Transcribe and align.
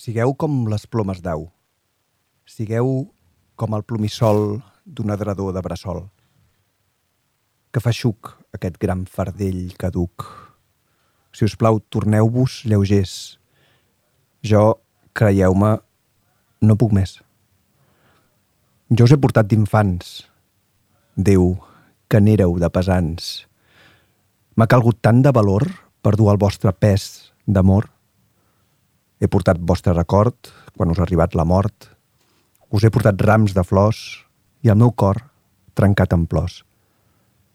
Sigueu 0.00 0.32
com 0.32 0.64
les 0.72 0.86
plomes 0.88 1.20
d'au. 1.20 1.50
Sigueu 2.48 3.10
com 3.60 3.76
el 3.76 3.84
plomissol 3.84 4.62
d'un 4.88 5.12
adredor 5.12 5.52
de 5.52 5.62
bressol 5.64 6.06
que 7.70 7.82
fa 7.82 7.92
xuc 7.94 8.32
aquest 8.56 8.78
gran 8.82 9.04
fardell 9.06 9.74
caduc. 9.78 10.26
Si 11.30 11.46
us 11.46 11.54
plau, 11.54 11.78
torneu-vos 11.92 12.64
lleugers. 12.66 13.38
Jo, 14.42 14.80
creieu-me, 15.14 15.76
no 16.66 16.76
puc 16.80 16.94
més. 16.96 17.20
Jo 18.90 19.06
us 19.06 19.14
he 19.14 19.20
portat 19.22 19.46
d'infants. 19.46 20.24
Déu, 21.14 21.54
que 22.10 22.18
n'éreu 22.18 22.56
de 22.58 22.70
pesants. 22.74 23.46
M'ha 24.58 24.66
calgut 24.66 24.98
tant 24.98 25.22
de 25.22 25.30
valor 25.30 25.68
per 26.02 26.16
dur 26.18 26.32
el 26.32 26.40
vostre 26.42 26.72
pes 26.74 27.30
d'amor. 27.46 27.86
He 29.20 29.28
portat 29.28 29.60
vostre 29.60 29.92
record 29.92 30.48
quan 30.76 30.90
us 30.90 30.98
ha 30.98 31.04
arribat 31.04 31.36
la 31.36 31.44
mort. 31.44 31.90
Us 32.72 32.84
he 32.84 32.90
portat 32.90 33.20
rams 33.20 33.52
de 33.52 33.64
flors 33.66 34.24
i 34.64 34.72
el 34.72 34.78
meu 34.80 34.92
cor 34.96 35.20
trencat 35.76 36.14
en 36.16 36.26
plors. 36.26 36.62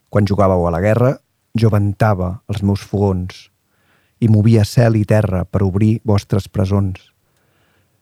Quan 0.10 0.30
jugàveu 0.30 0.68
a 0.68 0.74
la 0.74 0.82
guerra, 0.84 1.16
jo 1.58 1.72
ventava 1.74 2.40
els 2.52 2.62
meus 2.64 2.84
fogons 2.86 3.50
i 4.22 4.30
movia 4.32 4.64
cel 4.66 4.96
i 4.96 5.04
terra 5.06 5.44
per 5.46 5.64
obrir 5.66 6.00
vostres 6.06 6.48
presons. 6.48 7.12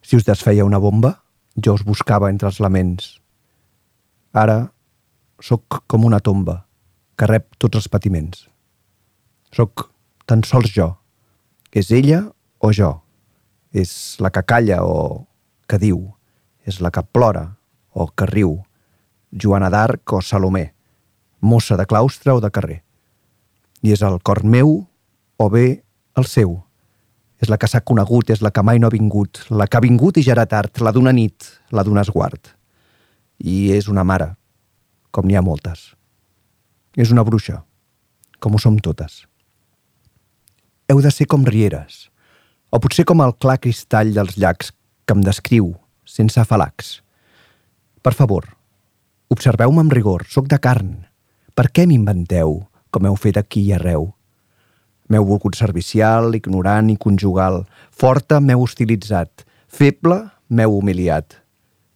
Si 0.04 0.18
us 0.20 0.28
desfeia 0.28 0.66
una 0.66 0.82
bomba, 0.84 1.16
jo 1.56 1.74
us 1.74 1.86
buscava 1.86 2.30
entre 2.30 2.50
els 2.52 2.60
laments. 2.60 3.18
Ara 4.34 4.74
sóc 5.42 5.84
com 5.88 6.06
una 6.06 6.20
tomba 6.20 6.64
que 7.18 7.30
rep 7.30 7.54
tots 7.62 7.80
els 7.80 7.90
patiments. 7.90 8.48
Sóc 9.54 9.90
tan 10.26 10.44
sols 10.44 10.74
jo. 10.74 10.94
És 11.74 11.92
ella 11.92 12.26
o 12.60 12.72
jo. 12.74 13.03
És 13.74 14.18
la 14.22 14.30
que 14.30 14.44
calla 14.46 14.84
o 14.86 15.26
que 15.68 15.80
diu. 15.82 16.14
És 16.66 16.80
la 16.80 16.92
que 16.94 17.04
plora 17.04 17.58
o 17.92 18.08
que 18.08 18.28
riu. 18.30 18.60
Joana 19.34 19.70
d'Arc 19.74 20.14
o 20.14 20.22
Salomé. 20.22 20.74
Mossa 21.42 21.76
de 21.76 21.86
claustre 21.90 22.32
o 22.32 22.40
de 22.40 22.52
carrer. 22.54 22.84
I 23.84 23.92
és 23.92 24.04
el 24.06 24.22
cor 24.22 24.44
meu 24.46 24.86
o 25.38 25.50
bé 25.50 25.84
el 26.16 26.30
seu. 26.30 26.62
És 27.44 27.50
la 27.52 27.58
que 27.60 27.68
s'ha 27.68 27.82
conegut, 27.84 28.30
és 28.32 28.40
la 28.40 28.54
que 28.56 28.64
mai 28.64 28.80
no 28.80 28.88
ha 28.88 28.94
vingut, 28.94 29.42
la 29.52 29.68
que 29.68 29.76
ha 29.76 29.84
vingut 29.84 30.16
i 30.16 30.24
ja 30.24 30.32
era 30.38 30.46
tard, 30.48 30.80
la 30.80 30.94
d'una 30.96 31.12
nit, 31.12 31.50
la 31.76 31.84
d'un 31.84 32.00
esguard. 32.00 32.54
I 33.44 33.74
és 33.76 33.90
una 33.92 34.06
mare, 34.08 34.30
com 35.12 35.28
n'hi 35.28 35.36
ha 35.36 35.44
moltes. 35.44 35.90
És 36.96 37.12
una 37.12 37.26
bruixa, 37.28 37.64
com 38.40 38.56
ho 38.56 38.62
som 38.62 38.78
totes. 38.80 39.26
Heu 40.88 41.02
de 41.04 41.12
ser 41.12 41.28
com 41.28 41.44
rieres, 41.44 42.08
o 42.74 42.80
potser 42.82 43.06
com 43.06 43.22
el 43.22 43.36
clar 43.38 43.60
cristall 43.62 44.16
dels 44.16 44.34
llacs 44.42 44.72
que 45.06 45.14
em 45.14 45.22
descriu, 45.22 45.76
sense 46.10 46.40
afalacs. 46.42 47.04
Per 48.02 48.14
favor, 48.18 48.48
observeu-me 49.30 49.84
amb 49.84 49.94
rigor, 49.94 50.26
sóc 50.26 50.48
de 50.50 50.58
carn. 50.58 50.96
Per 51.54 51.68
què 51.70 51.86
m'inventeu, 51.86 52.64
com 52.90 53.06
heu 53.06 53.18
fet 53.20 53.38
aquí 53.38 53.62
i 53.68 53.76
arreu? 53.78 54.08
M'heu 55.06 55.28
volgut 55.28 55.54
servicial, 55.60 56.34
ignorant 56.34 56.90
i 56.90 56.98
conjugal. 56.98 57.62
Forta 57.94 58.40
m'heu 58.42 58.64
hostilitzat. 58.64 59.46
Feble 59.70 60.18
m'heu 60.50 60.74
humiliat. 60.80 61.38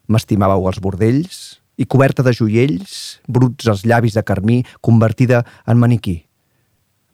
M'estimàveu 0.06 0.68
els 0.70 0.78
bordells 0.84 1.40
i 1.82 1.88
coberta 1.90 2.22
de 2.22 2.36
joiells, 2.38 3.18
bruts 3.26 3.66
els 3.66 3.82
llavis 3.82 4.14
de 4.14 4.22
carmí, 4.22 4.60
convertida 4.86 5.42
en 5.66 5.82
maniquí. 5.82 6.20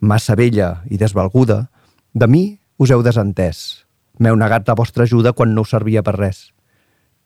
Massa 0.04 0.36
vella 0.36 0.82
i 0.92 1.00
desvalguda, 1.00 1.70
de 2.14 2.28
mi 2.28 2.44
us 2.84 2.92
heu 2.92 3.04
desentès. 3.04 3.86
M'heu 4.20 4.36
negat 4.36 4.68
la 4.68 4.76
vostra 4.76 5.08
ajuda 5.08 5.32
quan 5.34 5.54
no 5.56 5.64
us 5.64 5.72
servia 5.72 6.04
per 6.04 6.18
res. 6.18 6.52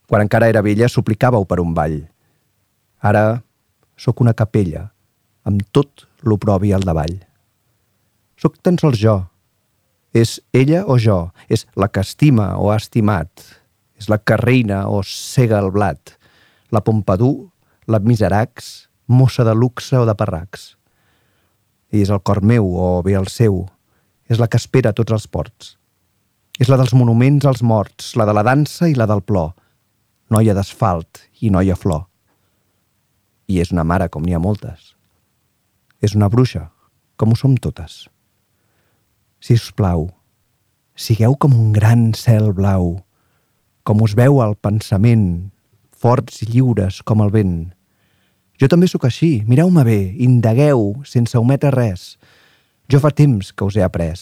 Quan 0.07 0.23
encara 0.23 0.49
era 0.51 0.61
vella, 0.61 0.87
suplicàveu 0.87 1.47
per 1.49 1.59
un 1.59 1.73
ball. 1.73 1.97
Ara 3.01 3.41
sóc 3.97 4.21
una 4.21 4.35
capella, 4.37 4.87
amb 5.43 5.65
tot 5.73 6.05
l'oprobi 6.21 6.71
al 6.73 6.85
davall. 6.85 7.17
Sóc 8.37 8.59
tan 8.61 8.77
sols 8.77 9.01
jo. 9.01 9.17
És 10.13 10.37
ella 10.53 10.83
o 10.85 10.97
jo? 11.01 11.31
És 11.49 11.65
la 11.75 11.89
que 11.89 12.05
estima 12.05 12.53
o 12.61 12.69
ha 12.71 12.77
estimat? 12.77 13.29
És 13.97 14.07
la 14.13 14.19
que 14.21 14.37
reina 14.37 14.85
o 14.87 15.01
cega 15.03 15.57
el 15.59 15.71
blat? 15.73 16.13
La 16.71 16.83
Pompadour, 16.85 17.49
la 17.87 17.99
Miseracs, 17.99 18.89
mossa 19.07 19.43
de 19.47 19.55
luxe 19.55 19.97
o 19.97 20.05
de 20.05 20.15
parracs? 20.15 20.75
I 21.91 22.03
és 22.05 22.13
el 22.13 22.21
cor 22.21 22.43
meu 22.45 22.69
o 22.77 23.01
bé 23.01 23.17
el 23.17 23.27
seu. 23.31 23.65
És 24.27 24.39
la 24.41 24.47
que 24.51 24.59
espera 24.59 24.93
tots 24.95 25.13
els 25.15 25.27
ports. 25.31 25.75
És 26.59 26.69
la 26.71 26.77
dels 26.79 26.93
monuments 26.97 27.45
als 27.45 27.61
morts, 27.61 28.15
la 28.17 28.25
de 28.25 28.33
la 28.33 28.43
dansa 28.43 28.89
i 28.89 28.95
la 28.97 29.07
del 29.09 29.21
plor. 29.21 29.53
Noia 30.33 30.55
d'asfalt 30.57 31.23
i 31.41 31.51
noia 31.53 31.77
flor. 31.77 32.07
I 33.47 33.61
és 33.63 33.71
una 33.71 33.85
mare 33.87 34.09
com 34.11 34.25
n'hi 34.25 34.35
ha 34.35 34.43
moltes. 34.43 34.93
És 36.03 36.15
una 36.17 36.29
bruixa, 36.29 36.67
com 37.15 37.31
ho 37.31 37.37
som 37.39 37.55
totes. 37.57 38.07
Si 39.39 39.55
us 39.55 39.69
plau, 39.71 40.09
sigueu 40.97 41.37
com 41.37 41.53
un 41.53 41.71
gran 41.73 42.09
cel 42.17 42.51
blau, 42.57 42.97
com 43.87 44.01
us 44.03 44.17
veu 44.17 44.41
el 44.43 44.57
pensament, 44.59 45.53
forts 45.93 46.41
i 46.43 46.49
lliures 46.51 46.99
com 47.05 47.21
el 47.23 47.31
vent. 47.33 47.57
Jo 48.57 48.69
també 48.69 48.89
sóc 48.89 49.05
així, 49.05 49.45
mireu-me 49.47 49.85
bé, 49.85 49.99
indagueu, 50.25 50.97
sense 51.05 51.37
ometre 51.37 51.71
res. 51.73 52.15
Jo 52.87 53.01
fa 53.03 53.11
temps 53.11 53.51
que 53.51 53.65
us 53.67 53.75
he 53.75 53.83
après. 53.83 54.15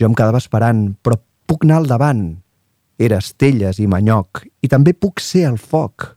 Jo 0.00 0.08
em 0.08 0.14
quedava 0.16 0.40
esperant, 0.40 0.94
però 1.04 1.18
puc 1.46 1.66
anar 1.66 1.82
al 1.82 1.88
davant. 1.90 2.24
Era 2.98 3.18
estelles 3.20 3.80
i 3.82 3.88
manyoc, 3.90 4.44
i 4.64 4.70
també 4.70 4.94
puc 4.96 5.20
ser 5.20 5.44
el 5.50 5.58
foc. 5.60 6.14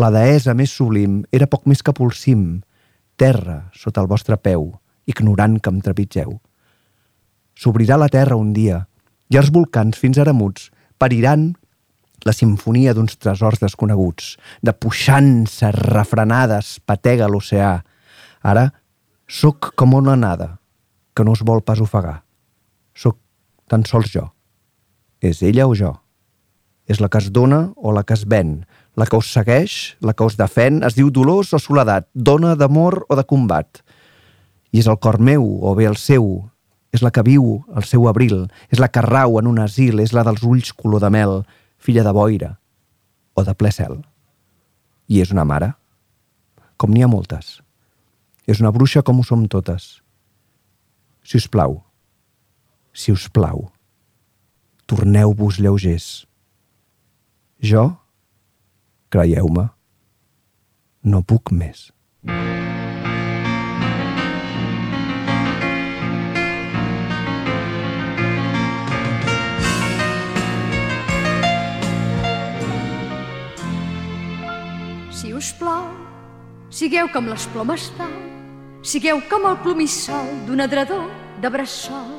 La 0.00 0.08
deessa 0.14 0.54
més 0.56 0.72
sublim 0.72 1.22
era 1.32 1.48
poc 1.50 1.66
més 1.68 1.82
que 1.82 1.94
polsim, 1.96 2.62
terra 3.16 3.66
sota 3.76 4.00
el 4.00 4.08
vostre 4.08 4.36
peu, 4.36 4.70
ignorant 5.08 5.58
que 5.60 5.72
em 5.72 5.80
trepitgeu. 5.84 6.36
S'obrirà 7.56 7.96
la 8.00 8.10
terra 8.12 8.36
un 8.36 8.52
dia, 8.56 8.82
i 9.32 9.38
els 9.40 9.50
volcans, 9.52 9.96
fins 9.98 10.20
ara 10.20 10.34
muts, 10.36 10.70
pariran 11.00 11.50
la 12.26 12.34
sinfonia 12.34 12.94
d'uns 12.94 13.16
tresors 13.20 13.60
desconeguts, 13.62 14.34
de 14.62 14.72
puixances 14.72 15.76
refrenades 15.92 16.76
patega 16.84 17.28
l'oceà. 17.30 17.78
Ara 18.42 18.70
sóc 19.26 19.72
com 19.74 19.94
una 19.94 20.16
nada, 20.16 20.60
que 21.14 21.24
no 21.24 21.34
es 21.34 21.42
vol 21.42 21.62
pas 21.62 21.80
ofegar. 21.80 22.22
Sóc 22.94 23.18
tan 23.66 23.84
sols 23.84 24.12
jo. 24.12 24.30
És 25.20 25.42
ella 25.42 25.66
o 25.66 25.74
jo? 25.74 25.96
És 26.86 27.00
la 27.02 27.08
que 27.10 27.18
es 27.18 27.32
dona 27.34 27.72
o 27.76 27.92
la 27.92 28.04
que 28.06 28.14
es 28.14 28.26
ven? 28.30 28.64
La 28.94 29.06
que 29.06 29.18
us 29.18 29.32
segueix, 29.32 29.96
la 30.00 30.14
que 30.14 30.24
us 30.24 30.38
defèn, 30.38 30.82
es 30.86 30.94
diu 30.94 31.10
dolors 31.10 31.52
o 31.56 31.58
soledat, 31.58 32.06
dona 32.14 32.54
d'amor 32.54 33.02
o 33.08 33.18
de 33.18 33.26
combat. 33.26 33.82
I 34.70 34.84
és 34.84 34.86
el 34.86 35.00
cor 35.02 35.18
meu 35.18 35.42
o 35.42 35.74
bé 35.74 35.88
el 35.90 35.98
seu, 35.98 36.46
és 36.94 37.02
la 37.02 37.10
que 37.10 37.24
viu 37.26 37.64
el 37.74 37.84
seu 37.84 38.06
abril, 38.08 38.46
és 38.70 38.80
la 38.80 38.88
que 38.88 39.02
rau 39.04 39.40
en 39.40 39.50
un 39.50 39.58
asil, 39.60 40.00
és 40.00 40.14
la 40.14 40.24
dels 40.24 40.44
ulls 40.46 40.72
color 40.72 41.02
de 41.02 41.10
mel, 41.10 41.42
filla 41.76 42.06
de 42.06 42.14
boira 42.14 42.54
o 43.34 43.44
de 43.44 43.54
ple 43.58 43.72
cel. 43.74 43.98
I 45.10 45.20
és 45.26 45.34
una 45.34 45.44
mare, 45.44 45.74
com 46.76 46.92
n'hi 46.92 47.02
ha 47.02 47.10
moltes. 47.10 47.65
És 48.46 48.60
una 48.62 48.70
bruixa 48.70 49.02
com 49.02 49.18
ho 49.18 49.24
som 49.26 49.42
totes. 49.50 49.96
Si 51.26 51.34
us 51.40 51.48
plau, 51.50 51.80
si 52.94 53.10
us 53.10 53.26
plau, 53.26 53.66
torneu-vos 54.86 55.58
lleugers. 55.58 56.26
Jo, 57.58 57.88
creieu-me, 59.10 59.66
no 61.02 61.22
puc 61.26 61.50
més. 61.50 61.88
Si 75.10 75.34
us 75.34 75.50
plau, 75.58 75.90
sigueu 76.70 77.10
com 77.10 77.26
les 77.26 77.50
plomes 77.50 77.90
tal 77.98 78.25
sigueu 78.86 79.18
com 79.26 79.48
el 79.50 79.56
plomissol 79.64 80.28
d'un 80.46 80.62
adredor 80.62 81.08
de 81.42 81.50
bressol 81.50 82.12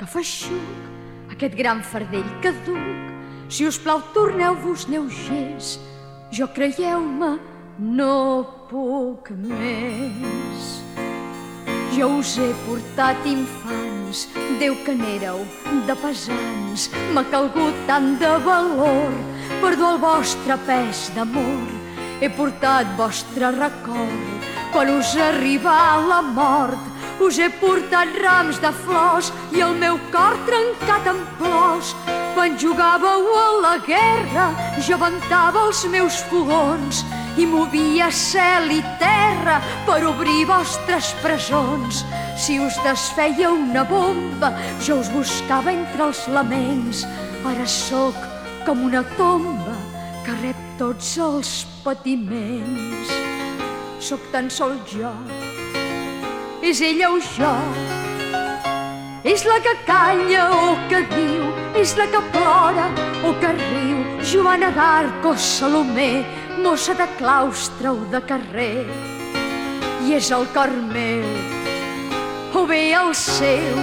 que 0.00 0.06
fa 0.10 0.22
xuc 0.26 1.30
aquest 1.30 1.54
gran 1.54 1.82
fardell 1.86 2.26
que 2.42 2.50
duc. 2.66 3.12
Si 3.48 3.62
us 3.68 3.78
plau, 3.78 4.00
torneu-vos 4.14 4.88
lleugers, 4.90 5.76
jo 6.34 6.48
creieu-me, 6.56 7.36
no 7.78 8.16
puc 8.70 9.30
més. 9.38 10.64
Jo 11.94 12.08
us 12.18 12.34
he 12.42 12.48
portat 12.66 13.22
infants, 13.30 14.26
Déu 14.58 14.74
que 14.84 14.94
n'éreu 14.96 15.44
de 15.86 15.94
pesants, 16.02 16.88
m'ha 17.14 17.22
calgut 17.30 17.78
tant 17.86 18.16
de 18.18 18.32
valor 18.44 19.14
per 19.62 19.76
dur 19.76 19.92
el 19.94 20.02
vostre 20.02 20.58
pes 20.66 21.06
d'amor. 21.14 21.70
He 22.18 22.32
portat 22.32 22.90
vostre 22.98 23.52
record 23.54 24.35
quan 24.72 24.90
us 24.90 25.14
arriba 25.16 25.74
la 26.08 26.20
mort. 26.22 26.78
Us 27.20 27.38
he 27.38 27.48
portat 27.60 28.12
rams 28.22 28.58
de 28.60 28.70
flors 28.84 29.32
i 29.56 29.62
el 29.64 29.74
meu 29.80 29.98
cor 30.12 30.36
trencat 30.48 31.06
en 31.08 31.22
plors. 31.38 31.94
Quan 32.36 32.58
jugàveu 32.60 33.30
a 33.40 33.46
la 33.62 33.76
guerra, 33.86 34.50
jo 34.84 34.98
ventava 35.00 35.64
els 35.68 35.84
meus 35.88 36.18
fogons 36.28 37.00
i 37.40 37.46
movia 37.48 38.10
cel 38.12 38.70
i 38.72 38.82
terra 39.00 39.58
per 39.88 40.02
obrir 40.08 40.44
vostres 40.48 41.12
presons. 41.22 42.04
Si 42.36 42.58
us 42.60 42.76
desfeia 42.84 43.50
una 43.52 43.84
bomba, 43.88 44.52
jo 44.84 45.00
us 45.00 45.08
buscava 45.12 45.72
entre 45.72 46.10
els 46.10 46.26
laments. 46.28 47.06
Ara 47.46 47.64
sóc 47.64 48.16
com 48.66 48.84
una 48.88 49.04
tomba 49.16 49.78
que 50.26 50.36
rep 50.42 50.60
tots 50.80 51.16
els 51.22 51.62
patiments. 51.84 53.35
Sóc 54.06 54.22
tan 54.30 54.46
sol 54.46 54.76
jo, 54.86 55.08
és 56.62 56.78
ella 56.78 57.08
o 57.10 57.16
jo, 57.18 57.54
és 59.26 59.42
la 59.48 59.56
que 59.64 59.72
calla 59.88 60.44
o 60.54 60.76
que 60.86 61.00
diu, 61.10 61.48
és 61.74 61.96
la 61.98 62.06
que 62.12 62.20
plora 62.30 62.84
o 63.26 63.32
que 63.40 63.50
riu, 63.56 64.04
Joana 64.22 64.68
d'Arc 64.76 65.26
o 65.26 65.32
Salomé, 65.34 66.22
mossa 66.62 66.94
de 66.94 67.08
claustre 67.18 67.90
o 67.90 67.96
de 68.12 68.20
carrer. 68.28 68.86
I 70.06 70.14
és 70.20 70.30
el 70.30 70.46
cor 70.54 70.70
meu, 70.92 71.26
o 72.54 72.62
bé 72.70 72.94
el 73.00 73.10
seu, 73.10 73.82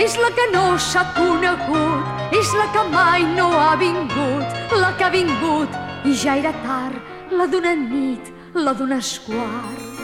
és 0.00 0.16
la 0.16 0.32
que 0.32 0.48
no 0.54 0.64
s'ha 0.80 1.04
conegut, 1.18 2.32
és 2.40 2.56
la 2.56 2.70
que 2.72 2.88
mai 2.96 3.28
no 3.36 3.52
ha 3.52 3.76
vingut, 3.76 4.58
la 4.80 4.96
que 4.96 5.10
ha 5.10 5.12
vingut 5.12 5.78
i 6.08 6.16
ja 6.16 6.40
era 6.40 6.56
tard, 6.64 6.96
la 7.36 7.44
d'una 7.52 7.76
nit, 7.76 8.37
la 8.64 8.74
d'un 8.74 8.92
esquart. 8.92 10.00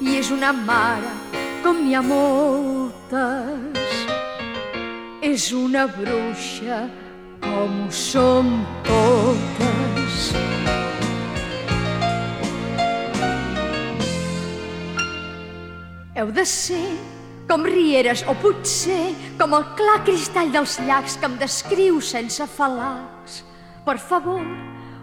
I 0.00 0.16
és 0.20 0.30
una 0.32 0.52
mare 0.52 1.12
com 1.64 1.80
n'hi 1.84 1.94
ha 1.96 2.02
moltes, 2.04 3.78
és 5.24 5.50
una 5.56 5.86
bruixa 5.92 6.82
com 7.44 7.84
ho 7.84 7.90
som 7.92 8.50
totes. 8.88 10.30
Heu 16.16 16.32
de 16.36 16.44
ser 16.44 16.84
com 17.48 17.64
rieres 17.66 18.22
o 18.28 18.34
potser 18.38 19.14
com 19.40 19.56
el 19.56 19.64
clar 19.78 20.00
cristall 20.06 20.52
dels 20.52 20.78
llacs 20.86 21.16
que 21.18 21.28
em 21.28 21.36
descriu 21.40 22.00
sense 22.04 22.44
falacs. 22.56 23.40
Per 23.84 23.96
favor, 23.98 24.44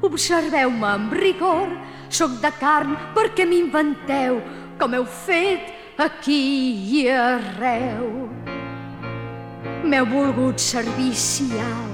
observeu-me 0.05 0.87
amb 0.87 1.13
rigor, 1.17 1.73
sóc 2.09 2.37
de 2.41 2.51
carn 2.59 2.95
perquè 3.15 3.45
m'inventeu 3.47 4.41
com 4.79 4.93
heu 4.93 5.05
fet 5.25 5.73
aquí 5.97 6.41
i 6.99 7.07
arreu. 7.09 8.27
M'heu 9.87 10.05
volgut 10.11 10.59
servicial, 10.61 11.93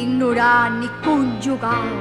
ignorant 0.00 0.82
i 0.84 0.90
conjugal, 1.04 1.92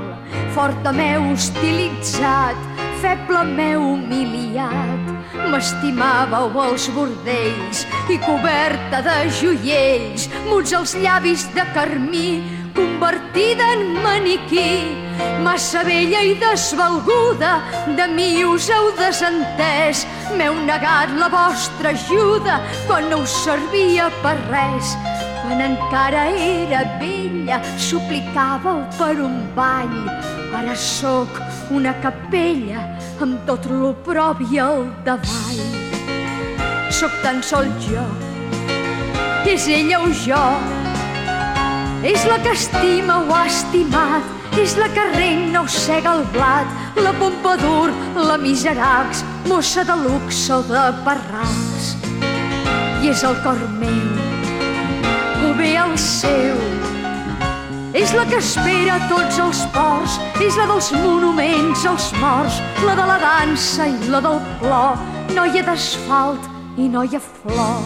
forta 0.55 0.93
m'heu 0.95 1.31
hostilitzat, 1.31 2.57
feble 3.03 3.43
m'heu 3.51 3.83
humiliat. 3.93 5.13
M'estimàveu 5.51 6.55
els 6.63 6.87
bordells 6.95 7.83
i 8.09 8.17
coberta 8.23 9.03
de 9.05 9.17
joiells, 9.39 10.29
muts 10.49 10.73
els 10.73 10.95
llavis 11.03 11.45
de 11.53 11.65
carmí, 11.75 12.29
convertida 12.75 13.73
en 13.73 14.03
maniquí. 14.03 14.95
Massa 15.43 15.83
vella 15.83 16.21
i 16.21 16.35
desvalguda, 16.35 17.61
de 17.97 18.07
mi 18.07 18.43
us 18.43 18.69
heu 18.69 18.91
desentès. 18.99 20.05
M'heu 20.35 20.55
negat 20.67 21.13
la 21.19 21.29
vostra 21.31 21.93
ajuda 21.95 22.59
quan 22.87 23.09
no 23.09 23.21
us 23.23 23.35
servia 23.45 24.09
per 24.21 24.35
res. 24.51 24.95
Quan 25.41 25.61
encara 25.61 26.27
era 26.35 26.83
vella, 26.99 27.61
suplicàveu 27.77 28.83
per 28.99 29.15
un 29.23 29.39
ball. 29.55 29.95
Ara 30.55 30.75
sóc 30.75 31.39
una 31.69 31.93
capella 32.03 32.83
amb 33.21 33.41
tot 33.47 33.67
l'oprobi 33.69 34.59
al 34.59 34.87
davall. 35.07 35.61
Sóc 36.95 37.11
tan 37.23 37.41
sol 37.43 37.67
jo, 37.83 38.05
és 39.45 39.67
ella 39.67 39.99
o 39.99 40.11
jo, 40.25 40.43
és 42.03 42.25
la 42.25 42.37
que 42.43 42.51
estima 42.51 43.19
o 43.23 43.33
ha 43.33 43.45
estimat, 43.47 44.23
és 44.59 44.75
la 44.77 44.87
que 44.93 45.03
regna 45.15 45.61
o 45.61 45.67
cega 45.67 46.15
el 46.17 46.23
blat, 46.33 46.67
la 47.01 47.13
pompadour, 47.19 47.91
la 48.15 48.37
miserax, 48.37 49.23
mossa 49.47 49.83
de 49.83 49.95
luxe 50.03 50.53
o 50.53 50.61
de 50.63 50.83
parracs. 51.05 51.95
I 53.03 53.11
és 53.11 53.23
el 53.23 53.35
cor 53.43 53.59
meu, 53.79 54.15
o 55.45 55.53
bé 55.59 55.75
el 55.77 55.97
seu, 55.97 56.57
és 57.95 58.11
la 58.15 58.25
que 58.27 58.41
espera 58.41 58.97
tots 59.07 59.39
els 59.39 59.61
ports, 59.75 60.19
és 60.43 60.57
la 60.59 60.67
dels 60.71 60.91
monuments 60.99 61.85
als 61.87 62.09
morts, 62.19 62.59
la 62.83 62.95
de 62.97 63.07
la 63.11 63.17
dansa 63.21 63.87
i 63.87 64.11
la 64.11 64.19
del 64.25 64.41
plor, 64.59 64.99
noia 65.35 65.63
d'asfalt 65.63 66.51
i 66.77 66.89
noia 66.91 67.21
flor. 67.23 67.83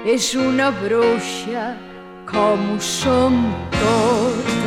és 0.06 0.34
una 0.38 0.70
bruixa 0.82 1.74
com 2.28 2.74
ho 2.74 2.78
som 2.80 3.34
totes. 3.74 4.66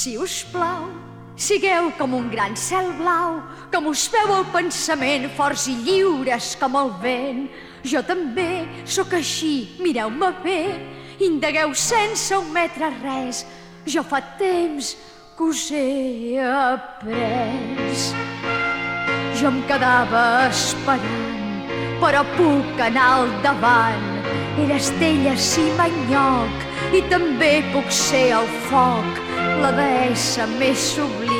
Si 0.00 0.16
us 0.16 0.44
plau, 0.52 0.88
sigueu 1.36 1.90
com 1.98 2.14
un 2.16 2.30
gran 2.32 2.56
cel 2.56 2.92
blau, 3.00 3.40
com 3.72 3.90
us 3.92 4.06
veu 4.12 4.32
el 4.38 4.46
pensament, 4.54 5.28
forts 5.36 5.66
i 5.68 5.76
lliures 5.84 6.54
com 6.60 6.76
el 6.80 6.90
vent. 7.02 7.48
Jo 7.84 8.00
també 8.04 8.64
sóc 8.84 9.12
així, 9.16 9.76
mireu-me 9.80 10.32
bé, 10.44 10.62
indagueu 11.24 11.74
sense 11.76 12.32
ometre 12.36 12.88
res. 13.02 13.44
Jo 13.88 14.02
fa 14.04 14.20
temps 14.40 14.94
que 15.40 15.44
us 15.44 15.70
he 15.70 16.38
après. 16.38 18.14
Jo 19.34 19.48
em 19.48 19.62
quedava 19.68 20.48
esperant, 20.50 21.64
però 22.02 22.20
puc 22.36 22.82
anar 22.88 23.08
al 23.22 23.32
davant. 23.46 24.08
Era 24.60 24.76
estella, 24.76 25.32
sí, 25.40 25.64
manyoc, 25.80 26.66
i 26.92 27.00
també 27.08 27.52
puc 27.72 27.88
ser 27.88 28.26
el 28.42 28.48
foc, 28.68 29.22
la 29.64 29.72
deessa 29.80 30.48
més 30.58 30.90
sublim. 30.92 31.39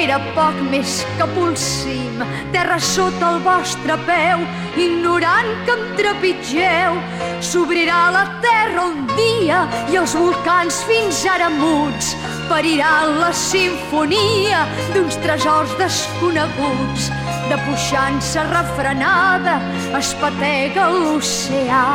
Era 0.00 0.18
poc 0.36 0.56
més 0.70 1.00
que 1.18 1.26
pulsim, 1.34 2.22
terra 2.54 2.78
sota 2.80 3.34
el 3.34 3.40
vostre 3.44 3.96
peu, 4.06 4.44
ignorant 4.80 5.50
que 5.66 5.76
em 5.76 5.86
trepitgeu. 5.98 6.98
S'obrirà 7.44 8.02
la 8.14 8.24
terra 8.44 8.86
un 8.90 9.06
dia 9.16 9.64
i 9.92 9.98
els 10.00 10.14
volcans 10.16 10.82
fins 10.88 11.24
ara 11.28 11.50
muts 11.52 12.14
pariran 12.50 13.18
la 13.20 13.30
sinfonia 13.36 14.64
d'uns 14.94 15.18
tresors 15.24 15.74
desconeguts. 15.78 17.10
De 17.50 17.58
puixança 17.66 18.44
refrenada 18.50 19.58
es 19.98 20.12
patega 20.22 20.88
l'oceà. 20.94 21.86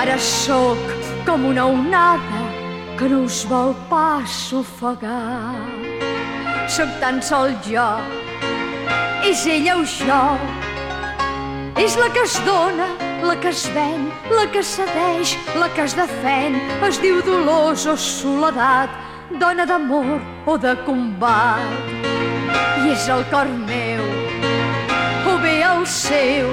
Ara 0.00 0.16
sóc 0.22 0.94
com 1.26 1.44
una 1.50 1.66
onada 1.68 2.44
que 2.98 3.08
no 3.08 3.24
us 3.28 3.44
vol 3.48 3.74
pas 3.90 4.52
ofegar. 4.52 5.56
Sóc 6.68 6.88
tan 7.00 7.16
sol 7.24 7.54
jo, 7.64 7.86
és 9.24 9.46
ella 9.48 9.78
o 9.80 9.84
jo, 9.88 10.18
és 11.80 11.96
la 11.96 12.10
que 12.12 12.20
es 12.26 12.34
dona, 12.44 12.88
la 13.24 13.34
que 13.40 13.48
es 13.48 13.64
ven, 13.72 14.04
la 14.36 14.44
que 14.52 14.60
cedeix, 14.62 15.32
la 15.56 15.70
que 15.72 15.86
es 15.88 15.96
defèn, 15.96 16.58
es 16.84 17.00
diu 17.00 17.22
dolors 17.24 17.86
o 17.88 17.96
soledat, 17.96 18.92
dona 19.40 19.64
d'amor 19.64 20.20
o 20.44 20.58
de 20.60 20.76
combat. 20.84 21.64
I 22.84 22.92
és 22.92 23.08
el 23.16 23.24
cor 23.32 23.48
meu, 23.64 24.04
o 25.24 25.38
bé 25.40 25.62
el 25.72 25.86
seu, 25.88 26.52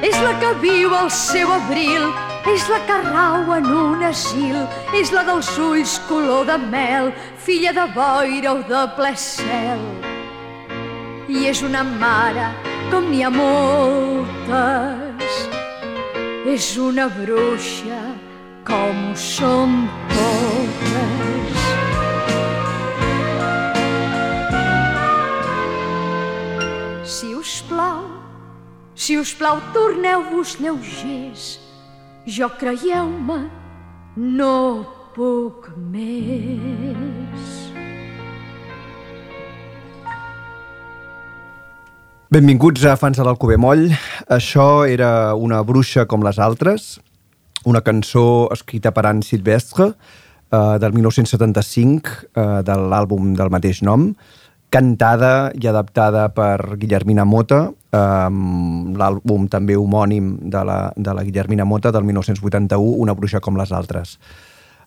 és 0.00 0.16
la 0.24 0.32
que 0.40 0.54
viu 0.64 0.96
al 0.96 1.12
seu 1.12 1.52
abril, 1.52 2.08
és 2.46 2.68
la 2.70 2.78
que 2.86 2.96
rau 3.08 3.48
en 3.56 3.66
un 3.66 4.02
asil, 4.06 4.54
és 4.94 5.10
la 5.14 5.24
dels 5.26 5.48
ulls 5.58 5.96
color 6.06 6.46
de 6.46 6.58
mel, 6.70 7.10
filla 7.42 7.72
de 7.74 7.86
boira 7.94 8.52
o 8.54 8.62
de 8.68 8.82
ple 8.96 9.12
cel. 9.18 9.82
I 11.26 11.48
és 11.50 11.62
una 11.66 11.82
mare 11.82 12.52
com 12.92 13.10
n'hi 13.10 13.24
ha 13.26 13.32
moltes, 13.34 15.40
és 16.46 16.70
una 16.78 17.08
bruixa 17.18 18.00
com 18.66 19.10
ho 19.10 19.16
som 19.18 19.90
totes. 20.14 21.60
Si 27.16 27.34
us 27.34 27.58
plau, 27.66 28.06
si 28.94 29.18
us 29.18 29.34
plau, 29.34 29.58
torneu-vos 29.74 30.60
lleugers. 30.62 31.65
Jo, 32.26 32.48
creieu-me, 32.58 33.36
no 34.18 34.54
puc 35.14 35.68
més. 35.78 37.44
Benvinguts 42.34 42.82
a 42.82 42.96
Fans 42.98 43.20
de 43.20 43.22
l'Alcover 43.28 43.60
Moll. 43.62 43.86
Això 44.26 44.82
era 44.90 45.36
una 45.38 45.60
bruixa 45.62 46.08
com 46.10 46.26
les 46.26 46.42
altres, 46.42 46.96
una 47.62 47.84
cançó 47.86 48.50
escrita 48.50 48.90
per 48.90 49.06
Anne 49.06 49.22
Silvestre 49.22 49.92
eh, 49.92 50.76
del 50.82 50.98
1975 50.98 52.10
eh, 52.10 52.48
de 52.66 52.80
l'àlbum 52.90 53.36
del 53.38 53.54
mateix 53.54 53.84
nom, 53.86 54.10
cantada 54.76 55.50
i 55.56 55.64
adaptada 55.70 56.28
per 56.36 56.76
Guillermina 56.76 57.24
Mota, 57.24 57.70
eh, 57.96 58.28
l'àlbum 59.00 59.46
també 59.48 59.76
homònim 59.76 60.34
de 60.52 60.64
la, 60.68 60.78
de 60.96 61.14
la 61.16 61.24
Guillermina 61.24 61.64
Mota 61.64 61.92
del 61.94 62.04
1981, 62.04 63.00
Una 63.00 63.14
bruixa 63.16 63.40
com 63.40 63.56
les 63.56 63.72
altres. 63.72 64.18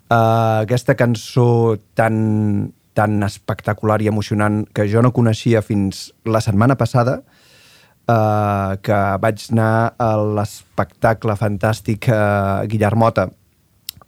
Uh, 0.10 0.66
aquesta 0.66 0.96
cançó 0.98 1.78
tan, 1.94 2.72
tan 2.98 3.22
espectacular 3.22 4.00
i 4.02 4.08
emocionant 4.10 4.64
que 4.74 4.88
jo 4.90 5.04
no 5.06 5.12
coneixia 5.14 5.62
fins 5.62 6.08
la 6.26 6.42
setmana 6.42 6.74
passada, 6.80 7.20
uh, 8.10 8.74
que 8.82 9.02
vaig 9.22 9.46
anar 9.54 9.94
a 10.02 10.10
l'espectacle 10.18 11.38
fantàstic 11.38 12.10
uh, 12.10 12.66
Guillermota 12.66 13.28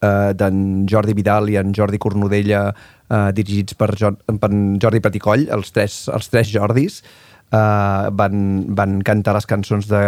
uh, 0.02 0.32
d'en 0.38 0.86
Jordi 0.90 1.16
Vidal 1.18 1.50
i 1.52 1.58
en 1.62 1.74
Jordi 1.78 2.00
Cornudella 2.02 2.70
uh, 2.72 3.30
dirigits 3.36 3.78
per, 3.78 3.94
jo 3.98 4.14
per 4.16 4.52
Jordi 4.82 5.02
Paticoll, 5.04 5.48
els 5.54 5.74
tres, 5.76 6.04
els 6.14 6.32
tres 6.32 6.52
Jordis, 6.52 7.02
uh, 7.52 8.10
van, 8.18 8.66
van 8.78 9.00
cantar 9.06 9.36
les 9.38 9.50
cançons 9.50 9.88
de, 9.90 10.02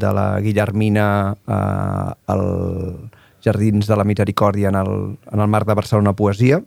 de 0.00 0.14
la 0.16 0.28
Guillermina 0.44 1.08
uh, 1.34 2.14
al 2.34 2.46
Jardins 3.44 3.86
de 3.86 3.96
la 3.96 4.06
Misericòrdia 4.08 4.70
en 4.72 4.80
el, 4.80 4.94
en 5.32 5.40
el 5.40 5.50
Marc 5.52 5.68
de 5.68 5.76
Barcelona 5.76 6.14
Poesia. 6.16 6.62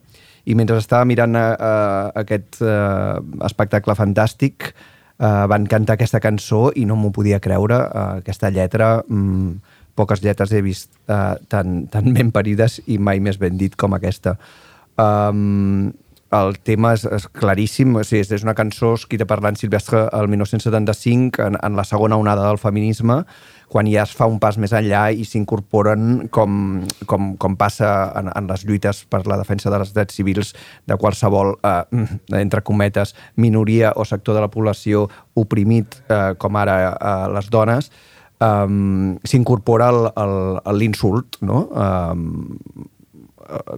I 0.48 0.56
mentre 0.56 0.78
estava 0.80 1.08
mirant 1.10 1.36
uh, 1.36 1.48
uh, 1.56 2.12
aquest 2.22 2.62
uh, 2.64 3.18
espectacle 3.44 3.98
fantàstic 3.98 4.70
uh, 4.72 5.48
van 5.52 5.66
cantar 5.68 5.98
aquesta 5.98 6.22
cançó 6.24 6.70
i 6.76 6.86
no 6.88 6.96
m'ho 6.96 7.12
podia 7.16 7.42
creure, 7.44 7.82
uh, 7.90 8.22
aquesta 8.22 8.52
lletra 8.54 9.02
mm, 9.04 9.76
poques 9.98 10.22
lletres 10.24 10.54
he 10.54 10.64
vist 10.66 10.94
uh, 11.10 11.36
tan, 11.52 11.86
tan 11.92 12.12
ben 12.18 12.34
parides 12.36 12.82
i 12.88 13.00
mai 13.02 13.20
més 13.24 13.42
ben 13.42 13.58
dit 13.60 13.76
com 13.76 13.98
aquesta. 13.98 14.38
Um, 14.98 15.92
el 16.36 16.58
tema 16.60 16.92
és, 16.98 17.06
és 17.08 17.28
claríssim, 17.40 17.94
o 17.96 18.02
sigui, 18.04 18.26
és 18.36 18.44
una 18.44 18.56
cançó 18.58 18.94
escrita 18.98 19.28
per 19.28 19.38
l'Anne 19.40 19.60
Silvestre 19.60 20.08
el 20.16 20.28
1975 20.28 21.44
en, 21.46 21.56
en 21.64 21.78
la 21.78 21.86
segona 21.88 22.18
onada 22.20 22.44
del 22.50 22.60
feminisme, 22.60 23.22
quan 23.72 23.88
ja 23.88 24.04
es 24.04 24.14
fa 24.16 24.28
un 24.28 24.36
pas 24.44 24.58
més 24.60 24.74
enllà 24.76 25.06
i 25.12 25.24
s'incorporen 25.28 26.28
com, 26.36 26.82
com, 27.08 27.32
com 27.40 27.56
passa 27.60 27.94
en, 28.20 28.32
en 28.36 28.52
les 28.52 28.66
lluites 28.68 29.06
per 29.12 29.24
la 29.28 29.40
defensa 29.40 29.72
dels 29.72 29.94
drets 29.96 30.20
civils 30.20 30.54
de 30.88 31.00
qualsevol, 31.00 31.56
eh, 31.64 32.08
entre 32.42 32.64
cometes, 32.64 33.16
minoria 33.36 33.94
o 33.96 34.06
sector 34.08 34.36
de 34.36 34.44
la 34.44 34.52
població 34.52 35.08
oprimit, 35.40 36.00
eh, 36.12 36.36
com 36.40 36.60
ara 36.60 36.78
eh, 36.92 37.18
les 37.36 37.52
dones, 37.52 37.92
um, 38.40 39.18
s'incorpora 39.24 39.92
l'insult, 40.74 41.40
no? 41.42 41.64
Um, 41.72 42.90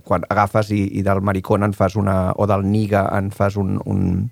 quan 0.04 0.26
agafes 0.34 0.72
i, 0.74 0.82
i 0.98 1.06
del 1.06 1.22
maricón 1.22 1.64
en 1.64 1.76
fas 1.78 1.96
una, 2.00 2.32
o 2.36 2.48
del 2.50 2.66
niga 2.66 3.06
en 3.18 3.30
fas 3.30 3.58
un, 3.60 3.78
un, 3.86 4.30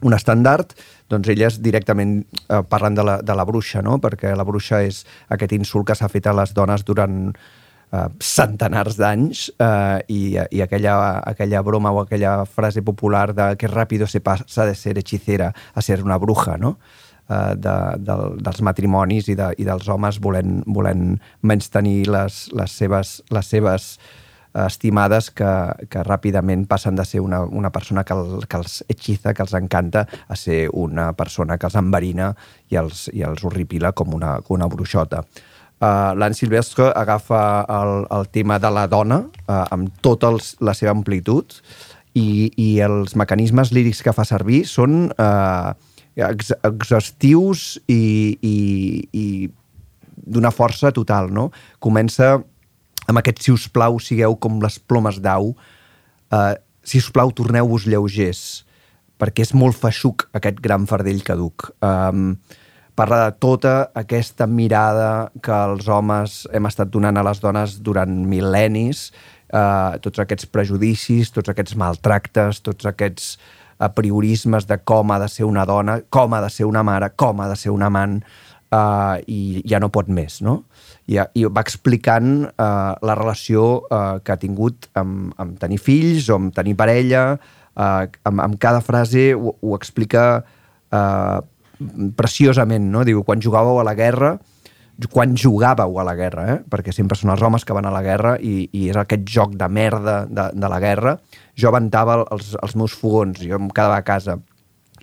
un 0.00 0.16
estàndard, 0.16 0.72
doncs 1.12 1.28
elles 1.28 1.58
directament 1.64 2.22
eh, 2.22 2.62
parlen 2.68 2.96
de 2.96 3.04
la, 3.04 3.18
de 3.22 3.36
la 3.36 3.44
bruixa, 3.44 3.82
no? 3.84 3.98
perquè 4.00 4.34
la 4.36 4.46
bruixa 4.48 4.82
és 4.86 5.02
aquest 5.34 5.52
insult 5.56 5.88
que 5.88 5.96
s'ha 5.98 6.08
fet 6.08 6.28
a 6.28 6.36
les 6.36 6.54
dones 6.56 6.84
durant 6.88 7.18
eh, 7.28 8.06
centenars 8.24 8.96
d'anys 9.00 9.48
eh, 9.58 9.98
i, 10.08 10.22
i 10.38 10.62
aquella, 10.64 11.18
aquella 11.20 11.62
broma 11.66 11.92
o 11.92 12.00
aquella 12.04 12.44
frase 12.46 12.82
popular 12.82 13.32
de 13.34 13.50
que 13.60 13.68
ràpido 13.68 14.08
se 14.08 14.20
passa 14.24 14.66
de 14.66 14.74
ser 14.74 14.98
hechicera 14.98 15.52
a 15.74 15.82
ser 15.82 16.02
una 16.02 16.18
bruja, 16.18 16.56
no? 16.56 16.78
eh, 16.78 17.07
de, 17.28 17.74
de, 18.00 18.14
dels 18.40 18.62
matrimonis 18.64 19.28
i, 19.28 19.36
de, 19.36 19.50
i 19.60 19.66
dels 19.68 19.88
homes 19.92 20.16
volent, 20.24 20.62
volent 20.66 21.18
menys 21.42 21.68
tenir 21.74 22.06
les, 22.08 22.46
les 22.56 22.78
seves, 22.80 23.18
les 23.34 23.50
seves 23.52 23.90
estimades 24.66 25.30
que, 25.30 25.50
que 25.90 26.02
ràpidament 26.06 26.64
passen 26.68 26.96
de 26.96 27.04
ser 27.04 27.20
una, 27.20 27.42
una 27.44 27.70
persona 27.70 28.04
que, 28.04 28.16
el, 28.16 28.46
que 28.48 28.56
els 28.56 28.80
hechiza, 28.88 29.34
que 29.34 29.44
els 29.44 29.54
encanta, 29.54 30.06
a 30.28 30.36
ser 30.36 30.68
una 30.72 31.12
persona 31.12 31.58
que 31.58 31.68
els 31.68 31.76
enverina 31.78 32.32
i 32.70 32.80
els, 32.80 33.08
i 33.12 33.22
els 33.26 33.44
horripila 33.44 33.92
com 33.92 34.14
una, 34.16 34.38
una 34.48 34.68
bruixota. 34.70 35.22
Uh, 35.78 36.10
L'Anne 36.18 36.34
Silvestre 36.34 36.88
agafa 36.96 37.62
el, 37.70 38.08
el 38.10 38.26
tema 38.34 38.58
de 38.58 38.70
la 38.74 38.88
dona 38.90 39.20
uh, 39.28 39.60
amb 39.70 39.92
tota 40.02 40.32
els, 40.32 40.56
la 40.58 40.74
seva 40.74 40.90
amplitud 40.90 41.54
i, 42.18 42.50
i 42.58 42.80
els 42.82 43.14
mecanismes 43.14 43.70
lírics 43.70 44.02
que 44.02 44.14
fa 44.16 44.24
servir 44.26 44.64
són 44.66 45.04
uh, 45.12 45.76
ex 46.26 46.52
exhaustius 46.66 47.78
i, 47.86 48.36
i, 48.42 48.56
i 49.12 49.26
d'una 50.28 50.52
força 50.54 50.92
total. 50.94 51.30
No? 51.34 51.48
Comença 51.82 52.36
amb 53.08 53.20
aquest 53.20 53.42
si 53.44 53.54
us 53.54 53.66
plau 53.72 53.98
sigueu 54.02 54.36
com 54.36 54.60
les 54.62 54.78
plomes 54.78 55.20
d'au, 55.24 55.54
uh, 56.34 56.54
si 56.84 57.00
us 57.00 57.10
plau 57.14 57.32
torneu-vos 57.32 57.86
lleugers, 57.88 58.64
perquè 59.18 59.46
és 59.46 59.54
molt 59.56 59.76
feixuc 59.78 60.28
aquest 60.36 60.60
gran 60.64 60.86
fardell 60.88 61.22
que 61.24 61.36
duc. 61.38 61.70
Um, 61.84 62.36
parla 62.98 63.28
de 63.28 63.38
tota 63.40 63.74
aquesta 63.96 64.46
mirada 64.50 65.30
que 65.42 65.54
els 65.54 65.88
homes 65.88 66.42
hem 66.54 66.68
estat 66.68 66.90
donant 66.92 67.18
a 67.18 67.24
les 67.26 67.40
dones 67.42 67.78
durant 67.86 68.12
mil·lennis, 68.30 69.08
uh, 69.54 69.96
tots 70.04 70.20
aquests 70.22 70.48
prejudicis, 70.52 71.32
tots 71.34 71.50
aquests 71.52 71.78
maltractes, 71.78 72.62
tots 72.66 72.88
aquests 72.90 73.36
apriorismes 73.78 74.66
de 74.66 74.78
com 74.82 75.10
ha 75.14 75.18
de 75.22 75.28
ser 75.30 75.46
una 75.46 75.64
dona, 75.66 76.00
com 76.10 76.34
ha 76.34 76.42
de 76.44 76.50
ser 76.50 76.66
una 76.66 76.82
mare, 76.82 77.12
com 77.16 77.40
ha 77.40 77.48
de 77.48 77.56
ser 77.56 77.70
un 77.70 77.84
amant, 77.86 78.20
uh, 78.74 79.16
i 79.26 79.62
ja 79.68 79.80
no 79.80 79.92
pot 79.94 80.10
més, 80.10 80.40
no? 80.42 80.62
i, 81.08 81.16
i 81.16 81.46
va 81.48 81.64
explicant 81.64 82.32
uh, 82.44 82.92
la 83.00 83.16
relació 83.16 83.64
uh, 83.88 84.18
que 84.24 84.34
ha 84.34 84.40
tingut 84.40 84.90
amb, 84.98 85.32
amb 85.40 85.56
tenir 85.60 85.80
fills 85.80 86.28
o 86.28 86.36
amb 86.36 86.52
tenir 86.54 86.76
parella, 86.78 87.22
uh, 87.38 88.04
amb, 88.28 88.44
amb 88.44 88.58
cada 88.60 88.82
frase 88.84 89.30
ho, 89.34 89.54
ho 89.56 89.76
explica 89.78 90.26
uh, 90.42 91.38
preciosament, 92.18 92.90
no? 92.92 93.04
Diu, 93.08 93.22
quan 93.24 93.42
jugàveu 93.42 93.80
a 93.80 93.86
la 93.86 93.96
guerra, 93.98 94.34
quan 95.12 95.36
jugàveu 95.38 96.00
a 96.00 96.04
la 96.06 96.14
guerra, 96.18 96.44
eh? 96.54 96.58
perquè 96.66 96.90
sempre 96.94 97.18
són 97.18 97.30
els 97.30 97.42
homes 97.42 97.64
que 97.64 97.74
van 97.76 97.86
a 97.86 97.94
la 97.94 98.02
guerra 98.02 98.34
i, 98.42 98.68
i 98.74 98.88
és 98.90 98.98
aquest 98.98 99.28
joc 99.30 99.54
de 99.58 99.68
merda 99.70 100.24
de, 100.26 100.48
de 100.58 100.70
la 100.70 100.80
guerra, 100.82 101.18
jo 101.54 101.70
aventava 101.70 102.24
els, 102.34 102.56
els 102.58 102.74
meus 102.74 102.96
fogons, 102.98 103.38
jo 103.38 103.60
em 103.60 103.68
quedava 103.70 104.00
a 104.00 104.06
casa 104.06 104.40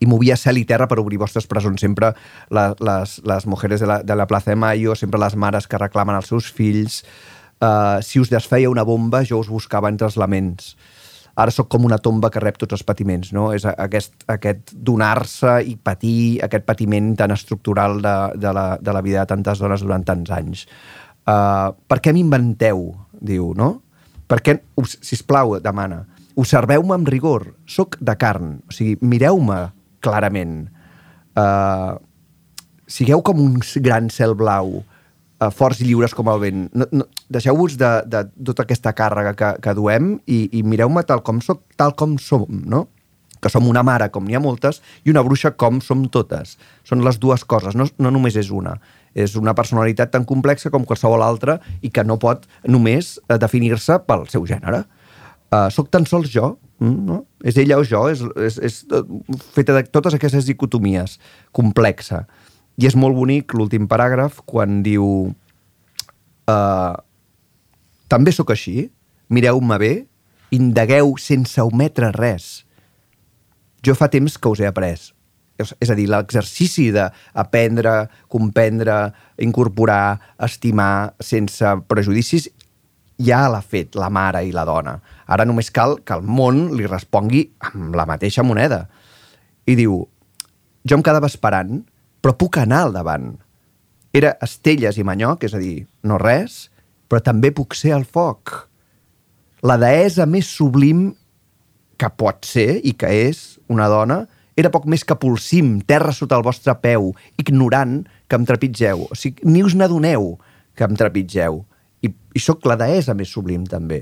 i 0.02 0.08
movia 0.10 0.36
cel 0.36 0.60
i 0.60 0.66
terra 0.68 0.90
per 0.92 1.00
obrir 1.00 1.20
vostres 1.22 1.48
presons. 1.48 1.80
Sempre 1.80 2.12
la, 2.52 2.68
les, 2.84 3.20
les 3.24 3.48
mujeres 3.48 3.80
de 3.80 3.88
la, 3.88 4.02
de 4.04 4.18
la 4.20 4.28
plaça 4.28 4.52
de 4.52 4.60
Mayo, 4.60 4.96
sempre 5.00 5.22
les 5.22 5.38
mares 5.40 5.70
que 5.72 5.80
reclamen 5.80 6.18
els 6.20 6.28
seus 6.32 6.52
fills. 6.52 7.04
Uh, 7.64 8.04
si 8.04 8.20
us 8.20 8.32
desfeia 8.32 8.70
una 8.70 8.84
bomba, 8.84 9.24
jo 9.24 9.40
us 9.40 9.52
buscava 9.52 9.88
entre 9.92 10.10
els 10.10 10.20
laments. 10.20 10.74
Ara 11.36 11.51
sóc 11.51 11.68
com 11.68 11.84
una 11.84 11.98
tomba 12.00 12.30
que 12.32 12.39
rep 12.39 12.56
tots 12.62 12.77
els 12.77 12.86
patiments, 12.88 13.34
no? 13.36 13.50
És 13.56 13.65
aquest, 13.68 14.13
aquest 14.32 14.72
donar-se 14.72 15.58
i 15.68 15.75
patir, 15.75 16.39
aquest 16.46 16.63
patiment 16.68 17.12
tan 17.20 17.34
estructural 17.36 18.00
de, 18.04 18.15
de, 18.39 18.54
la, 18.56 18.68
de 18.80 18.96
la 18.96 19.01
vida 19.04 19.24
de 19.24 19.34
tantes 19.34 19.60
dones 19.60 19.84
durant 19.84 20.06
tants 20.08 20.32
anys. 20.32 20.63
Uh, 21.27 21.74
per 21.92 22.00
què 22.00 22.13
m'inventeu, 22.15 22.88
diu, 23.20 23.50
no? 23.58 23.70
Per 24.32 24.39
què, 24.46 24.56
sisplau, 25.04 25.58
demana, 25.60 26.06
observeu-me 26.39 26.96
amb 26.96 27.12
rigor, 27.12 27.50
sóc 27.68 28.00
de 28.00 28.15
carn, 28.20 28.58
o 28.63 28.75
sigui, 28.75 28.96
mireu-me 29.04 29.60
clarament. 30.06 30.58
Uh, 31.36 31.98
sigueu 32.88 33.24
com 33.25 33.44
un 33.44 33.60
gran 33.84 34.08
cel 34.13 34.38
blau, 34.39 34.77
uh, 34.80 35.51
forts 35.51 35.84
i 35.84 35.89
lliures 35.89 36.15
com 36.15 36.32
el 36.32 36.42
vent. 36.48 36.68
No, 36.72 36.88
no, 36.96 37.10
Deixeu-vos 37.29 37.77
de, 37.82 37.91
de 38.05 38.25
tota 38.46 38.65
aquesta 38.65 38.94
càrrega 38.94 39.34
que, 39.38 39.53
que 39.63 39.74
duem 39.77 40.15
i, 40.29 40.46
i 40.60 40.62
mireu-me 40.63 41.01
tal 41.08 41.24
com 41.25 41.41
soc, 41.41 41.63
tal 41.79 41.96
com 41.98 42.20
som, 42.22 42.46
no? 42.50 42.86
que 43.46 43.51
som 43.53 43.67
una 43.70 43.84
mare, 43.86 44.08
com 44.10 44.25
n'hi 44.25 44.34
ha 44.34 44.41
moltes, 44.41 44.79
i 45.05 45.12
una 45.13 45.22
bruixa 45.22 45.51
com 45.53 45.77
som 45.84 46.08
totes. 46.10 46.55
Són 46.88 47.03
les 47.05 47.20
dues 47.22 47.44
coses, 47.46 47.75
no, 47.77 47.86
no 48.01 48.12
només 48.13 48.38
és 48.41 48.50
una. 48.50 48.74
És 49.13 49.36
una 49.38 49.53
personalitat 49.53 50.10
tan 50.15 50.25
complexa 50.25 50.72
com 50.74 50.88
qualsevol 50.88 51.22
altra 51.22 51.60
i 51.86 51.91
que 51.94 52.03
no 52.03 52.17
pot 52.22 52.48
només 52.65 53.20
eh, 53.27 53.38
definir-se 53.38 54.00
pel 54.10 54.25
seu 54.34 54.48
gènere. 54.50 54.82
Uh, 55.53 55.70
soc 55.70 55.91
tan 55.94 56.08
sols 56.10 56.32
jo, 56.34 56.55
mm, 56.82 57.05
no? 57.05 57.22
És 57.46 57.60
ella 57.62 57.77
o 57.77 57.86
jo, 57.86 58.08
és, 58.10 58.24
és, 58.48 58.58
és 58.65 58.82
eh, 58.89 59.03
feta 59.53 59.77
de 59.77 59.86
totes 59.94 60.17
aquestes 60.17 60.50
dicotomies, 60.50 61.20
complexa. 61.53 62.24
I 62.82 62.89
és 62.89 62.98
molt 62.98 63.15
bonic 63.15 63.53
l'últim 63.53 63.86
paràgraf 63.88 64.41
quan 64.50 64.82
diu 64.84 65.05
uh, 66.50 66.96
també 68.12 68.34
sóc 68.36 68.52
així, 68.54 68.90
mireu-me 69.34 69.78
bé, 69.82 69.94
indagueu 70.56 71.16
sense 71.22 71.62
ometre 71.62 72.12
res. 72.16 72.66
Jo 73.86 73.96
fa 73.98 74.10
temps 74.14 74.38
que 74.38 74.50
us 74.50 74.62
he 74.62 74.70
après. 74.70 75.12
És, 75.56 75.72
a 75.88 75.96
dir, 75.96 76.10
l'exercici 76.12 76.90
d'aprendre, 76.92 78.10
comprendre, 78.28 79.14
incorporar, 79.40 80.36
estimar, 80.44 81.16
sense 81.24 81.70
prejudicis, 81.88 82.50
ja 83.24 83.46
l'ha 83.48 83.62
fet 83.64 83.96
la 83.96 84.10
mare 84.12 84.44
i 84.44 84.52
la 84.52 84.66
dona. 84.68 84.98
Ara 85.32 85.46
només 85.48 85.72
cal 85.72 86.02
que 86.04 86.18
el 86.18 86.26
món 86.28 86.76
li 86.76 86.90
respongui 86.90 87.46
amb 87.72 87.96
la 87.96 88.08
mateixa 88.10 88.44
moneda. 88.44 88.84
I 89.66 89.78
diu, 89.80 90.02
jo 90.84 90.98
em 90.98 91.04
quedava 91.06 91.32
esperant, 91.32 91.80
però 92.22 92.36
puc 92.36 92.60
anar 92.60 92.84
al 92.86 92.96
davant. 92.96 93.32
Era 94.16 94.36
estelles 94.44 95.00
i 95.00 95.08
manyoc, 95.08 95.48
és 95.48 95.56
a 95.56 95.62
dir, 95.62 95.86
no 96.04 96.20
res, 96.20 96.66
però 97.16 97.24
també 97.24 97.48
puc 97.56 97.72
ser 97.80 97.94
el 97.96 98.04
foc. 98.04 98.52
La 99.64 99.78
deessa 99.80 100.26
més 100.28 100.50
sublim 100.52 101.14
que 101.96 102.10
pot 102.20 102.44
ser 102.44 102.82
i 102.84 102.92
que 103.00 103.08
és 103.08 103.56
una 103.72 103.88
dona 103.88 104.26
era 104.60 104.68
poc 104.74 104.84
més 104.92 105.06
que 105.08 105.16
polsim, 105.16 105.78
terra 105.88 106.12
sota 106.12 106.36
el 106.36 106.44
vostre 106.44 106.76
peu, 106.84 107.14
ignorant 107.40 108.02
que 108.28 108.36
em 108.36 108.44
trepitgeu. 108.50 109.06
O 109.08 109.16
sigui, 109.16 109.48
ni 109.48 109.64
us 109.64 109.78
n'adoneu 109.80 110.34
que 110.76 110.84
em 110.84 111.00
trepitgeu. 111.00 111.62
I, 112.04 112.12
i 112.12 112.44
sóc 112.44 112.68
la 112.68 112.76
deessa 112.84 113.16
més 113.16 113.32
sublim, 113.32 113.64
també. 113.64 114.02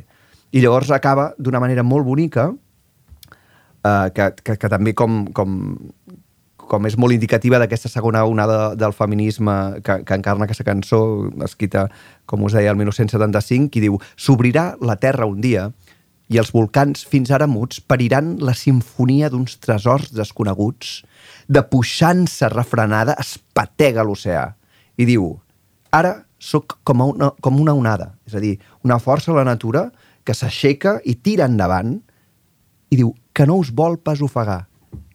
I 0.50 0.65
llavors 0.65 0.89
acaba 0.89 1.29
d'una 1.38 1.62
manera 1.62 1.86
molt 1.86 2.10
bonica, 2.10 2.48
eh, 3.86 4.10
que, 4.17 4.32
que, 4.41 4.58
que 4.58 4.74
també 4.74 4.96
com, 4.98 5.27
com, 5.38 5.60
com 6.70 6.88
és 6.89 6.98
molt 6.98 7.15
indicativa 7.15 7.60
d'aquesta 7.62 7.91
segona 7.91 8.24
onada 8.25 8.74
del 8.79 8.93
feminisme 8.96 9.53
que, 9.86 10.00
que 10.08 10.17
encarna 10.17 10.48
aquesta 10.48 10.65
cançó, 10.67 11.01
escrita, 11.46 11.88
com 12.25 12.43
us 12.48 12.55
deia, 12.58 12.72
el 12.72 12.79
1975, 12.79 13.72
qui 13.74 13.84
diu 13.84 14.00
«S'obrirà 14.15 14.74
la 14.82 14.98
terra 15.01 15.29
un 15.29 15.41
dia 15.43 15.70
i 16.32 16.39
els 16.41 16.53
volcans, 16.55 17.03
fins 17.05 17.32
ara 17.36 17.48
muts, 17.50 17.82
pariran 17.84 18.38
la 18.41 18.55
sinfonia 18.58 19.29
d'uns 19.29 19.58
tresors 19.62 20.13
desconeguts. 20.15 21.01
De 21.48 21.62
puixança 21.67 22.50
refrenada 22.50 23.17
es 23.22 23.36
patega 23.53 24.05
l'oceà. 24.08 24.48
I 24.98 25.05
diu, 25.10 25.27
ara 25.91 26.22
sóc 26.43 26.79
com 26.84 27.03
una, 27.05 27.32
com 27.43 27.60
una 27.62 27.75
onada, 27.77 28.13
és 28.27 28.36
a 28.36 28.41
dir, 28.43 28.58
una 28.84 29.00
força 29.00 29.32
a 29.32 29.38
la 29.38 29.48
natura 29.48 29.88
que 30.24 30.36
s'aixeca 30.36 30.98
i 31.05 31.15
tira 31.15 31.48
endavant 31.48 31.98
i 32.91 33.00
diu 33.00 33.13
que 33.34 33.48
no 33.50 33.60
us 33.62 33.72
vol 33.75 34.00
pas 34.00 34.22
ofegar. 34.22 34.63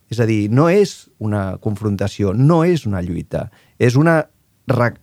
És 0.08 0.20
a 0.20 0.26
dir, 0.28 0.48
no 0.50 0.68
és 0.72 1.08
una 1.20 1.58
confrontació, 1.60 2.32
no 2.32 2.62
és 2.64 2.86
una 2.88 3.02
lluita, 3.04 3.48
és, 3.78 3.96
una, 3.96 4.22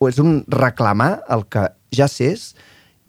és 0.09 0.21
un 0.21 0.39
reclamar 0.49 1.19
el 1.29 1.45
que 1.49 1.67
ja 1.95 2.09
s'és 2.09 2.53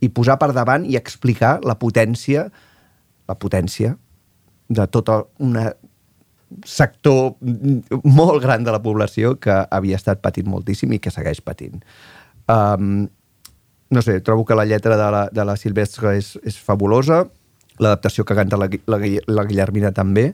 i 0.04 0.10
posar 0.12 0.36
per 0.40 0.52
davant 0.52 0.84
i 0.84 0.98
explicar 0.98 1.56
la 1.64 1.78
potència 1.80 2.50
la 3.26 3.34
potència 3.34 3.96
de 4.68 4.86
tota 4.90 5.22
una 5.42 5.70
sector 6.66 7.35
molt 8.04 8.42
gran 8.42 8.64
de 8.64 8.74
la 8.74 8.82
població 8.82 9.35
que 9.42 9.54
havia 9.70 9.98
estat 9.98 10.22
patint 10.22 10.46
moltíssim 10.50 10.92
i 10.94 11.00
que 11.02 11.11
segueix 11.11 11.40
patint. 11.42 11.82
Um, 12.46 13.09
no 13.90 14.02
sé, 14.02 14.20
trobo 14.22 14.44
que 14.46 14.54
la 14.59 14.66
lletra 14.66 14.96
de 14.98 15.09
la, 15.11 15.24
de 15.32 15.46
la 15.46 15.56
Silvestre 15.59 16.14
és, 16.18 16.37
és 16.46 16.59
fabulosa, 16.59 17.24
l'adaptació 17.82 18.24
que 18.24 18.37
canta 18.38 18.59
la, 18.59 18.70
la, 18.87 19.00
la 19.26 19.44
Guillermina 19.46 19.92
també, 19.94 20.30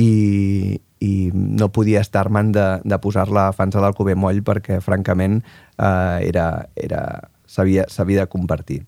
i, 0.00 0.80
i 1.04 1.12
no 1.34 1.70
podia 1.74 2.02
estar-me'n 2.02 2.52
de, 2.54 2.66
de 2.84 2.98
posar-la 3.02 3.48
a 3.48 3.54
fans 3.56 3.74
de 3.74 3.82
l'Alcover 3.82 4.16
Moll 4.18 4.42
perquè, 4.46 4.80
francament, 4.84 5.40
eh, 5.78 6.18
era, 6.30 6.48
era, 6.74 7.02
s'havia 7.46 7.86
de 8.24 8.30
compartir. 8.30 8.82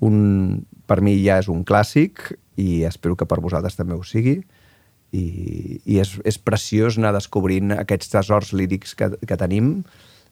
Un, 0.00 0.64
per 0.88 1.00
mi 1.04 1.18
ja 1.22 1.38
és 1.42 1.50
un 1.52 1.64
clàssic 1.66 2.30
i 2.60 2.82
espero 2.88 3.16
que 3.16 3.28
per 3.28 3.40
vosaltres 3.42 3.76
també 3.78 3.94
ho 3.94 4.04
sigui 4.06 4.40
i, 5.12 5.24
i 5.84 5.98
és, 6.00 6.14
és 6.26 6.38
preciós 6.38 6.98
anar 6.98 7.12
descobrint 7.16 7.74
aquests 7.76 8.12
tesors 8.14 8.54
lírics 8.56 8.94
que, 8.98 9.10
que 9.26 9.38
tenim 9.40 9.80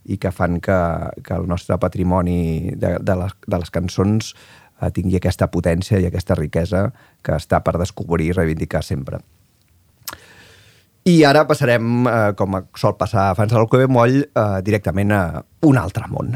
i 0.08 0.16
que 0.20 0.32
fan 0.32 0.60
que, 0.64 0.78
que 1.24 1.36
el 1.36 1.48
nostre 1.50 1.76
patrimoni 1.78 2.74
de, 2.76 2.96
de, 3.02 3.16
les, 3.18 3.34
de 3.46 3.60
les 3.60 3.74
cançons 3.74 4.32
eh, 4.34 4.90
tingui 4.94 5.18
aquesta 5.18 5.50
potència 5.52 6.00
i 6.00 6.06
aquesta 6.08 6.38
riquesa 6.38 6.88
que 7.22 7.36
està 7.36 7.60
per 7.66 7.76
descobrir 7.80 8.30
i 8.30 8.36
reivindicar 8.36 8.84
sempre. 8.86 9.20
I 11.08 11.22
ara 11.24 11.46
passarem, 11.48 12.04
eh, 12.04 12.32
com 12.36 12.58
sol 12.76 12.96
passar 13.00 13.30
a 13.30 13.34
Fans 13.38 13.54
del 13.54 13.68
Moll, 13.88 14.20
eh, 14.28 14.60
directament 14.66 15.12
a 15.12 15.42
un 15.64 15.78
altre 15.80 16.04
món. 16.10 16.34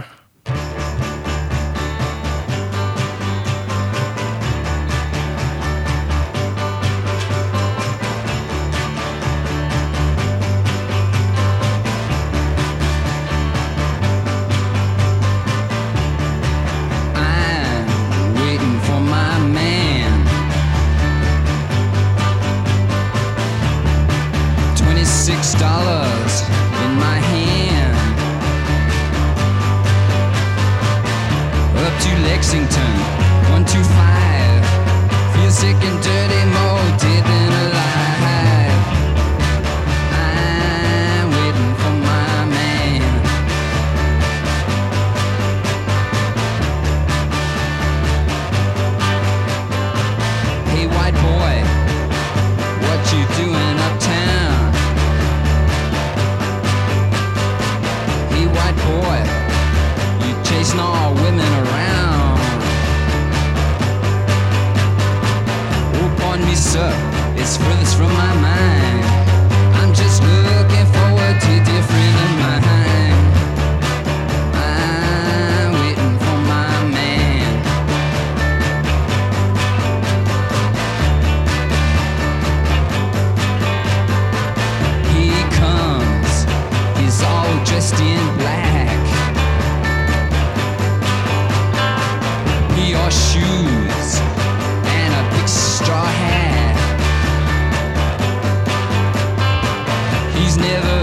never 100.57 101.02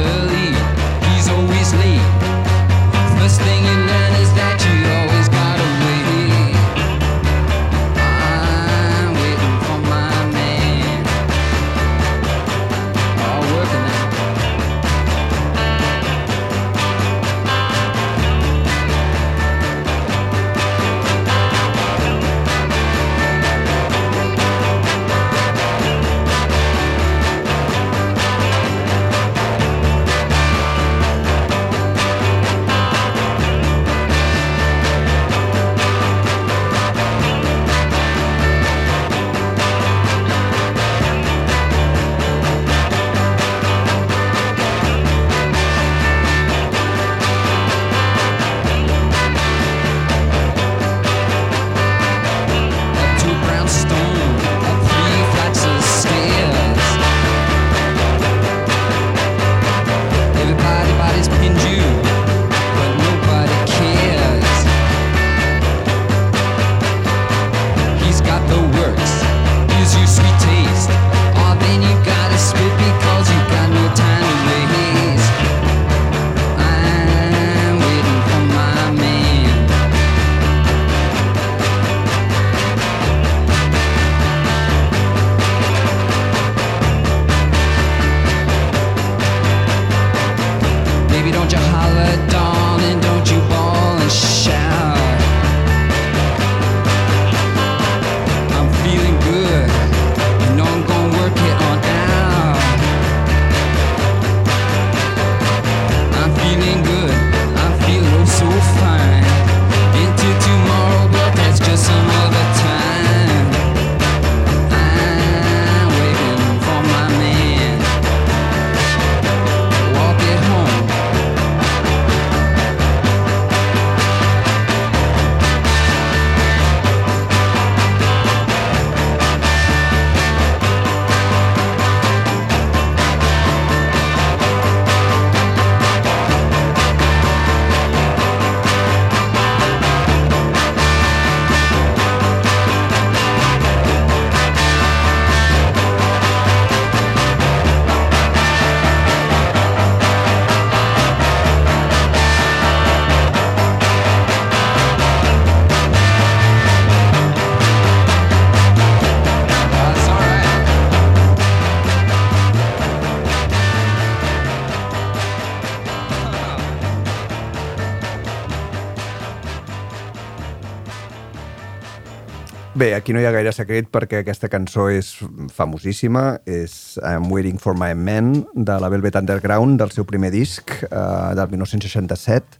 aquí 173.10 173.16
no 173.16 173.24
hi 173.24 173.26
ha 173.26 173.32
gaire 173.34 173.50
secret 173.50 173.88
perquè 173.90 174.20
aquesta 174.22 174.52
cançó 174.54 174.84
és 174.94 175.08
famosíssima, 175.50 176.44
és 176.46 177.00
I'm 177.02 177.32
Waiting 177.34 177.58
for 177.58 177.74
My 177.74 177.96
Man, 177.98 178.44
de 178.54 178.76
la 178.78 178.92
Velvet 178.94 179.16
Underground, 179.18 179.80
del 179.82 179.90
seu 179.90 180.06
primer 180.06 180.30
disc, 180.30 180.76
eh, 180.86 181.32
del 181.34 181.50
1967, 181.50 182.60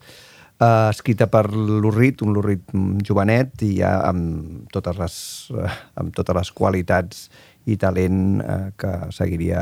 eh, 0.58 0.88
escrita 0.90 1.28
per 1.30 1.44
l'Urrit, 1.54 2.24
un 2.26 2.34
l'Urrit 2.34 2.74
jovenet, 3.06 3.62
i 3.62 3.76
ja 3.84 3.92
amb 4.08 4.66
totes 4.74 4.98
les, 4.98 5.20
eh, 5.54 5.70
amb 6.02 6.18
totes 6.18 6.40
les 6.40 6.52
qualitats 6.58 7.30
i 7.70 7.78
talent 7.78 8.42
eh, 8.42 8.58
que 8.74 8.96
seguiria 9.14 9.62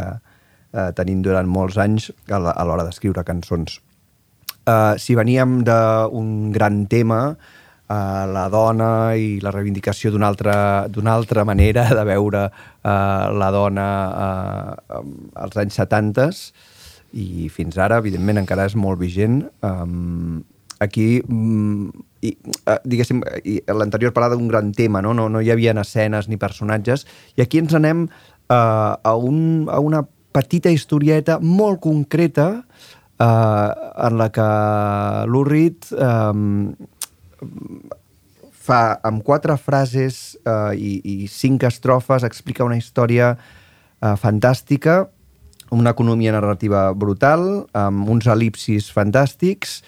eh, 0.71 0.93
tenint 0.95 1.28
durant 1.28 1.52
molts 1.52 1.76
anys 1.84 2.13
a 2.32 2.39
l'hora 2.39 2.88
d'escriure 2.88 3.28
cançons. 3.28 3.82
Uh, 4.67 4.95
si 5.00 5.15
veníem 5.15 5.62
d'un 5.63 6.52
gran 6.52 6.86
tema, 6.91 7.36
uh, 7.89 8.26
la 8.32 8.47
dona 8.54 8.89
i 9.17 9.38
la 9.43 9.52
reivindicació 9.56 10.12
d'una 10.13 10.28
altra, 10.30 10.56
altra 11.13 11.45
manera 11.47 11.88
de 11.93 12.04
veure 12.08 12.47
uh, 12.47 12.89
la 13.34 13.52
dona 13.52 13.88
uh, 14.08 15.02
als 15.43 15.58
anys 15.58 15.80
70 15.82 16.28
i 17.17 17.47
fins 17.54 17.78
ara, 17.80 18.02
evidentment, 18.04 18.41
encara 18.43 18.67
és 18.67 18.76
molt 18.76 19.00
vigent. 19.00 19.39
Um, 19.63 20.43
aquí, 20.84 21.23
mm, 21.23 22.04
i, 22.28 22.34
uh, 22.67 22.78
diguéssim, 22.84 23.23
l'anterior 23.71 24.13
parlava 24.13 24.36
d'un 24.36 24.52
gran 24.52 24.73
tema, 24.76 25.02
no? 25.02 25.15
no? 25.15 25.30
No 25.32 25.41
hi 25.41 25.50
havia 25.54 25.73
escenes 25.82 26.28
ni 26.28 26.38
personatges, 26.38 27.08
i 27.38 27.41
aquí 27.41 27.63
ens 27.63 27.73
anem 27.73 28.06
uh, 28.08 28.93
a, 29.00 29.15
un, 29.15 29.67
a 29.71 29.80
una 29.80 30.04
petita 30.38 30.69
historieta 30.69 31.39
molt 31.41 31.82
concreta 31.82 32.47
eh, 33.19 33.69
en 34.08 34.17
la 34.19 34.30
que 34.34 34.47
l'Urrit 35.32 35.89
eh, 35.91 36.34
fa 38.67 38.97
amb 39.08 39.23
quatre 39.23 39.56
frases 39.62 40.38
eh, 40.43 40.73
i, 40.76 40.91
i 41.23 41.30
cinc 41.32 41.63
estrofes 41.67 42.26
explica 42.28 42.67
una 42.67 42.80
història 42.80 43.36
eh, 43.38 44.15
fantàstica, 44.19 45.06
una 45.76 45.91
economia 45.95 46.34
narrativa 46.36 46.89
brutal, 46.95 47.67
amb 47.76 48.10
uns 48.12 48.28
elipsis 48.32 48.89
fantàstics, 48.95 49.80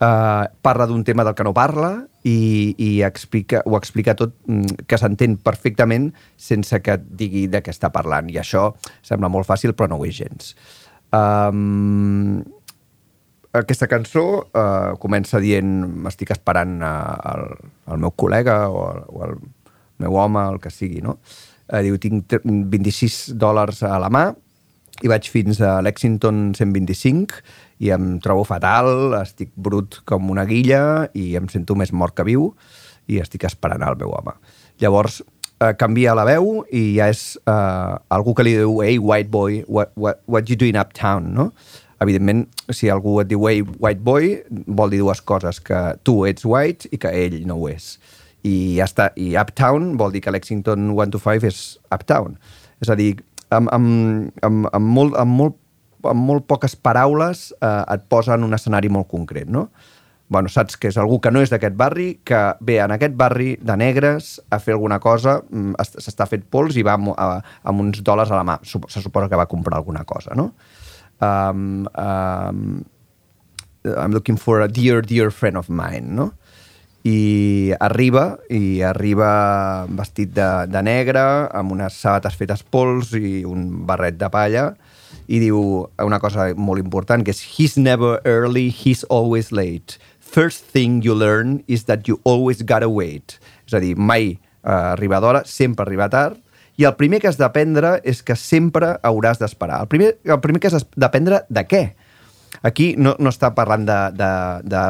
eh, 0.00 0.44
parla 0.64 0.88
d'un 0.88 1.04
tema 1.04 1.24
del 1.24 1.36
que 1.36 1.46
no 1.46 1.54
parla 1.56 1.92
i, 2.24 2.74
i 2.78 2.90
explica, 3.06 3.62
ho 3.66 3.76
explica 3.78 4.14
tot 4.18 4.34
mm, 4.46 4.86
que 4.88 4.98
s'entén 5.00 5.36
perfectament 5.42 6.12
sense 6.36 6.80
que 6.84 6.96
et 6.98 7.06
digui 7.18 7.46
de 7.52 7.62
què 7.64 7.74
està 7.74 7.92
parlant. 7.94 8.30
I 8.30 8.40
això 8.42 8.70
sembla 9.04 9.32
molt 9.32 9.48
fàcil, 9.48 9.76
però 9.76 9.90
no 9.90 10.00
ho 10.00 10.08
és 10.08 10.16
gens. 10.22 10.54
Um, 11.12 12.40
aquesta 13.52 13.88
cançó 13.90 14.22
uh, 14.48 14.94
comença 15.02 15.40
dient 15.42 15.72
m'estic 16.04 16.30
esperant 16.32 16.78
el, 16.82 17.42
el 17.92 18.00
meu 18.00 18.12
col·lega 18.16 18.62
o 18.72 18.84
el, 18.92 19.02
o 19.12 19.24
el 19.26 19.34
meu 20.02 20.16
home, 20.18 20.40
el 20.54 20.60
que 20.62 20.70
sigui, 20.72 21.02
no? 21.04 21.18
Uh, 21.68 21.82
diu, 21.84 21.98
tinc 22.00 22.24
tre- 22.32 22.40
26 22.44 23.34
dòlars 23.40 23.82
a 23.86 23.98
la 24.02 24.08
mà 24.12 24.24
i 25.02 25.10
vaig 25.10 25.28
fins 25.32 25.60
a 25.64 25.80
Lexington 25.84 26.52
125 26.54 27.42
i 27.82 27.90
em 27.94 28.16
trobo 28.22 28.44
fatal, 28.46 29.16
estic 29.20 29.50
brut 29.56 30.00
com 30.06 30.30
una 30.30 30.44
guilla 30.46 31.08
i 31.18 31.32
em 31.38 31.48
sento 31.50 31.74
més 31.76 31.92
mort 31.92 32.14
que 32.16 32.26
viu 32.28 32.52
i 33.10 33.18
estic 33.18 33.44
esperant 33.48 33.82
el 33.82 33.96
meu 33.98 34.12
home. 34.14 34.36
Llavors, 34.80 35.20
eh, 35.58 35.72
canvia 35.80 36.14
la 36.14 36.24
veu 36.28 36.62
i 36.70 36.84
ja 37.00 37.08
és 37.10 37.24
eh, 37.42 37.94
algú 38.14 38.36
que 38.38 38.46
li 38.46 38.54
diu 38.60 38.78
hey, 38.84 39.00
white 39.02 39.30
boy, 39.32 39.64
what, 39.66 39.90
what, 39.96 40.22
what 40.30 40.48
you 40.48 40.56
doing 40.56 40.78
uptown, 40.78 41.32
no? 41.34 41.50
Evidentment, 42.02 42.46
si 42.74 42.90
algú 42.90 43.18
et 43.22 43.28
diu 43.30 43.46
hey, 43.48 43.62
white 43.62 44.02
boy, 44.02 44.32
vol 44.66 44.90
dir 44.92 45.00
dues 45.02 45.20
coses, 45.22 45.60
que 45.62 45.80
tu 46.04 46.22
ets 46.26 46.44
white 46.48 46.90
i 46.92 46.98
que 46.98 47.12
ell 47.24 47.38
no 47.46 47.60
ho 47.60 47.68
és. 47.70 47.94
I 48.42 48.76
ja 48.80 48.88
està. 48.88 49.10
I 49.16 49.36
uptown 49.38 49.92
vol 50.00 50.12
dir 50.14 50.22
que 50.24 50.32
Lexington 50.34 50.90
125 50.96 51.46
és 51.46 51.62
uptown. 51.94 52.38
És 52.82 52.90
a 52.90 52.96
dir, 52.98 53.12
amb, 53.54 53.70
amb, 53.70 54.32
amb, 54.42 54.66
amb, 54.72 54.92
molt, 54.98 55.14
amb, 55.20 55.36
molt, 55.38 55.58
amb 56.10 56.26
molt 56.26 56.48
poques 56.50 56.74
paraules 56.74 57.52
eh, 57.62 57.94
et 57.94 58.08
posa 58.10 58.34
en 58.34 58.48
un 58.48 58.56
escenari 58.58 58.90
molt 58.90 59.06
concret, 59.12 59.46
no? 59.46 59.68
bueno, 60.32 60.48
saps 60.48 60.78
que 60.80 60.88
és 60.88 60.96
algú 60.96 61.18
que 61.20 61.28
no 61.30 61.42
és 61.44 61.50
d'aquest 61.52 61.74
barri, 61.76 62.06
que 62.24 62.38
ve 62.64 62.78
en 62.80 62.94
aquest 62.94 63.12
barri 63.20 63.50
de 63.60 63.74
negres 63.76 64.38
a 64.48 64.56
fer 64.64 64.72
alguna 64.72 64.96
cosa, 64.98 65.42
mm, 65.44 65.74
es- 65.82 65.92
s'està 66.06 66.24
fet 66.26 66.46
pols 66.48 66.78
i 66.80 66.84
va 66.86 66.94
amb, 66.96 67.10
a, 67.20 67.42
amb 67.68 67.82
uns 67.84 68.00
dòlars 68.00 68.32
a 68.32 68.38
la 68.40 68.46
mà. 68.48 68.54
Se 68.64 69.02
suposa 69.04 69.28
que 69.28 69.36
va 69.36 69.44
comprar 69.50 69.76
alguna 69.76 70.06
cosa, 70.08 70.32
no? 70.34 70.54
Um, 71.20 71.88
um, 71.94 72.84
I'm 73.84 74.12
looking 74.12 74.36
for 74.36 74.60
a 74.60 74.68
dear, 74.68 75.02
dear 75.02 75.30
friend 75.30 75.56
of 75.56 75.68
mine, 75.68 76.14
no? 76.14 76.32
I 77.04 77.74
arriba, 77.82 78.38
i 78.48 78.80
arriba 78.86 79.86
vestit 79.90 80.30
de, 80.36 80.48
de 80.70 80.82
negre, 80.86 81.22
amb 81.50 81.74
unes 81.74 81.96
sabates 81.98 82.36
fetes 82.38 82.62
pols 82.62 83.10
i 83.18 83.42
un 83.42 83.82
barret 83.88 84.20
de 84.20 84.28
palla, 84.30 84.68
i 85.26 85.40
diu 85.42 85.58
una 85.98 86.20
cosa 86.22 86.52
molt 86.54 86.78
important, 86.78 87.24
que 87.26 87.34
és 87.34 87.42
He's 87.56 87.74
never 87.76 88.20
early, 88.24 88.68
he's 88.70 89.02
always 89.10 89.50
late. 89.50 89.98
First 90.20 90.70
thing 90.70 91.02
you 91.02 91.14
learn 91.14 91.64
is 91.66 91.84
that 91.90 92.06
you 92.06 92.20
always 92.22 92.62
gotta 92.62 92.88
wait. 92.88 93.40
És 93.66 93.74
a 93.74 93.82
dir, 93.82 93.96
mai 93.98 94.38
uh, 94.62 94.94
arriba 94.94 95.18
d'hora, 95.20 95.42
sempre 95.44 95.84
arriba 95.84 96.08
tard, 96.08 96.38
i 96.80 96.86
el 96.88 96.94
primer 96.96 97.20
que 97.20 97.28
has 97.28 97.38
d'aprendre 97.40 97.98
és 98.08 98.22
que 98.24 98.36
sempre 98.38 98.94
hauràs 99.04 99.42
d'esperar. 99.42 99.82
El 99.84 99.90
primer, 99.92 100.14
el 100.24 100.40
primer 100.44 100.62
que 100.62 100.72
has 100.72 100.86
d'aprendre 100.96 101.42
de 101.48 101.66
què? 101.68 101.82
Aquí 102.62 102.92
no, 102.96 103.16
no 103.18 103.32
està 103.32 103.52
parlant 103.56 103.84
de, 103.88 103.98
de, 104.16 104.30
de... 104.70 104.80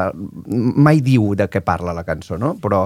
Mai 0.53 1.01
diu 1.03 1.33
de 1.39 1.49
què 1.51 1.63
parla 1.65 1.95
la 1.97 2.05
cançó, 2.07 2.37
no? 2.39 2.53
Però, 2.63 2.85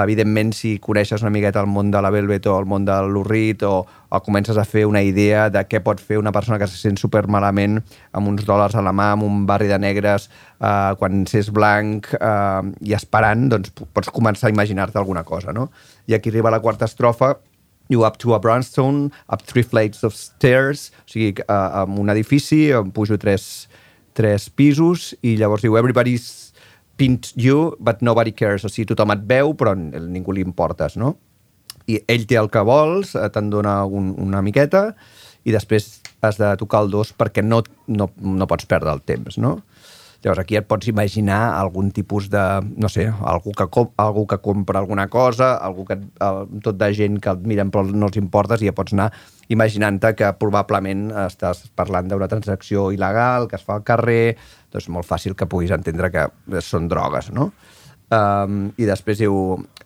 evidentment, 0.00 0.52
si 0.56 0.76
coneixes 0.80 1.24
una 1.24 1.32
miqueta 1.34 1.60
el 1.60 1.68
món 1.68 1.90
de 1.92 2.00
la 2.00 2.12
Velvet 2.14 2.46
o 2.48 2.56
el 2.60 2.68
món 2.68 2.86
de 2.88 2.94
l'Urrit 3.12 3.64
o, 3.68 3.72
o 3.84 4.20
comences 4.24 4.56
a 4.56 4.64
fer 4.68 4.86
una 4.88 5.02
idea 5.04 5.48
de 5.52 5.64
què 5.68 5.82
pot 5.84 6.00
fer 6.00 6.20
una 6.20 6.32
persona 6.32 6.58
que 6.60 6.68
se 6.70 6.78
sent 6.80 6.96
super 7.00 7.26
malament 7.28 7.80
amb 8.12 8.30
uns 8.30 8.46
dòlars 8.48 8.76
a 8.78 8.84
la 8.84 8.94
mà, 8.96 9.10
amb 9.12 9.26
un 9.26 9.44
barri 9.48 9.68
de 9.68 9.80
negres, 9.82 10.30
eh, 10.60 10.92
quan 11.00 11.26
s'és 11.28 11.52
blanc 11.52 12.08
eh, 12.16 12.72
i 12.88 12.96
esperant, 12.96 13.48
doncs 13.52 13.74
pots 13.92 14.12
començar 14.14 14.48
a 14.48 14.54
imaginar-te 14.54 15.00
alguna 15.00 15.26
cosa, 15.28 15.52
no? 15.52 15.68
I 16.08 16.16
aquí 16.16 16.32
arriba 16.32 16.52
la 16.52 16.62
quarta 16.64 16.88
estrofa, 16.88 17.34
you 17.92 18.04
up 18.04 18.18
to 18.24 18.34
a 18.34 18.40
brownstone, 18.40 19.12
up 19.28 19.42
three 19.42 19.62
flights 19.62 20.02
of 20.02 20.16
stairs, 20.16 20.90
o 21.04 21.12
sigui, 21.12 21.44
uh, 21.46 21.84
amb 21.84 22.00
un 22.02 22.12
edifici, 22.12 22.70
em 22.74 22.90
pujo 22.94 23.18
tres, 23.20 23.68
tres 24.16 24.48
pisos, 24.50 25.12
i 25.22 25.36
llavors 25.40 25.64
diu, 25.64 25.76
everybody's 25.78 26.52
pinned 26.96 27.32
you, 27.36 27.76
but 27.80 28.02
nobody 28.02 28.32
cares. 28.32 28.64
O 28.64 28.72
sigui, 28.72 28.88
tothom 28.92 29.14
et 29.14 29.26
veu, 29.28 29.54
però 29.58 29.76
ningú 29.76 30.34
li 30.34 30.44
importes, 30.44 30.96
no? 31.00 31.16
I 31.90 31.98
ell 32.10 32.26
té 32.30 32.38
el 32.38 32.50
que 32.52 32.62
vols, 32.64 33.16
eh, 33.18 33.28
te'n 33.34 33.50
dona 33.52 33.82
un, 33.84 34.12
una 34.22 34.42
miqueta, 34.44 34.92
i 35.42 35.54
després 35.54 35.98
has 36.22 36.38
de 36.38 36.52
tocar 36.60 36.84
el 36.84 36.92
dos 36.92 37.10
perquè 37.18 37.42
no, 37.42 37.62
no, 37.90 38.06
no 38.22 38.46
pots 38.46 38.68
perdre 38.70 38.92
el 38.94 39.02
temps, 39.02 39.38
no? 39.42 39.56
Llavors 40.22 40.38
aquí 40.38 40.54
et 40.54 40.66
pots 40.70 40.86
imaginar 40.86 41.40
algun 41.58 41.90
tipus 41.90 42.28
de, 42.30 42.42
no 42.78 42.88
sé, 42.92 43.08
algú 43.10 43.50
que, 43.58 43.66
com, 43.74 43.88
algú 43.98 44.22
que 44.30 44.38
compra 44.38 44.78
alguna 44.78 45.08
cosa, 45.10 45.56
algú 45.58 45.84
que, 45.88 45.98
el, 45.98 46.42
tot 46.62 46.78
de 46.78 46.92
gent 46.94 47.18
que 47.22 47.34
et 47.34 47.42
miren 47.42 47.72
però 47.74 47.82
no 47.90 48.06
els 48.06 48.20
importes 48.20 48.62
i 48.62 48.70
ja 48.70 48.76
pots 48.76 48.94
anar 48.94 49.10
imaginant-te 49.50 50.14
que 50.14 50.30
probablement 50.38 51.08
estàs 51.26 51.64
parlant 51.74 52.06
d'una 52.08 52.30
transacció 52.30 52.92
il·legal 52.94 53.48
que 53.50 53.58
es 53.58 53.66
fa 53.66 53.80
al 53.80 53.86
carrer, 53.86 54.36
doncs 54.70 54.88
molt 54.94 55.08
fàcil 55.08 55.34
que 55.34 55.50
puguis 55.50 55.74
entendre 55.74 56.12
que 56.14 56.28
són 56.62 56.86
drogues, 56.88 57.32
no? 57.34 57.50
Um, 58.12 58.66
I 58.76 58.84
després 58.84 59.22
diu, 59.22 59.34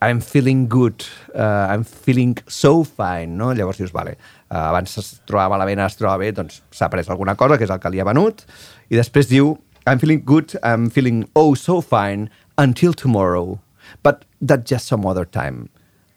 I'm 0.03 0.18
feeling 0.20 0.64
good, 0.68 1.05
uh, 1.31 1.70
I'm 1.70 1.85
feeling 1.87 2.35
so 2.51 2.81
fine, 2.83 3.37
no? 3.38 3.53
Llavors 3.55 3.79
dius, 3.79 3.92
vale, 3.94 4.16
uh, 4.51 4.64
abans 4.66 4.99
es 4.99 5.12
trobava 5.29 5.55
malament, 5.55 5.79
ara 5.79 5.92
es 5.92 5.99
troba 5.99 6.16
bé, 6.18 6.33
doncs 6.35 6.59
s'ha 6.75 6.90
pres 6.90 7.09
alguna 7.09 7.37
cosa, 7.38 7.57
que 7.57 7.68
és 7.68 7.70
el 7.70 7.79
que 7.81 7.92
li 7.94 8.03
ha 8.03 8.09
venut, 8.09 8.42
i 8.90 8.99
després 8.99 9.31
diu, 9.31 9.55
I'm 9.87 10.01
feeling 10.01 10.22
good, 10.25 10.59
I'm 10.64 10.90
feeling 10.90 11.29
oh 11.37 11.55
so 11.55 11.81
fine, 11.81 12.29
until 12.59 12.92
tomorrow, 12.92 13.61
but 14.03 14.25
that's 14.40 14.68
just 14.68 14.87
some 14.87 15.07
other 15.07 15.25
time. 15.25 15.68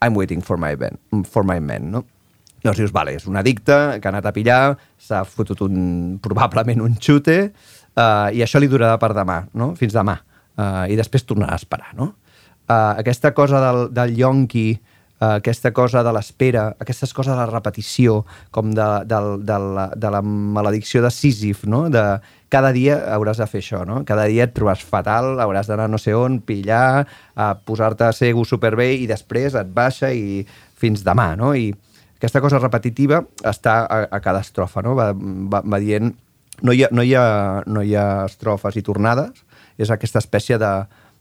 I'm 0.02 0.16
waiting 0.16 0.42
for 0.42 0.58
my, 0.58 0.74
ben, 0.74 0.98
for 1.24 1.44
my 1.44 1.60
man, 1.60 1.92
no? 1.92 2.06
Llavors 2.64 2.80
dius, 2.82 2.92
vale, 2.92 3.14
és 3.16 3.28
un 3.30 3.38
addicte 3.40 3.76
que 4.02 4.10
ha 4.10 4.12
anat 4.12 4.26
a 4.28 4.34
pillar, 4.36 4.74
s'ha 5.00 5.22
fotut 5.24 5.62
un, 5.64 6.18
probablement 6.20 6.82
un 6.84 6.98
xute, 7.00 7.38
uh, 7.94 8.28
i 8.36 8.42
això 8.44 8.60
li 8.60 8.68
durarà 8.68 8.98
per 9.00 9.14
demà, 9.16 9.38
no? 9.54 9.70
fins 9.80 9.94
demà. 9.96 10.18
Uh, 10.60 10.90
I 10.92 10.98
després 11.00 11.24
tornarà 11.24 11.54
a 11.56 11.62
esperar, 11.62 11.94
no? 11.96 12.16
Uh, 12.66 12.98
aquesta 13.00 13.32
cosa 13.38 13.62
del, 13.64 13.86
del 13.96 14.18
yonqui, 14.18 14.66
uh, 15.20 15.36
aquesta 15.38 15.72
cosa 15.76 16.04
de 16.04 16.14
l'espera, 16.16 16.70
aquestes 16.80 17.14
coses 17.14 17.36
de 17.36 17.40
la 17.40 17.50
repetició, 17.50 18.24
com 18.56 18.72
de, 18.76 18.88
de, 19.10 19.20
de, 19.46 19.60
la, 19.78 19.88
de 19.96 20.12
la 20.16 20.22
maledicció 20.24 21.04
de 21.06 21.12
Sísif, 21.14 21.66
no? 21.70 21.86
De, 21.94 22.04
cada 22.50 22.72
dia 22.74 22.98
hauràs 23.14 23.38
de 23.38 23.48
fer 23.50 23.62
això, 23.62 23.84
no? 23.86 24.02
Cada 24.08 24.26
dia 24.32 24.48
et 24.48 24.56
trobes 24.56 24.82
fatal, 24.82 25.36
hauràs 25.44 25.70
d'anar 25.70 25.90
no 25.92 26.00
sé 26.02 26.16
on, 26.18 26.40
pillar, 26.42 27.06
uh, 27.36 27.54
posar-te 27.66 28.10
segur 28.18 28.48
superbé 28.50 28.94
i 28.98 29.06
després 29.10 29.58
et 29.60 29.70
baixa 29.76 30.12
i 30.16 30.42
fins 30.80 31.06
demà, 31.06 31.36
no? 31.40 31.54
I, 31.54 31.70
aquesta 32.20 32.42
cosa 32.44 32.60
repetitiva 32.60 33.22
està 33.48 33.86
a, 33.88 34.02
a 34.12 34.20
cada 34.20 34.42
estrofa, 34.44 34.84
no? 34.84 34.96
Va, 35.00 35.14
va, 35.16 35.64
va 35.64 35.80
dient... 35.80 36.12
No 36.60 36.74
hi, 36.76 36.84
ha, 36.84 36.90
no, 36.92 37.06
hi 37.08 37.14
ha, 37.16 37.28
no 37.72 37.80
hi 37.88 37.94
ha 37.96 38.26
estrofes 38.26 38.76
i 38.76 38.84
tornades, 38.84 39.46
és 39.80 39.88
aquesta 39.94 40.20
espècie 40.20 40.58
de, 40.60 40.72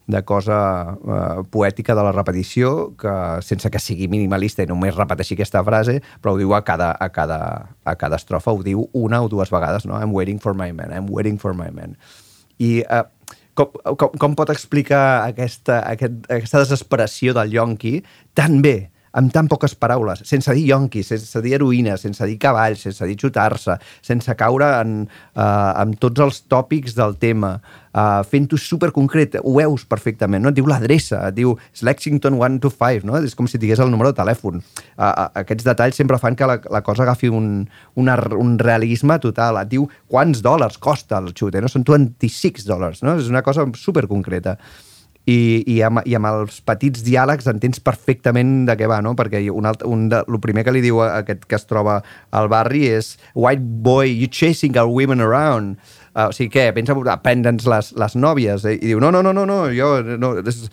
de 0.09 0.25
cosa 0.25 0.97
eh, 0.97 1.43
poètica 1.53 1.95
de 1.95 2.03
la 2.03 2.13
repetició, 2.17 2.95
que 2.97 3.13
sense 3.45 3.69
que 3.71 3.81
sigui 3.83 4.09
minimalista 4.09 4.65
i 4.65 4.71
només 4.71 4.97
repeteixi 4.97 5.37
aquesta 5.37 5.61
frase, 5.67 5.99
però 6.25 6.33
ho 6.33 6.41
diu 6.41 6.55
a 6.57 6.63
cada, 6.65 6.95
a 6.97 7.11
cada, 7.13 7.41
a 7.85 7.95
cada 8.01 8.17
estrofa, 8.17 8.55
ho 8.57 8.65
diu 8.65 8.87
una 8.97 9.21
o 9.23 9.29
dues 9.29 9.53
vegades, 9.53 9.85
no? 9.85 10.01
I'm 10.01 10.17
waiting 10.17 10.41
for 10.41 10.57
my 10.57 10.73
man, 10.73 10.97
I'm 10.97 11.13
waiting 11.13 11.37
for 11.39 11.53
my 11.53 11.69
man. 11.71 11.99
I 12.59 12.81
eh, 12.89 13.05
com, 13.53 13.77
com, 14.01 14.17
com 14.17 14.37
pot 14.39 14.51
explicar 14.55 15.29
aquesta, 15.29 15.83
aquest, 15.93 16.25
aquesta 16.33 16.65
desesperació 16.65 17.37
del 17.37 17.53
yonqui 17.59 17.99
tan 18.39 18.63
bé, 18.65 18.89
amb 19.13 19.33
tan 19.33 19.49
poques 19.49 19.75
paraules, 19.79 20.23
sense 20.29 20.53
dir 20.57 20.67
yonqui, 20.73 21.03
sense 21.07 21.43
dir 21.45 21.57
heroïna, 21.57 21.97
sense 22.01 22.27
dir 22.29 22.39
cavall, 22.41 22.77
sense 22.79 23.07
dir 23.09 23.17
xutar-se, 23.21 23.79
sense 24.05 24.35
caure 24.39 24.69
en, 24.83 25.03
uh, 25.37 25.73
en 25.81 25.95
tots 26.01 26.25
els 26.25 26.41
tòpics 26.51 26.97
del 26.99 27.17
tema, 27.21 27.57
uh, 27.95 28.23
fent-ho 28.29 28.59
superconcret, 28.61 29.39
ho 29.43 29.55
veus 29.57 29.85
perfectament, 29.89 30.45
no? 30.45 30.53
Et 30.53 30.59
diu 30.59 30.69
l'adreça, 30.69 31.23
et 31.29 31.39
diu 31.39 31.55
Lexington 31.83 32.39
125, 32.39 33.07
no? 33.09 33.19
És 33.23 33.37
com 33.39 33.49
si 33.51 33.61
digués 33.61 33.81
el 33.83 33.93
número 33.93 34.13
de 34.13 34.21
telèfon. 34.21 34.61
Uh, 34.61 35.09
uh, 35.09 35.29
aquests 35.43 35.67
detalls 35.67 35.99
sempre 35.99 36.21
fan 36.21 36.37
que 36.39 36.49
la, 36.49 36.59
la 36.73 36.83
cosa 36.87 37.07
agafi 37.07 37.33
un, 37.33 37.63
una, 38.01 38.19
un 38.37 38.57
realisme 38.61 39.19
total. 39.23 39.63
Et 39.63 39.73
diu 39.77 39.89
quants 40.11 40.43
dòlars 40.45 40.79
costa 40.83 41.23
el 41.23 41.33
xute, 41.35 41.63
no? 41.63 41.73
Són 41.73 41.87
26 41.89 42.69
dòlars, 42.69 43.03
no? 43.07 43.19
És 43.19 43.33
una 43.33 43.45
cosa 43.47 43.67
superconcreta 43.79 44.59
i, 45.29 45.39
i, 45.69 45.77
amb, 45.85 46.01
i 46.09 46.17
amb 46.17 46.31
els 46.31 46.63
petits 46.65 47.03
diàlegs 47.05 47.49
entens 47.51 47.83
perfectament 47.85 48.65
de 48.69 48.77
què 48.81 48.89
va, 48.89 49.03
no? 49.05 49.13
Perquè 49.19 49.43
un 49.53 49.69
alt, 49.69 49.85
un 49.85 50.07
de, 50.13 50.23
el 50.25 50.41
primer 50.45 50.65
que 50.65 50.73
li 50.73 50.83
diu 50.85 51.03
a 51.05 51.11
aquest 51.21 51.45
que 51.49 51.59
es 51.59 51.69
troba 51.69 52.01
al 52.33 52.49
barri 52.49 52.87
és 52.89 53.17
White 53.35 53.85
boy, 53.85 54.09
you 54.09 54.31
chasing 54.33 54.79
our 54.81 54.89
women 54.89 55.21
around. 55.25 55.77
Uh, 56.15 56.31
o 56.31 56.35
sigui, 56.35 56.51
què? 56.57 56.71
Pensa 56.75 56.97
prendre'ns 57.23 57.69
les, 57.69 57.93
les 58.01 58.17
nòvies. 58.17 58.65
Eh? 58.65 58.79
I 58.79 58.95
diu, 58.95 59.03
no, 59.05 59.13
no, 59.15 59.21
no, 59.23 59.35
no, 59.37 59.45
no, 59.47 59.61
jo, 59.75 59.93
no 60.19 60.33
és 60.41 60.65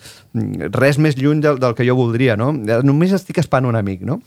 res 0.80 0.98
més 1.04 1.20
lluny 1.20 1.44
del, 1.44 1.60
del 1.62 1.76
que 1.76 1.86
jo 1.88 1.98
voldria, 2.00 2.40
no? 2.40 2.54
Només 2.56 3.14
estic 3.18 3.44
espant 3.44 3.68
un 3.68 3.78
amic, 3.78 4.08
no? 4.08 4.22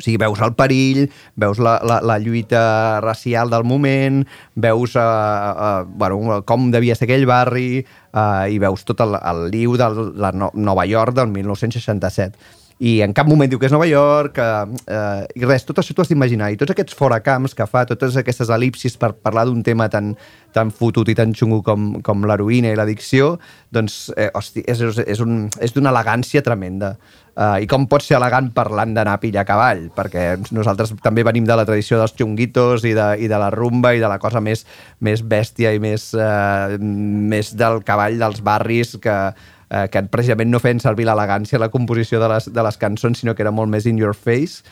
O 0.00 0.04
sigui, 0.04 0.18
veus 0.20 0.40
el 0.40 0.54
perill, 0.56 1.04
veus 1.40 1.60
la, 1.62 1.76
la, 1.84 2.00
la 2.00 2.18
lluita 2.22 2.62
racial 3.04 3.52
del 3.52 3.66
moment, 3.68 4.22
veus 4.56 4.96
uh, 4.96 5.04
uh, 5.04 5.82
bueno, 5.84 6.40
com 6.48 6.70
devia 6.72 6.96
ser 6.96 7.06
aquell 7.08 7.28
barri 7.28 7.82
uh, 7.84 8.48
i 8.48 8.56
veus 8.62 8.86
tot 8.88 9.04
el, 9.04 9.18
el 9.20 9.44
liu 9.52 9.76
de 9.76 9.92
la 10.16 10.32
no 10.32 10.50
Nova 10.56 10.88
York 10.88 11.14
del 11.18 11.28
1967 11.34 12.58
i 12.80 12.94
en 13.04 13.12
cap 13.12 13.28
moment 13.28 13.48
diu 13.50 13.60
que 13.60 13.68
és 13.68 13.74
Nova 13.74 13.84
York, 13.84 14.38
que, 14.38 14.44
eh, 14.88 15.24
i 15.36 15.44
res, 15.44 15.66
tot 15.68 15.76
això 15.82 15.92
t'ho 15.92 16.00
has 16.00 16.08
d'imaginar. 16.08 16.48
I 16.48 16.56
tots 16.56 16.72
aquests 16.72 16.96
foracamps 16.96 17.52
que 17.54 17.66
fa, 17.68 17.82
totes 17.84 18.16
aquestes 18.16 18.48
elipsis 18.48 18.96
per 18.96 19.12
parlar 19.12 19.44
d'un 19.44 19.60
tema 19.62 19.90
tan, 19.92 20.14
tan 20.56 20.72
fotut 20.72 21.10
i 21.12 21.14
tan 21.14 21.34
xungo 21.36 21.60
com, 21.62 21.90
com 22.00 22.24
l'heroïna 22.24 22.72
i 22.72 22.78
l'addicció, 22.80 23.34
doncs, 23.70 24.06
eh, 24.16 24.30
hosti, 24.32 24.64
és, 24.64 24.80
és, 24.80 25.20
un, 25.20 25.50
és 25.60 25.76
d'una 25.76 25.92
elegància 25.92 26.40
tremenda. 26.40 26.94
Uh, 27.30 27.62
I 27.62 27.66
com 27.70 27.86
pot 27.90 28.02
ser 28.02 28.16
elegant 28.18 28.50
parlant 28.54 28.90
d'anar 28.96 29.14
a 29.16 29.20
pillar 29.22 29.44
cavall? 29.46 29.84
Perquè 29.94 30.24
nosaltres 30.50 30.92
també 31.04 31.22
venim 31.26 31.46
de 31.46 31.56
la 31.56 31.64
tradició 31.68 32.00
dels 32.00 32.14
xunguitos 32.18 32.84
i 32.88 32.94
de, 32.96 33.06
i 33.22 33.30
de 33.30 33.38
la 33.38 33.52
rumba 33.54 33.94
i 33.94 34.02
de 34.02 34.10
la 34.10 34.18
cosa 34.22 34.42
més, 34.42 34.64
més 34.98 35.22
bèstia 35.22 35.72
i 35.76 35.80
més, 35.82 36.10
uh, 36.18 36.76
més 36.80 37.54
del 37.56 37.80
cavall 37.86 38.18
dels 38.20 38.42
barris 38.44 38.96
que, 39.02 39.16
uh, 39.30 39.86
que 39.92 40.04
precisament 40.10 40.50
no 40.50 40.62
feien 40.62 40.82
servir 40.82 41.06
l'elegància 41.08 41.62
la 41.62 41.70
composició 41.70 42.20
de 42.22 42.30
les, 42.34 42.50
de 42.50 42.66
les 42.66 42.80
cançons, 42.80 43.22
sinó 43.22 43.36
que 43.36 43.46
era 43.46 43.54
molt 43.54 43.70
més 43.70 43.86
in 43.86 44.00
your 44.00 44.16
face. 44.16 44.64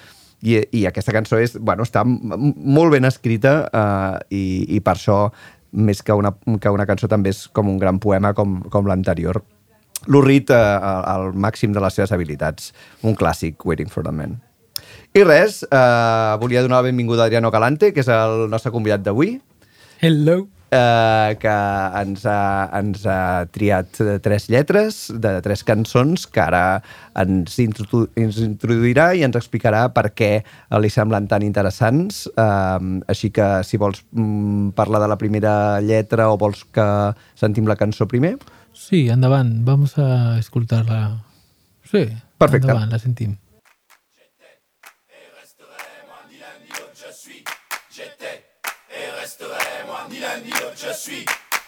I, 0.43 0.61
i 0.71 0.85
aquesta 0.87 1.11
cançó 1.15 1.39
és, 1.43 1.57
bueno, 1.59 1.83
està 1.83 2.05
molt 2.07 2.95
ben 2.95 3.09
escrita 3.09 3.61
uh, 3.67 4.19
i, 4.31 4.67
i 4.77 4.83
per 4.83 4.95
això 4.95 5.29
més 5.73 6.03
que 6.03 6.15
una, 6.15 6.33
que 6.63 6.71
una 6.73 6.87
cançó 6.89 7.11
també 7.11 7.35
és 7.35 7.47
com 7.53 7.69
un 7.69 7.79
gran 7.79 7.99
poema 8.03 8.33
com, 8.39 8.61
com 8.71 8.87
l'anterior 8.89 9.43
l'Urrit 10.07 10.51
eh, 10.51 10.59
al 10.59 11.33
màxim 11.35 11.73
de 11.75 11.83
les 11.83 11.99
seves 11.99 12.13
habilitats. 12.15 12.73
Un 13.03 13.17
clàssic, 13.19 13.65
Waiting 13.65 13.91
for 13.91 14.07
the 14.07 14.13
Man. 14.13 14.39
I 15.17 15.25
res, 15.25 15.63
eh, 15.65 16.37
volia 16.41 16.63
donar 16.63 16.83
la 16.83 16.91
benvinguda 16.91 17.25
a 17.25 17.27
Adriano 17.27 17.51
Galante, 17.51 17.93
que 17.93 18.05
és 18.05 18.09
el 18.13 18.47
nostre 18.53 18.71
convidat 18.71 19.03
d'avui. 19.03 19.41
Hello. 20.01 20.47
Eh, 20.69 21.37
que 21.41 21.53
ens 21.97 22.27
ha, 22.29 22.41
ens 22.77 23.07
ha 23.09 23.47
triat 23.49 24.03
tres 24.21 24.51
lletres 24.53 24.99
de 25.17 25.31
tres 25.41 25.63
cançons 25.65 26.27
que 26.29 26.43
ara 26.43 26.83
ens, 27.17 27.55
introdu 27.65 28.03
ens 28.21 28.37
introduirà 28.45 29.07
i 29.17 29.25
ens 29.25 29.39
explicarà 29.41 29.87
per 29.97 30.11
què 30.13 30.31
li 30.77 30.91
semblen 30.93 31.25
tan 31.31 31.47
interessants. 31.47 32.27
Eh, 32.37 33.01
així 33.09 33.33
que, 33.33 33.49
si 33.65 33.81
vols 33.81 34.05
mm, 34.13 34.77
parlar 34.77 35.01
de 35.07 35.09
la 35.09 35.17
primera 35.17 35.81
lletra 35.81 36.29
o 36.29 36.37
vols 36.37 36.67
que 36.69 36.89
sentim 37.39 37.69
la 37.69 37.79
cançó 37.81 38.09
primer... 38.11 38.37
Sí, 38.79 39.09
endavant, 39.11 39.65
vamos 39.67 39.97
a 39.99 40.39
escoltar-la. 40.39 41.01
Sí, 41.83 42.05
Perfecte. 42.39 42.69
endavant, 42.69 42.93
la 42.93 43.01
sentim. 43.03 43.39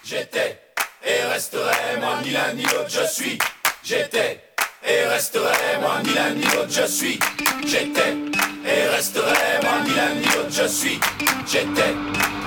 J'étais 0.03 0.59
et 1.05 1.25
resterai 1.31 2.01
moi 2.01 2.21
ni 2.25 2.31
l'un 2.31 2.55
ni 2.55 2.63
l'autre 2.63 2.89
je 2.89 3.07
suis. 3.07 3.39
J'étais 3.85 4.41
et 4.83 5.07
resterai 5.09 5.79
moi 5.81 6.01
ni 6.03 6.15
l'un 6.15 6.31
ni 6.31 6.43
l'autre 6.45 6.71
je 6.71 6.87
suis. 6.87 7.19
J'étais 7.67 8.17
et 8.65 8.89
resterai 8.89 9.61
moi 9.63 9.73
ni 9.85 9.95
l'un 9.95 10.15
ni 10.15 10.25
l'autre 10.25 10.51
je 10.51 10.67
suis. 10.67 10.99
J'étais 11.47 11.95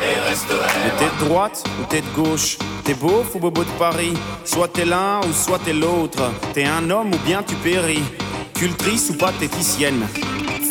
et 0.02 0.30
resterai. 0.30 0.68
T'es 0.98 1.06
de 1.06 1.30
droite 1.30 1.64
ou 1.80 1.86
t'es 1.86 2.02
de 2.02 2.10
gauche 2.16 2.58
T'es 2.84 2.96
beauf 2.96 3.36
ou 3.36 3.40
bobo 3.40 3.64
de 3.64 3.70
Paris 3.78 4.14
Soit 4.44 4.70
t'es 4.70 4.86
l'un 4.86 5.20
ou 5.20 5.32
soit 5.32 5.60
t'es 5.64 5.74
l'autre. 5.74 6.32
T'es 6.56 6.66
un 6.66 6.90
homme 6.90 7.14
ou 7.14 7.18
bien 7.20 7.44
tu 7.44 7.54
péris. 7.56 8.04
Cultrice 8.56 9.12
ou 9.12 9.14
pathéticienne. 9.14 10.08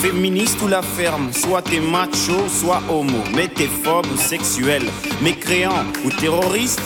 Féministe 0.03 0.61
ou 0.63 0.67
la 0.67 0.83
ferme, 0.83 1.33
soit 1.33 1.63
t'es 1.63 1.79
macho, 1.79 2.49
soit 2.49 2.83
homo, 2.91 3.23
mais 3.37 3.47
t'es 3.47 3.69
phobe 3.69 4.07
ou 4.13 4.17
sexuel, 4.17 4.83
mécréant 5.23 5.85
ou 6.05 6.11
terroriste, 6.11 6.83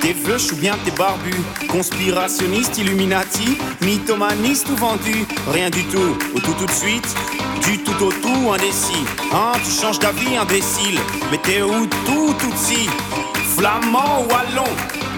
T'es 0.00 0.12
veuche 0.12 0.52
ou 0.52 0.56
bien 0.56 0.74
t'es 0.84 0.90
barbu, 0.90 1.32
conspirationniste, 1.68 2.78
illuminati, 2.78 3.56
mythomaniste 3.80 4.68
ou 4.68 4.76
vendu, 4.76 5.24
rien 5.52 5.70
du 5.70 5.84
tout, 5.84 6.16
ou 6.34 6.40
tout 6.40 6.54
tout 6.54 6.66
de 6.66 6.72
suite, 6.72 7.14
du 7.64 7.78
tout 7.78 8.04
au 8.04 8.12
tout 8.12 8.52
indécis. 8.52 9.04
Hein, 9.32 9.52
tu 9.64 9.70
changes 9.70 9.98
d'avis 9.98 10.36
imbécile, 10.36 10.98
mais 11.30 11.38
t'es 11.38 11.62
où 11.62 11.86
tout 12.04 12.34
tout 12.38 12.56
si? 12.56 12.88
Flamand 13.56 14.26
ou 14.28 14.34
allon, 14.34 14.70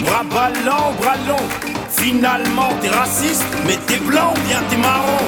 bras 0.05 0.25
ballants 0.25 0.93
ou 0.93 1.03
bras 1.03 1.17
longs. 1.27 1.49
Finalement 1.91 2.69
t'es 2.81 2.89
raciste, 2.89 3.45
mais 3.67 3.79
t'es 3.87 3.99
blanc 3.99 4.33
ou 4.37 4.49
bien 4.49 4.61
t'es 4.71 4.77
marron, 4.77 5.25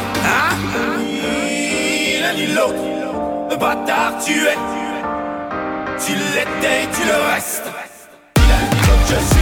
le 2.36 3.56
bâtard 3.56 4.14
tu 4.24 4.32
es, 4.32 4.58
tu 5.98 6.12
l'étais, 6.12 6.88
tu 6.94 7.06
le 7.06 7.32
restes. 7.32 7.64
L'un 8.36 8.62
ni 8.70 8.80
l'autre 8.86 9.06
je 9.08 9.16
suis, 9.16 9.39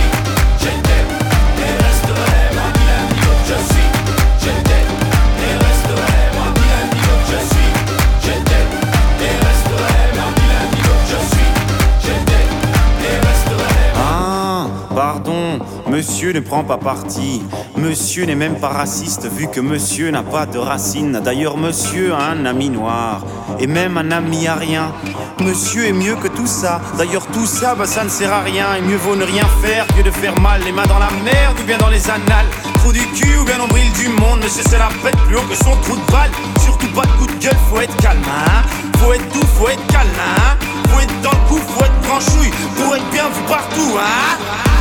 monsieur 15.99 16.33
ne 16.33 16.39
prend 16.39 16.63
pas 16.63 16.77
parti. 16.77 17.43
Monsieur 17.77 18.25
n'est 18.25 18.37
même 18.37 18.55
pas 18.55 18.69
raciste 18.69 19.29
vu 19.29 19.49
que 19.49 19.61
monsieur 19.61 20.13
n'a 20.13 20.23
pas 20.23 20.47
de 20.47 20.57
racines. 20.57 21.21
D'ailleurs, 21.25 21.57
monsieur 21.57 22.15
a 22.15 22.31
un 22.31 22.45
ami 22.47 22.71
noir 22.71 23.25
et 23.59 23.67
même 23.67 23.97
un 23.97 24.13
ami 24.13 24.47
à 24.47 24.55
rien. 24.55 24.93
Monsieur 25.41 25.89
est 25.89 25.93
mieux 25.93 26.15
que 26.15 26.29
tout 26.29 26.47
ça. 26.47 26.81
D'ailleurs, 26.97 27.27
tout 27.27 27.47
ça, 27.47 27.75
bah, 27.75 27.85
ça 27.85 28.05
ne 28.05 28.09
sert 28.09 28.33
à 28.33 28.43
rien. 28.43 28.77
Et 28.77 28.81
mieux 28.81 28.97
vaut 28.97 29.17
ne 29.17 29.25
rien 29.25 29.43
faire 29.61 29.89
que 29.89 30.03
de 30.03 30.13
faire 30.13 30.39
mal. 30.41 30.63
Les 30.65 30.71
mains 30.71 30.87
dans 30.87 31.01
la 31.01 31.11
merde 31.25 31.57
ou 31.61 31.65
bien 31.65 31.79
dans 31.79 31.91
les 31.91 32.09
annales. 32.09 32.47
Trou 32.75 32.93
du 32.93 33.05
cul 33.19 33.37
ou 33.41 33.45
bien 33.45 33.59
nombril 33.59 33.91
du 33.95 34.09
monde. 34.09 34.39
Monsieur, 34.45 34.63
c'est 34.71 34.79
la 34.79 34.91
fête 35.03 35.17
plus 35.27 35.37
haut 35.37 35.49
que 35.51 35.57
son 35.57 35.75
trou 35.83 35.97
de 35.97 36.13
balle. 36.13 36.31
Surtout 36.63 36.93
pas 36.95 37.07
de 37.07 37.13
coup 37.19 37.27
de 37.27 37.43
gueule, 37.43 37.59
faut 37.69 37.81
être 37.81 37.97
calme, 37.97 38.23
hein. 38.25 38.63
Faut 38.99 39.13
être 39.15 39.29
doux, 39.33 39.47
faut 39.59 39.69
être 39.69 39.87
calme, 39.89 40.09
hein. 40.17 40.57
Faut 40.91 41.01
être 41.01 41.21
dans 41.23 41.33
le 41.33 41.49
coup, 41.49 41.59
faut 41.59 41.85
être 41.85 42.01
branchouille. 42.07 42.53
Pour 42.77 42.95
être 42.95 43.11
bien 43.11 43.25
vu 43.25 43.43
partout, 43.49 43.99
hein. 43.99 44.79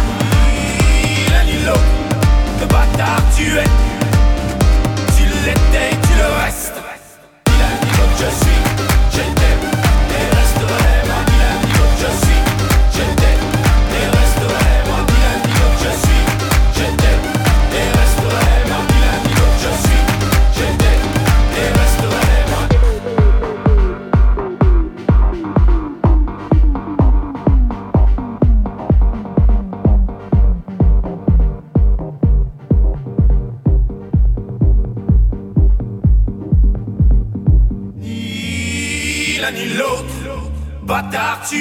Ni 1.67 1.73
l'un 1.73 1.80
ni 1.80 1.80
l'autre, 1.80 2.62
le 2.62 2.65
bâtard 2.67 3.21
tu 3.36 3.43
es, 3.58 3.63
tu 5.17 5.23
l'étais, 5.45 5.91
tu 6.01 6.13
le 6.17 6.27
restes. 6.41 6.80
Ni 7.47 7.53
l'un 7.60 7.73
ni 7.84 7.91
l'autre 7.97 8.17
je 8.19 8.30
suis, 8.45 8.62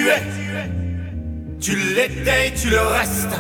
tu 0.07 0.13
es. 0.13 0.71
Tu 1.61 1.77
l'étais, 1.95 2.53
tu 2.55 2.71
le 2.71 2.81
restes. 2.81 3.37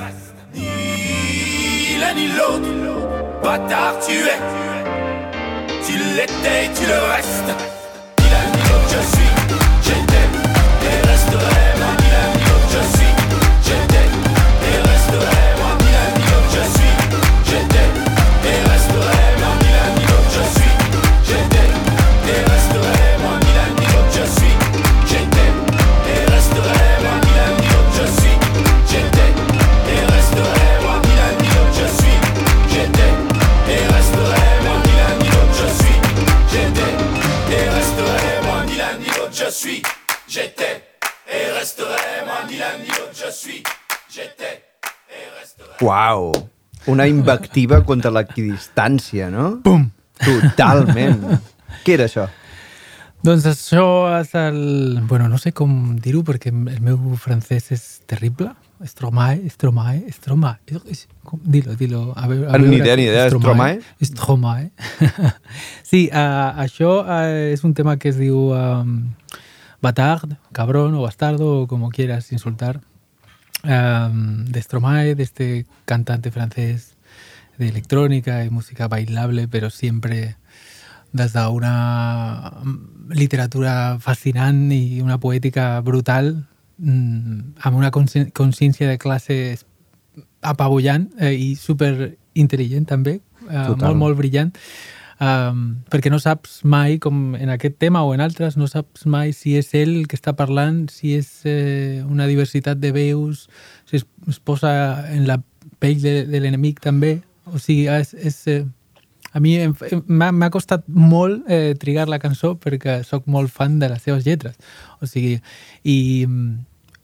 Ni 0.55 1.98
l'un 2.00 2.14
ni 2.14 2.29
l'autre, 2.29 2.68
bâtard 3.42 3.94
tu 4.07 4.12
es. 4.12 4.40
Tu 5.87 5.92
l'étais, 6.16 6.70
tu 6.74 6.87
le 6.87 6.98
restes. 7.14 7.52
Ni 8.18 8.26
l'un 8.31 8.46
ni 8.52 8.62
l'autre, 8.68 8.88
je 8.88 9.16
suis, 9.16 9.25
j'étais 40.28 40.82
et 41.28 41.52
resterai. 41.58 42.24
Moi, 42.26 42.38
ni 42.50 42.56
l'un 42.58 42.78
ni 42.82 42.88
l'autre, 42.88 43.14
je 43.14 43.30
suis, 43.32 43.62
j'étais 44.12 44.62
et 45.10 45.26
resterai. 45.40 45.76
Uau! 45.82 46.32
Una 46.86 47.06
invectiva 47.10 47.80
contra 47.82 48.10
l'equidistància, 48.14 49.28
no? 49.30 49.56
Pum! 49.64 49.88
Totalment. 50.22 51.40
Què 51.84 51.96
era 51.96 52.06
això? 52.06 52.28
Doncs 53.26 53.46
això 53.50 53.82
és 54.20 54.30
el... 54.38 55.00
Bueno, 55.10 55.26
no 55.28 55.38
sé 55.42 55.50
com 55.56 55.96
dir-ho 55.98 56.20
perquè 56.22 56.52
el 56.54 56.78
meu 56.84 57.16
francès 57.18 57.72
és 57.74 57.82
terrible. 58.06 58.52
Stromae, 58.86 59.48
Stromae, 59.50 60.04
Stromae. 60.14 60.60
És- 60.92 61.06
com- 61.26 61.40
Dilo, 61.42 61.74
dilo. 61.80 62.12
A 62.14 62.28
veure, 62.30 62.46
a 62.52 62.58
Ni 62.60 62.68
veure, 62.68 62.78
idea, 62.84 62.96
ni 63.00 63.06
idea. 63.08 63.26
Stromae. 63.32 63.80
Stromae. 64.04 64.70
sí, 65.90 66.04
uh, 66.12 66.54
això 66.62 67.00
uh, 67.02 67.50
és 67.50 67.64
un 67.66 67.74
tema 67.74 67.96
que 67.98 68.12
es 68.14 68.20
diu 68.20 68.52
um, 68.54 68.98
Batard, 69.82 70.38
cabrón 70.52 70.94
o 70.94 71.02
bastardo, 71.02 71.62
o 71.62 71.66
como 71.66 71.90
quieras 71.90 72.32
insultar. 72.32 72.80
Um, 73.64 74.44
de 74.44 74.62
Stromae, 74.62 75.14
de 75.14 75.22
este 75.22 75.66
cantante 75.86 76.30
francés 76.30 76.96
de 77.58 77.68
electrónica 77.68 78.44
y 78.44 78.50
música 78.50 78.86
bailable, 78.86 79.48
pero 79.48 79.70
siempre 79.70 80.36
desde 81.12 81.46
una 81.48 82.52
mm, 82.62 83.12
literatura 83.12 83.98
fascinant 83.98 84.70
i 84.72 85.00
una 85.00 85.18
poètica 85.18 85.80
brutal 85.80 86.46
mm, 86.78 87.56
amb 87.64 87.76
una 87.76 87.90
consciència 87.90 88.88
de 88.88 88.98
classe 88.98 89.38
apabullant 90.42 91.08
eh, 91.18 91.32
i 91.32 91.54
super 91.56 92.16
intel·ligent 92.37 92.87
també, 92.87 93.20
eh, 93.48 93.64
Total. 93.72 93.88
molt, 93.88 94.02
molt 94.02 94.20
brillant 94.20 94.52
um, 95.21 95.62
perquè 95.92 96.10
no 96.12 96.21
saps 96.23 96.60
mai, 96.64 96.98
com 97.02 97.35
en 97.38 97.52
aquest 97.52 97.79
tema 97.83 98.04
o 98.04 98.14
en 98.14 98.23
altres, 98.25 98.56
no 98.56 98.69
saps 98.71 99.06
mai 99.06 99.33
si 99.37 99.56
és 99.58 99.73
ell 99.75 99.94
el 100.02 100.08
que 100.10 100.19
està 100.19 100.37
parlant, 100.37 100.87
si 100.92 101.17
és 101.17 101.29
eh, 101.48 102.02
una 102.06 102.29
diversitat 102.31 102.81
de 102.83 102.92
veus, 102.96 103.46
si 103.88 104.00
es, 104.00 104.06
es 104.29 104.40
posa 104.40 104.73
en 105.12 105.27
la 105.29 105.40
pell 105.83 106.00
de, 106.02 106.25
de 106.29 106.40
l'enemic 106.40 106.81
també, 106.85 107.21
o 107.46 107.60
sigui, 107.62 107.87
és, 107.92 108.12
és, 108.17 108.40
eh, 108.50 108.64
a 109.37 109.40
mi 109.42 109.58
m'ha 110.08 110.50
costat 110.50 110.87
molt 110.88 111.44
eh, 111.52 111.75
trigar 111.77 112.06
la 112.08 112.21
cançó 112.23 112.54
perquè 112.56 113.02
sóc 113.04 113.27
molt 113.29 113.52
fan 113.52 113.79
de 113.83 113.90
les 113.92 114.00
seves 114.02 114.25
lletres. 114.25 114.56
O 115.04 115.08
sigui, 115.10 115.37
i, 115.85 116.25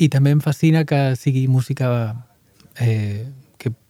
i 0.00 0.08
també 0.08 0.32
em 0.32 0.40
fascina 0.40 0.86
que 0.88 1.12
sigui 1.20 1.44
música 1.52 1.90
eh, 2.80 3.28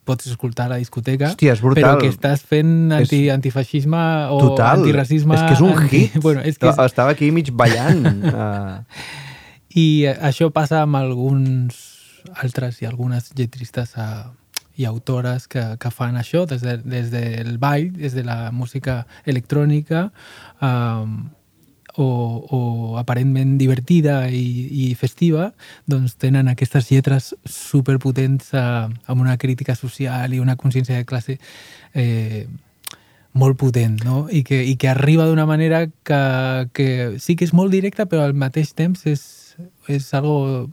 pots 0.04 0.26
escoltar 0.26 0.66
a 0.66 0.68
la 0.74 0.76
discoteca, 0.82 1.28
Hòstia, 1.30 1.52
és 1.52 1.60
brutal. 1.62 1.84
però 1.84 2.00
que 2.00 2.08
estàs 2.10 2.42
fent 2.42 2.90
És- 2.92 3.04
anti, 3.06 3.20
antifeixisme 3.30 4.00
o 4.34 4.38
Total. 4.40 4.80
antiracisme. 4.80 5.34
És 5.36 5.42
que 5.42 5.52
és 5.54 5.60
un 5.60 5.78
anti- 5.78 5.96
hit. 5.96 6.16
Bueno, 6.22 6.40
és 6.42 6.58
que 6.58 6.68
és, 6.68 6.78
Estava 6.78 7.10
aquí 7.14 7.30
mig 7.30 7.50
ballant. 7.52 8.04
Uh, 8.06 8.82
I 9.74 10.04
això 10.20 10.50
passa 10.52 10.82
amb 10.82 10.96
alguns 10.96 11.78
altres 12.42 12.82
i 12.82 12.86
algunes 12.86 13.30
lletristes 13.34 13.94
eh, 13.96 14.24
i 14.76 14.84
autores 14.84 15.46
que, 15.48 15.62
que 15.80 15.90
fan 15.90 16.16
això 16.16 16.44
des, 16.46 16.60
de, 16.62 16.76
des 16.84 17.10
del 17.10 17.56
ball, 17.58 17.90
des 17.92 18.12
de 18.14 18.22
la 18.24 18.50
música 18.52 19.06
electrònica 19.24 20.10
eh, 20.60 21.06
o, 21.96 22.06
o 22.48 22.98
aparentment 22.98 23.56
divertida 23.60 24.26
i, 24.30 24.44
i 24.88 24.94
festiva, 24.98 25.52
doncs 25.86 26.16
tenen 26.20 26.48
aquestes 26.48 26.90
lletres 26.90 27.32
superpotents 27.44 28.52
eh, 28.54 28.60
amb 28.62 29.20
una 29.20 29.38
crítica 29.38 29.76
social 29.76 30.32
i 30.32 30.40
una 30.40 30.56
consciència 30.56 30.96
de 30.96 31.08
classe 31.08 31.38
eh, 31.94 32.46
molt 33.32 33.56
potent, 33.60 33.96
no? 34.04 34.26
I 34.30 34.42
que, 34.44 34.60
i 34.64 34.76
que 34.76 34.90
arriba 34.92 35.26
d'una 35.26 35.46
manera 35.48 35.86
que, 36.04 36.22
que 36.76 36.88
sí 37.18 37.36
que 37.36 37.48
és 37.48 37.54
molt 37.56 37.72
directa, 37.72 38.06
però 38.06 38.26
al 38.26 38.36
mateix 38.36 38.74
temps 38.76 39.06
és, 39.08 39.22
és 39.88 40.12
algo 40.14 40.68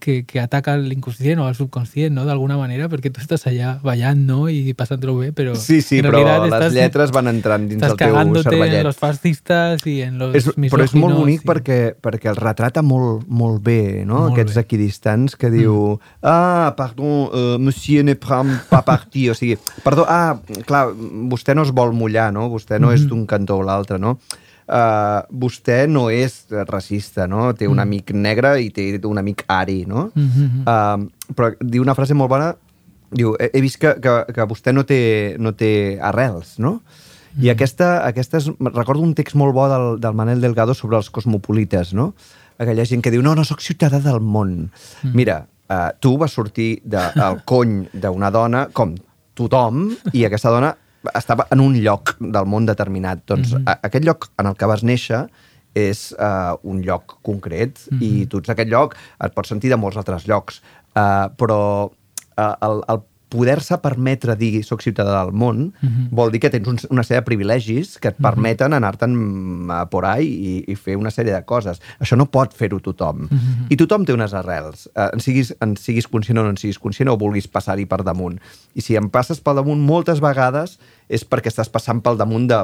que, 0.00 0.24
que 0.26 0.40
ataca 0.40 0.74
l'inconscient 0.76 1.38
o 1.40 1.46
al 1.46 1.54
subconscient, 1.54 2.12
no? 2.14 2.24
D'alguna 2.26 2.56
manera, 2.58 2.88
perquè 2.92 3.10
tu 3.12 3.20
estàs 3.22 3.46
allà 3.48 3.78
ballant, 3.82 4.18
no? 4.26 4.48
I 4.52 4.74
passant-lo 4.76 5.14
bé, 5.18 5.30
però... 5.32 5.54
sí, 5.56 5.80
sí, 5.80 6.00
en 6.02 6.08
però 6.10 6.20
les 6.44 6.50
estàs- 6.52 6.74
lletres 6.74 7.12
van 7.14 7.28
entrant 7.30 7.68
dins 7.70 7.82
el 7.82 7.94
teu 7.96 8.12
cagándote 8.12 8.48
en 8.48 8.54
cervellet. 8.58 8.84
los 8.84 8.96
fascistes 9.00 9.86
i 9.86 10.02
en 10.02 10.18
los 10.18 10.34
És, 10.34 10.48
però 10.72 10.84
és 10.84 10.94
molt 10.98 11.16
bonic 11.16 11.42
i- 11.44 11.48
perquè, 11.48 11.78
perquè 12.02 12.30
el 12.32 12.36
retrata 12.36 12.82
molt, 12.82 13.24
molt 13.28 13.62
bé, 13.62 14.04
no? 14.04 14.20
Molt 14.26 14.32
Aquests 14.34 14.54
bé. 14.58 14.64
equidistants 14.66 15.36
que 15.36 15.50
diu 15.50 15.98
ah, 16.22 16.74
perdó, 16.76 17.08
uh, 17.30 17.58
monsieur 17.58 18.04
ne 18.04 18.14
prend 18.16 18.52
pas 18.68 18.82
parti, 18.84 19.28
o 19.30 19.34
sigui, 19.34 19.56
perdó, 19.84 20.04
ah, 20.08 20.36
clar, 20.66 20.88
vostè 21.32 21.54
no 21.54 21.62
es 21.62 21.70
vol 21.72 21.92
mullar, 21.96 22.32
no? 22.32 22.48
Vostè 22.52 22.78
no 22.82 22.92
és 22.92 23.06
d'un 23.08 23.24
cantó 23.26 23.58
o 23.58 23.62
l'altre, 23.66 23.98
no? 23.98 24.18
Uh, 24.72 25.26
vostè 25.36 25.82
no 25.84 26.06
és 26.08 26.46
racista, 26.64 27.26
no? 27.28 27.50
Té 27.52 27.66
un 27.68 27.82
amic 27.82 28.14
negre 28.16 28.54
i 28.62 28.70
té 28.72 28.86
un 29.04 29.20
amic 29.20 29.44
ari, 29.52 29.82
no? 29.84 30.06
Mhm. 30.14 30.62
Uh, 30.64 31.34
però 31.36 31.50
diu 31.60 31.84
una 31.84 31.92
frase 31.98 32.16
molt 32.16 32.32
bona, 32.32 32.54
diu, 33.12 33.34
he, 33.36 33.50
he 33.52 33.60
vist 33.60 33.76
que, 33.82 33.92
que, 34.00 34.14
que 34.32 34.46
vostè 34.48 34.72
no 34.72 34.86
té, 34.88 35.36
no 35.36 35.52
té 35.52 35.98
arrels, 36.00 36.56
no? 36.58 36.78
I 37.40 37.48
aquesta, 37.52 38.02
aquesta 38.04 38.40
és, 38.40 38.48
recordo 38.72 39.04
un 39.04 39.14
text 39.16 39.36
molt 39.40 39.54
bo 39.56 39.64
del, 39.68 39.86
del 40.00 40.16
Manel 40.16 40.40
Delgado 40.44 40.74
sobre 40.76 40.98
els 41.00 41.08
cosmopolites, 41.12 41.94
no? 41.96 42.12
Aquella 42.60 42.84
gent 42.88 43.04
que 43.04 43.12
diu, 43.12 43.22
no, 43.24 43.34
no, 43.36 43.44
sóc 43.48 43.60
ciutadà 43.64 44.00
del 44.04 44.20
món. 44.20 44.70
Mira, 45.16 45.42
uh, 45.68 45.88
tu 46.00 46.16
vas 46.20 46.32
sortir 46.32 46.82
del 46.84 47.40
cony 47.48 47.82
d'una 47.92 48.32
dona 48.32 48.66
com 48.72 48.94
tothom 49.36 49.90
i 50.12 50.26
aquesta 50.28 50.52
dona 50.52 50.74
estava 51.14 51.46
en 51.50 51.62
un 51.64 51.76
lloc 51.82 52.14
del 52.20 52.48
món 52.48 52.66
determinat. 52.68 53.24
Doncs 53.28 53.56
a, 53.62 53.78
aquest 53.88 54.06
lloc 54.06 54.28
en 54.40 54.50
el 54.50 54.58
que 54.58 54.68
vas 54.70 54.84
néixer 54.86 55.24
és 55.78 56.10
uh, 56.18 56.58
un 56.68 56.82
lloc 56.84 57.16
concret 57.24 57.80
i 58.04 58.26
tu 58.28 58.42
ets 58.42 58.52
aquest 58.52 58.68
lloc, 58.68 58.96
et 59.24 59.32
pots 59.32 59.48
sentir 59.48 59.70
de 59.72 59.78
molts 59.80 59.96
altres 59.96 60.26
llocs, 60.28 60.60
uh, 60.92 61.32
però 61.40 61.60
uh, 61.88 62.54
el, 62.68 62.82
el 62.92 63.00
poder-se 63.32 63.78
permetre 63.82 64.36
dir 64.38 64.62
soc 64.66 64.84
ciutadà 64.84 65.22
del 65.22 65.32
món 65.32 65.70
vol 66.12 66.32
dir 66.32 66.42
que 66.42 66.50
tens 66.52 66.68
un, 66.68 66.78
una 66.92 67.04
sèrie 67.06 67.22
de 67.22 67.26
privilegis 67.26 67.96
que 68.02 68.12
et 68.12 68.18
permeten 68.22 68.76
anar-te'n 68.76 69.16
a 69.72 69.82
por 69.90 70.06
ahí 70.08 70.28
i, 70.28 70.54
i 70.72 70.76
fer 70.76 70.96
una 71.00 71.10
sèrie 71.14 71.32
de 71.32 71.42
coses. 71.48 71.80
Això 72.02 72.18
no 72.18 72.28
pot 72.30 72.54
fer-ho 72.56 72.80
tothom. 72.84 73.28
I 73.72 73.78
tothom 73.80 74.04
té 74.04 74.14
unes 74.14 74.34
arrels. 74.36 74.88
Eh, 74.94 75.08
en, 75.08 75.20
siguis, 75.24 75.54
en 75.64 75.76
siguis 75.80 76.08
conscient 76.08 76.38
o 76.38 76.44
no 76.44 76.52
en 76.52 76.60
siguis 76.60 76.78
conscient 76.82 77.10
o 77.12 77.16
vulguis 77.20 77.48
passar-hi 77.48 77.86
per 77.88 78.02
damunt. 78.04 78.38
I 78.74 78.84
si 78.84 78.96
em 78.98 79.08
passes 79.12 79.40
pel 79.40 79.60
damunt 79.60 79.80
moltes 79.80 80.20
vegades 80.20 80.78
és 81.08 81.24
perquè 81.28 81.50
estàs 81.50 81.70
passant 81.72 82.00
pel 82.04 82.18
damunt 82.20 82.46
de, 82.50 82.58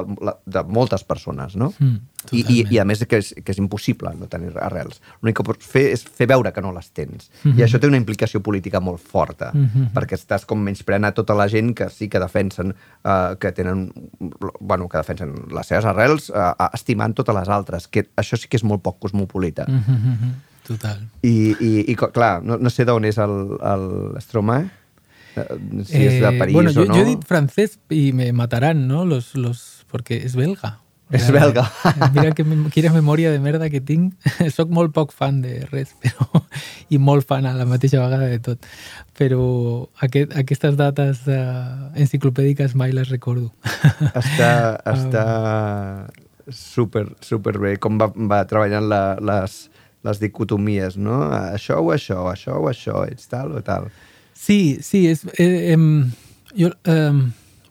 de 0.45 0.63
moltes 0.67 1.03
persones, 1.07 1.55
no? 1.59 1.71
Mm, 1.79 1.97
I, 2.31 2.41
i. 2.41 2.57
I 2.75 2.79
a 2.81 2.85
més 2.87 3.03
que 3.07 3.19
és, 3.21 3.31
que 3.43 3.53
és 3.53 3.59
impossible 3.61 4.11
no 4.19 4.27
tenir 4.31 4.51
arrels. 4.59 4.99
L'únic 5.21 5.39
que 5.39 5.45
pots 5.47 5.69
fer 5.69 5.85
és 5.93 6.03
fer 6.03 6.27
veure 6.29 6.51
que 6.55 6.63
no 6.63 6.73
les 6.75 6.89
tens. 6.95 7.29
I 7.47 7.63
això 7.65 7.79
té 7.79 7.87
una 7.87 7.99
implicació 7.99 8.41
política 8.45 8.81
molt 8.83 8.99
forta, 8.99 9.51
perquè 9.95 10.19
estàs 10.19 10.45
com 10.49 10.59
menyspreant 10.63 11.07
a 11.07 11.13
tota 11.15 11.37
la 11.37 11.47
gent 11.51 11.73
que 11.77 11.89
sí 11.93 12.09
que 12.11 12.19
defensen, 12.21 12.73
uh, 13.03 13.35
que 13.39 13.53
tenen, 13.55 13.87
bueno, 14.59 14.89
que 14.89 14.99
defensen 14.99 15.33
les 15.55 15.71
seves 15.71 15.87
arrels, 15.89 16.29
uh, 16.29 16.53
estimant 16.73 17.15
totes 17.15 17.35
les 17.35 17.49
altres, 17.49 17.87
que 17.87 18.09
això 18.19 18.37
sí 18.37 18.51
que 18.51 18.59
és 18.59 18.67
molt 18.67 18.83
poc 18.83 18.99
cosmopolita. 18.99 19.65
Mhm, 19.69 20.35
Total. 20.69 20.99
I, 21.25 21.55
i, 21.59 21.69
i 21.89 21.95
clar, 21.97 22.43
no, 22.45 22.59
no 22.61 22.69
sé 22.69 22.85
d'on 22.85 23.07
és 23.09 23.17
el, 23.17 23.31
el 23.65 23.85
Stromae, 24.21 24.67
eh, 24.67 24.78
si 25.85 26.03
és 26.05 26.19
de 26.21 26.31
París 26.37 26.53
bueno, 26.53 26.71
o 26.71 26.73
yo, 26.73 26.85
no. 26.85 26.95
yo 26.95 27.01
he 27.01 27.05
dit 27.05 27.25
francés 27.25 27.79
y 27.89 28.13
me 28.13 28.31
matarán, 28.33 28.87
¿no? 28.87 29.05
Los, 29.05 29.35
los, 29.35 29.85
porque 29.89 30.17
es 30.17 30.35
belga. 30.35 30.79
És 31.09 31.23
sea, 31.25 31.33
belga. 31.33 31.65
Mira 32.13 32.31
que 32.37 32.45
quina 32.73 32.91
memòria 32.93 33.31
de 33.33 33.39
merda 33.41 33.69
que 33.73 33.81
tinc. 33.81 34.13
Soc 34.57 34.69
molt 34.73 34.93
poc 34.93 35.13
fan 35.15 35.41
de 35.41 35.63
res, 35.71 35.95
però, 36.03 36.43
i 36.93 36.99
molt 37.01 37.25
fan 37.29 37.49
a 37.49 37.55
la 37.57 37.65
mateixa 37.69 38.01
vegada 38.03 38.29
de 38.29 38.37
tot. 38.45 38.69
Però 39.17 39.41
aquest, 40.05 40.35
aquestes 40.37 40.77
dates 40.79 41.25
uh, 41.25 41.89
enciclopèdiques 41.97 42.77
mai 42.77 42.93
les 42.93 43.09
recordo. 43.09 43.49
Està, 44.13 44.51
està 44.93 45.25
super, 46.53 47.07
super 47.25 47.57
bé 47.61 47.75
com 47.81 47.97
va, 48.01 48.11
va 48.13 48.43
treballant 48.49 48.85
la, 48.89 49.01
les, 49.17 49.57
les 50.05 50.21
dicotomies, 50.21 50.97
no? 50.97 51.23
Això 51.39 51.81
o 51.81 51.89
això, 51.95 52.21
això 52.29 52.61
o 52.61 52.69
això, 52.69 53.03
ets 53.09 53.29
tal 53.33 53.57
o 53.57 53.65
tal. 53.65 53.89
Sí, 54.39 54.79
sí, 54.81 55.07
és, 55.11 55.25
eh, 55.37 55.73
em, 55.73 56.11
jo, 56.55 56.69
eh, 56.85 57.11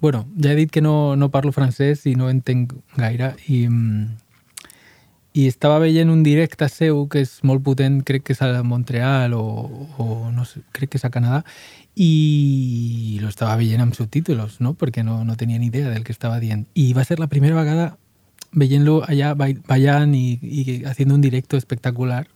bueno, 0.03 0.27
ja 0.37 0.53
he 0.53 0.55
dit 0.55 0.71
que 0.71 0.83
no, 0.83 1.17
no 1.17 1.31
parlo 1.33 1.51
francès 1.51 2.05
i 2.07 2.13
no 2.15 2.29
entenc 2.29 2.75
gaire 2.99 3.31
i, 3.49 3.63
mm, 3.71 4.19
i 5.33 5.47
estava 5.49 5.79
veient 5.81 6.11
un 6.13 6.21
directe 6.27 6.69
seu 6.69 7.07
que 7.09 7.23
és 7.25 7.39
molt 7.43 7.63
potent, 7.65 8.03
crec 8.05 8.27
que 8.27 8.35
és 8.37 8.43
a 8.45 8.51
Montreal 8.69 9.33
o, 9.33 9.43
o 9.97 10.31
no 10.31 10.45
sé, 10.45 10.61
crec 10.77 10.93
que 10.93 11.01
és 11.01 11.07
a 11.09 11.11
Canadà 11.15 11.41
i 11.97 13.17
lo 13.23 13.31
estava 13.33 13.57
veient 13.57 13.81
amb 13.81 13.97
subtítulos, 13.97 14.59
no? 14.61 14.75
perquè 14.77 15.01
no, 15.07 15.23
no 15.25 15.37
tenia 15.41 15.59
ni 15.59 15.71
idea 15.73 15.89
del 15.89 16.05
que 16.05 16.13
estava 16.13 16.37
dient. 16.39 16.67
I 16.75 16.93
va 16.93 17.07
ser 17.09 17.17
la 17.19 17.31
primera 17.33 17.57
vegada 17.57 17.95
veient-lo 18.53 19.01
allà 19.09 19.33
ba- 19.35 19.57
ballant 19.67 20.13
y, 20.15 20.39
y 20.43 20.85
haciendo 20.85 21.15
un 21.15 21.25
directo 21.25 21.57
espectacular, 21.57 22.29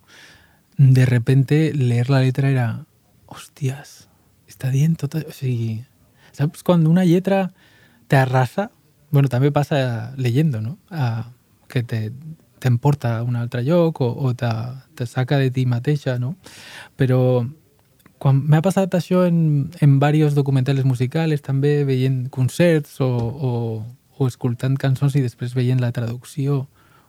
de 0.78 1.04
repente 1.04 1.74
leer 1.74 2.08
la 2.08 2.20
letra 2.20 2.48
era, 2.48 2.86
hostias, 3.26 4.08
està 4.62 4.70
dient 4.70 4.94
tot... 4.96 5.18
això". 5.18 5.26
O 5.26 5.34
sigui, 5.34 5.82
saps 6.32 6.62
quan 6.62 6.86
una 6.86 7.04
lletra 7.04 7.50
t'arrasa? 8.06 8.70
Bueno, 9.10 9.28
també 9.28 9.50
passa 9.50 10.14
leyendo, 10.16 10.62
no? 10.62 10.78
Ah, 10.90 11.32
que 11.68 11.82
te 11.82 12.12
t'emporta 12.62 13.18
a 13.18 13.22
un 13.26 13.34
altre 13.34 13.64
lloc 13.66 14.00
o, 14.00 14.06
o 14.06 14.34
te, 14.38 14.46
te 14.94 15.06
saca 15.10 15.36
de 15.40 15.50
ti 15.50 15.66
mateixa, 15.66 16.20
no? 16.22 16.36
Però 16.94 17.42
quan 18.22 18.38
m'ha 18.46 18.60
passat 18.62 18.94
això 18.94 19.24
en, 19.26 19.72
en 19.82 19.96
diversos 19.98 20.36
documentals 20.38 20.84
musicals, 20.86 21.42
també 21.42 21.82
veient 21.82 22.28
concerts 22.30 23.00
o, 23.02 23.08
o, 23.10 23.50
o 24.14 24.28
escoltant 24.30 24.78
cançons 24.78 25.16
i 25.18 25.24
després 25.24 25.56
la 25.80 25.90
traducció, 25.90 26.68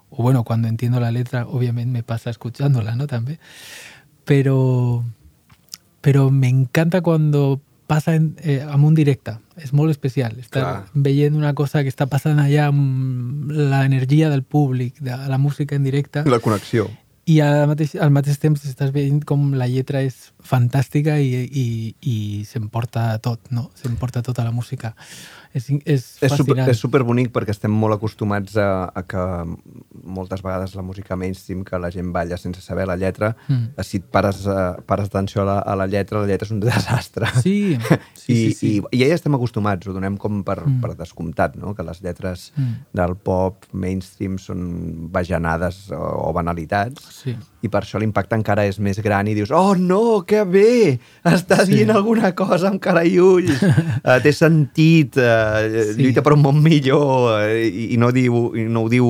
o 0.10 0.24
bueno, 0.24 0.44
cuando 0.44 0.68
entiendo 0.68 1.00
la 1.00 1.12
letra, 1.12 1.46
obviamente 1.46 1.92
me 1.92 2.02
pasa 2.02 2.32
escuchándola, 2.32 2.96
¿no? 2.96 3.06
También. 3.06 3.38
Pero, 4.26 5.06
pero 6.04 6.30
me 6.30 6.50
encanta 6.50 7.00
cuando 7.02 7.62
passa 7.88 8.14
en, 8.16 8.36
eh, 8.44 8.62
amb 8.62 8.84
un 8.86 8.94
directe. 8.96 9.38
És 9.56 9.72
molt 9.72 9.92
especial. 9.92 10.36
Estar 10.42 10.62
Clar. 10.64 10.86
veient 10.94 11.36
una 11.38 11.54
cosa 11.54 11.84
que 11.84 11.92
està 11.92 12.08
passant 12.10 12.40
allà 12.42 12.68
amb 12.72 13.52
l'energia 13.52 14.30
del 14.30 14.44
públic, 14.44 15.00
de 15.00 15.16
la 15.16 15.38
música 15.38 15.76
en 15.76 15.84
directe, 15.84 16.24
La 16.26 16.40
connexió. 16.40 16.90
i 17.26 17.40
al 17.40 17.68
mateix, 17.70 17.96
al 17.96 18.12
mateix 18.12 18.40
temps 18.40 18.66
estàs 18.68 18.92
veient 18.92 19.22
com 19.24 19.54
la 19.56 19.68
lletra 19.72 20.02
és 20.04 20.34
fantàstica 20.44 21.20
i, 21.24 21.46
i, 21.48 21.96
i 22.02 22.18
s'emporta 22.50 23.18
tot, 23.24 23.40
no? 23.52 23.70
S'emporta 23.80 24.22
tota 24.22 24.44
la 24.44 24.52
música. 24.52 24.96
És, 25.54 25.68
és 25.86 26.06
És, 26.26 26.32
super, 26.34 26.58
és 26.70 26.80
superbonic 26.82 27.30
perquè 27.32 27.54
estem 27.54 27.72
molt 27.72 27.94
acostumats 27.94 28.56
a, 28.58 28.90
a 28.90 29.04
que 29.06 29.22
moltes 30.04 30.42
vegades 30.42 30.74
la 30.76 30.82
música 30.82 31.16
mainstream 31.16 31.62
que 31.64 31.78
la 31.80 31.92
gent 31.94 32.10
balla 32.16 32.38
sense 32.42 32.62
saber 32.62 32.88
la 32.90 32.96
lletra, 32.98 33.36
Mm. 33.48 33.82
si 33.84 33.98
et 33.98 34.06
pares, 34.10 34.46
uh, 34.48 34.82
pares 34.88 35.10
atenció 35.12 35.42
a 35.42 35.46
la, 35.46 35.58
a 35.60 35.76
la 35.76 35.86
lletra, 35.88 36.20
la 36.22 36.28
lletra 36.28 36.46
és 36.48 36.52
un 36.56 36.60
desastre. 36.64 37.28
Sí, 37.42 37.78
sí, 38.16 38.34
I, 38.34 38.36
sí, 38.36 38.54
sí. 38.54 38.72
I, 38.78 38.98
I 38.98 39.02
ja 39.04 39.08
hi 39.12 39.16
estem 39.16 39.36
acostumats, 39.36 39.88
ho 39.88 39.94
donem 39.94 40.18
com 40.18 40.42
per, 40.44 40.60
Mm. 40.64 40.80
per 40.82 40.94
descomptat, 40.96 41.56
no? 41.60 41.74
que 41.76 41.84
les 41.84 42.00
lletres 42.02 42.52
mm. 42.56 42.74
del 42.96 43.16
pop 43.18 43.66
mainstream 43.74 44.38
són 44.40 45.10
bajanades 45.12 45.90
o, 45.92 46.00
o 46.30 46.34
banalitats, 46.34 47.04
Sí. 47.24 47.36
i 47.64 47.70
per 47.72 47.84
això 47.84 48.00
l'impacte 48.00 48.36
encara 48.36 48.66
és 48.68 48.80
més 48.80 49.00
gran 49.04 49.28
i 49.28 49.34
dius, 49.38 49.52
oh 49.52 49.76
no, 49.76 50.24
que 50.26 50.44
bé, 50.46 51.00
està 51.24 51.62
Sí. 51.66 51.74
dient 51.76 51.92
alguna 51.92 52.34
cosa 52.36 52.70
amb 52.72 52.80
cara 52.84 53.04
i 53.06 53.20
ulls, 53.20 53.62
uh, 53.62 54.18
té 54.24 54.32
sentit, 54.36 55.18
uh, 55.20 55.43
Sí. 55.64 55.88
sí. 55.94 56.04
lluita 56.04 56.24
per 56.26 56.36
un 56.38 56.44
món 56.46 56.62
millor, 56.64 57.34
uh, 57.34 57.58
i, 57.58 57.94
i, 57.94 57.98
no 58.02 58.12
diu, 58.16 58.46
i 58.58 58.68
no 58.70 58.86
ho 58.86 58.92
diu 58.92 59.08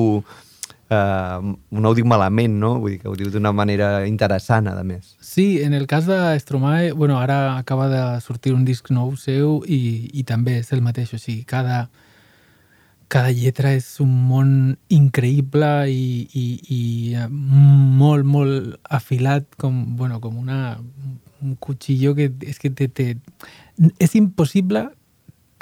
uh, 0.94 1.54
no 1.70 1.90
ho 1.90 1.94
diu 1.96 2.06
malament, 2.08 2.56
no? 2.60 2.74
Vull 2.82 2.96
dir 2.96 3.02
que 3.02 3.10
ho 3.10 3.16
diu 3.18 3.30
d'una 3.32 3.52
manera 3.56 4.06
interessant, 4.08 4.68
a 4.70 4.86
més. 4.86 5.14
Sí, 5.20 5.60
en 5.62 5.74
el 5.74 5.86
cas 5.90 6.06
de 6.06 6.18
Stromae, 6.40 6.92
bueno, 6.92 7.18
ara 7.20 7.56
acaba 7.58 7.88
de 7.88 8.04
sortir 8.20 8.54
un 8.54 8.64
disc 8.64 8.90
nou 8.90 9.14
seu 9.20 9.60
i, 9.66 10.10
i 10.12 10.24
també 10.28 10.58
és 10.62 10.72
el 10.76 10.82
mateix, 10.84 11.14
o 11.14 11.20
sigui, 11.20 11.44
cada, 11.48 11.88
cada 13.08 13.32
lletra 13.32 13.74
és 13.76 13.88
un 14.04 14.12
món 14.28 14.50
increïble 14.92 15.70
i, 15.90 16.26
i, 16.32 16.46
i 16.68 16.80
eh, 17.18 17.28
molt, 17.30 18.26
molt 18.26 18.74
afilat 18.90 19.46
com, 19.60 19.96
bueno, 19.98 20.20
com 20.20 20.38
una, 20.40 20.78
un 21.44 21.56
cuchillo 21.60 22.14
que 22.16 22.30
és 22.48 22.58
que 22.58 22.70
te, 22.70 22.88
te, 22.88 23.14
és 24.02 24.14
impossible 24.18 24.88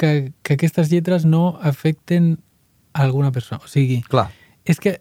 que, 0.03 0.32
que 0.42 0.59
aquestes 0.59 0.90
lletres 0.90 1.24
no 1.24 1.61
afecten 1.62 2.40
a 2.92 3.05
alguna 3.07 3.30
persona. 3.30 3.62
O 3.62 3.70
sigui, 3.70 4.00
Clar. 4.11 4.32
és 4.66 4.82
que 4.82 4.98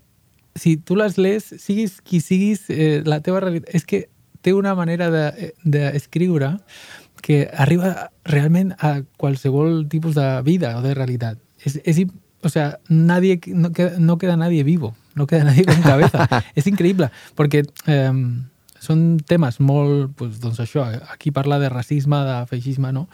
si 0.54 0.76
tu 0.78 0.96
les 1.00 1.18
lees, 1.18 1.48
siguis 1.58 2.02
qui 2.06 2.22
siguis, 2.22 2.68
eh, 2.70 3.02
la 3.06 3.22
teva 3.26 3.42
realitat... 3.42 3.74
És 3.74 3.88
que 3.90 4.06
té 4.42 4.54
una 4.54 4.76
manera 4.76 5.10
de- 5.14 5.54
d'escriure 5.64 6.52
de, 6.54 7.22
que 7.22 7.50
arriba 7.54 8.12
realment 8.26 8.74
a 8.80 9.02
qualsevol 9.18 9.88
tipus 9.90 10.16
de 10.18 10.28
vida 10.46 10.76
o 10.78 10.82
de 10.86 10.94
realitat. 10.98 11.38
És, 11.66 11.80
és, 11.86 12.04
o 12.42 12.50
sea, 12.50 12.80
nadie, 12.90 13.40
no, 13.48 13.72
queda, 13.72 13.98
no 14.00 14.18
queda 14.18 14.38
nadie 14.38 14.64
vivo, 14.64 14.96
no 15.16 15.28
queda 15.28 15.46
nadie 15.46 15.66
con 15.66 15.82
cabeza. 15.86 16.26
és 16.58 16.68
increïble, 16.68 17.12
perquè 17.38 17.64
eh, 17.86 18.14
són 18.82 19.06
temes 19.30 19.62
molt... 19.62 20.16
Pues, 20.18 20.40
doncs 20.42 20.60
això, 20.64 20.88
aquí 21.14 21.30
parla 21.32 21.62
de 21.62 21.70
racisme, 21.70 22.24
de 22.26 22.42
feixisme, 22.50 22.92
no? 22.92 23.08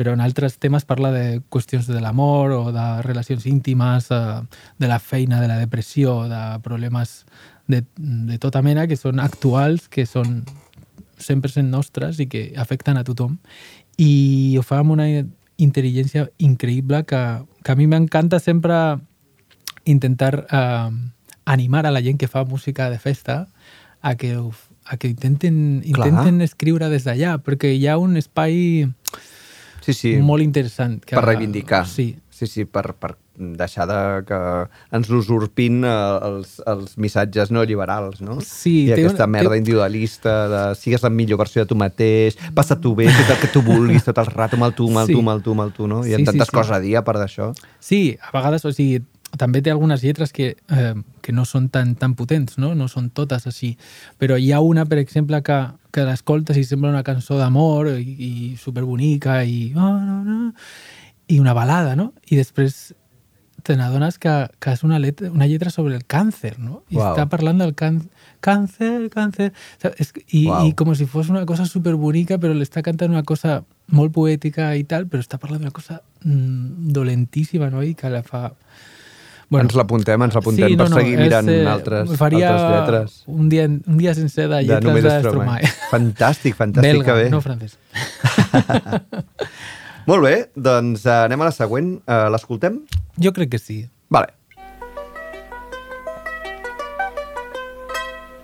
Però 0.00 0.14
en 0.16 0.22
altres 0.24 0.54
temes 0.56 0.86
parla 0.88 1.10
de 1.12 1.42
qüestions 1.52 1.84
de 1.84 2.00
l'amor 2.00 2.54
o 2.56 2.60
de 2.72 2.84
relacions 3.04 3.44
íntimes, 3.44 4.06
eh, 4.08 4.40
de 4.80 4.88
la 4.88 4.96
feina, 4.98 5.42
de 5.42 5.48
la 5.50 5.58
depressió, 5.60 6.22
de 6.24 6.40
problemes 6.64 7.26
de, 7.68 7.84
de 7.98 8.38
tota 8.40 8.62
mena 8.64 8.86
que 8.88 8.96
són 8.96 9.20
actuals, 9.20 9.90
que 9.92 10.06
són 10.08 10.46
100% 11.20 11.68
nostres 11.68 12.16
i 12.16 12.30
que 12.32 12.46
afecten 12.56 12.96
a 12.96 13.04
tothom. 13.04 13.36
I 14.00 14.56
ho 14.56 14.64
fa 14.64 14.78
amb 14.80 14.96
una 14.96 15.04
intel·ligència 15.60 16.30
increïble 16.40 17.02
que, 17.04 17.20
que 17.60 17.72
a 17.74 17.76
mi 17.76 17.84
m'encanta 17.84 18.40
sempre 18.40 18.78
intentar 19.84 20.46
eh, 20.48 20.88
animar 21.44 21.84
a 21.84 21.92
la 21.92 22.00
gent 22.00 22.16
que 22.16 22.30
fa 22.32 22.46
música 22.48 22.88
de 22.88 22.96
festa 22.96 23.42
a 24.00 24.14
que, 24.16 24.32
a 24.32 24.96
que 24.96 25.12
intenten, 25.12 25.82
Clar. 25.92 26.08
intenten 26.08 26.40
escriure 26.40 26.88
des 26.88 27.04
d'allà, 27.04 27.36
perquè 27.44 27.74
hi 27.76 27.84
ha 27.84 27.98
un 28.00 28.16
espai 28.16 28.88
Sí, 29.92 30.14
sí. 30.14 30.16
molt 30.22 30.42
interessant. 30.42 31.00
Que, 31.04 31.16
per 31.16 31.24
reivindicar. 31.24 31.86
Sí, 31.86 32.16
Sí, 32.40 32.46
sí, 32.48 32.64
per, 32.64 32.94
per 32.96 33.18
deixar 33.36 33.84
de 33.84 33.96
que 34.24 34.36
ens 34.96 35.10
l'usurpin 35.12 35.82
eh, 35.84 35.90
els, 36.24 36.54
els 36.64 36.94
missatges 36.96 37.50
neoliberals, 37.52 38.22
no? 38.24 38.38
Sí, 38.40 38.86
I 38.88 38.94
aquesta 38.94 39.26
un- 39.26 39.34
merda 39.34 39.50
té- 39.52 39.58
individualista 39.58 40.32
de 40.48 40.62
sigues 40.74 41.02
la 41.04 41.10
millor 41.12 41.36
versió 41.36 41.60
de 41.60 41.68
tu 41.68 41.76
mateix, 41.76 42.38
passa 42.56 42.78
tu 42.80 42.94
bé, 42.96 43.10
fes 43.12 43.28
el 43.28 43.36
que 43.42 43.48
tu 43.52 43.60
vulguis 43.60 44.04
tot 44.08 44.16
el 44.24 44.30
rato, 44.32 44.56
amb 44.56 44.64
el 44.70 44.72
tu, 44.74 44.88
amb 44.88 45.02
el 45.02 45.06
Sí. 45.08 45.12
tu, 45.12 45.20
amb 45.20 45.34
el 45.34 45.42
tu, 45.42 45.52
amb 45.52 45.60
el 45.66 45.72
tu, 45.76 45.86
no? 45.86 46.00
Hi 46.06 46.14
ha 46.14 46.16
Sí, 46.16 46.22
sí, 46.24 46.30
tantes 46.30 46.48
sí. 46.48 46.56
coses 46.56 46.72
a 46.72 46.80
dir 46.80 46.96
a 46.96 47.04
part 47.04 47.20
d'això. 47.20 47.50
Sí, 47.78 48.16
a 48.22 48.30
vegades, 48.32 48.64
o 48.64 48.72
sigui, 48.72 49.02
també 49.36 49.60
té 49.60 49.70
algunes 49.70 50.00
lletres 50.02 50.32
que, 50.32 50.56
eh, 50.70 50.94
que 51.20 51.32
no 51.36 51.44
són 51.44 51.68
tan, 51.68 51.94
tan 51.96 52.14
potents, 52.14 52.56
no? 52.56 52.74
No 52.74 52.88
són 52.88 53.10
totes 53.10 53.46
així. 53.46 53.76
Però 54.18 54.38
hi 54.40 54.50
ha 54.52 54.60
una, 54.60 54.86
per 54.86 54.96
exemple, 54.98 55.42
que, 55.42 55.60
que 55.92 56.06
l'escoltes 56.06 56.58
i 56.60 56.64
sembla 56.66 56.92
una 56.94 57.04
cançó 57.06 57.38
d'amor 57.38 57.92
i, 57.96 58.14
i 58.14 58.32
superbonica 58.60 59.42
i... 59.44 59.72
Oh, 59.76 59.92
no, 59.98 60.22
no, 60.24 60.52
i 61.30 61.38
una 61.38 61.54
balada, 61.54 61.94
no? 61.94 62.10
I 62.26 62.38
després 62.40 62.90
te 63.62 63.76
n'adones 63.76 64.18
que, 64.18 64.32
que 64.58 64.72
és 64.74 64.82
una 64.86 64.98
lletra, 64.98 65.30
una 65.30 65.46
lletra 65.46 65.70
sobre 65.70 65.94
el 65.94 66.04
càncer, 66.08 66.56
no? 66.58 66.82
I 66.90 66.98
Uau. 66.98 67.12
està 67.12 67.26
parlant 67.30 67.60
del 67.60 67.74
can, 67.78 68.00
càncer, 68.44 69.10
càncer... 69.12 69.50
És, 69.92 70.12
i, 70.28 70.46
Uau. 70.48 70.70
I 70.70 70.74
com 70.78 70.92
si 70.96 71.06
fos 71.10 71.30
una 71.32 71.44
cosa 71.48 71.66
superbonica, 71.68 72.40
però 72.40 72.56
l'està 72.56 72.82
cantant 72.86 73.12
una 73.12 73.24
cosa 73.26 73.60
molt 73.94 74.14
poètica 74.16 74.72
i 74.78 74.84
tal, 74.88 75.06
però 75.10 75.22
està 75.22 75.38
parlant 75.42 75.62
d'una 75.62 75.76
cosa 75.76 76.00
mm, 76.24 76.90
dolentíssima, 76.96 77.70
no? 77.72 77.84
I 77.84 77.94
que 77.98 78.12
la 78.12 78.24
fa... 78.26 78.48
Bueno, 79.50 79.66
ens 79.66 79.74
l'apuntem, 79.74 80.22
ens 80.22 80.34
l'apuntem 80.36 80.76
per 80.78 80.86
seguir 80.92 81.16
és, 81.16 81.20
mirant 81.24 81.48
eh, 81.50 81.64
altres, 81.66 82.12
faria 82.20 82.52
altres 82.52 82.70
lletres. 82.70 83.14
Un 83.26 83.48
dia, 83.50 83.64
un 83.66 83.96
dia 83.98 84.12
sencer 84.14 84.44
de 84.46 84.60
De 84.60 84.62
lletres 84.68 84.84
només 84.86 85.02
de, 85.02 85.14
Stromae. 85.24 85.70
Fantàstic, 85.90 86.54
fantàstic, 86.54 87.00
Belga, 87.00 87.06
que 87.08 87.16
bé. 87.18 87.30
no 87.34 87.40
francès. 87.42 87.74
Molt 90.10 90.22
bé, 90.22 90.34
doncs 90.54 91.02
eh, 91.02 91.16
anem 91.24 91.42
a 91.42 91.48
la 91.50 91.54
següent. 91.56 91.96
Eh, 92.06 92.28
L'escoltem? 92.30 92.78
Jo 93.18 93.32
crec 93.34 93.50
que 93.56 93.58
sí. 93.58 93.80
Vale. 94.08 94.30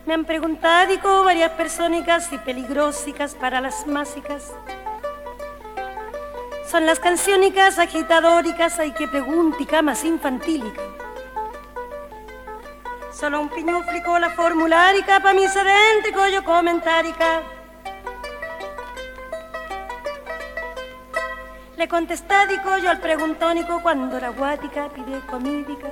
Me 0.07 0.15
han 0.15 0.25
preguntado 0.25 1.23
varias 1.25 1.53
persónicas 1.53 2.33
y 2.33 2.39
peligrosicas 2.39 3.37
para 3.37 3.61
las 3.61 3.87
másicas. 3.87 4.53
Son 6.69 6.85
las 6.85 6.99
canciónicas 6.99 7.79
agitadóricas, 7.79 8.81
hay 8.81 8.91
que 8.91 9.07
preguntica 9.07 9.83
más 9.83 10.05
infantílica. 10.05 10.83
Solo 13.19 13.41
un 13.41 13.49
piñuflico 13.49 14.19
la 14.19 14.29
formulárica, 14.29 15.21
pa' 15.21 15.33
mí 15.33 15.49
sedéntrico 15.49 16.27
yo 16.27 16.45
comentárica. 16.45 17.41
Le 21.79 21.89
contestádico 21.89 22.77
yo 22.77 22.91
al 22.91 23.01
preguntónico 23.01 23.81
cuando 23.81 24.21
la 24.21 24.29
guática 24.29 24.91
pide 24.91 25.23
comídica. 25.31 25.89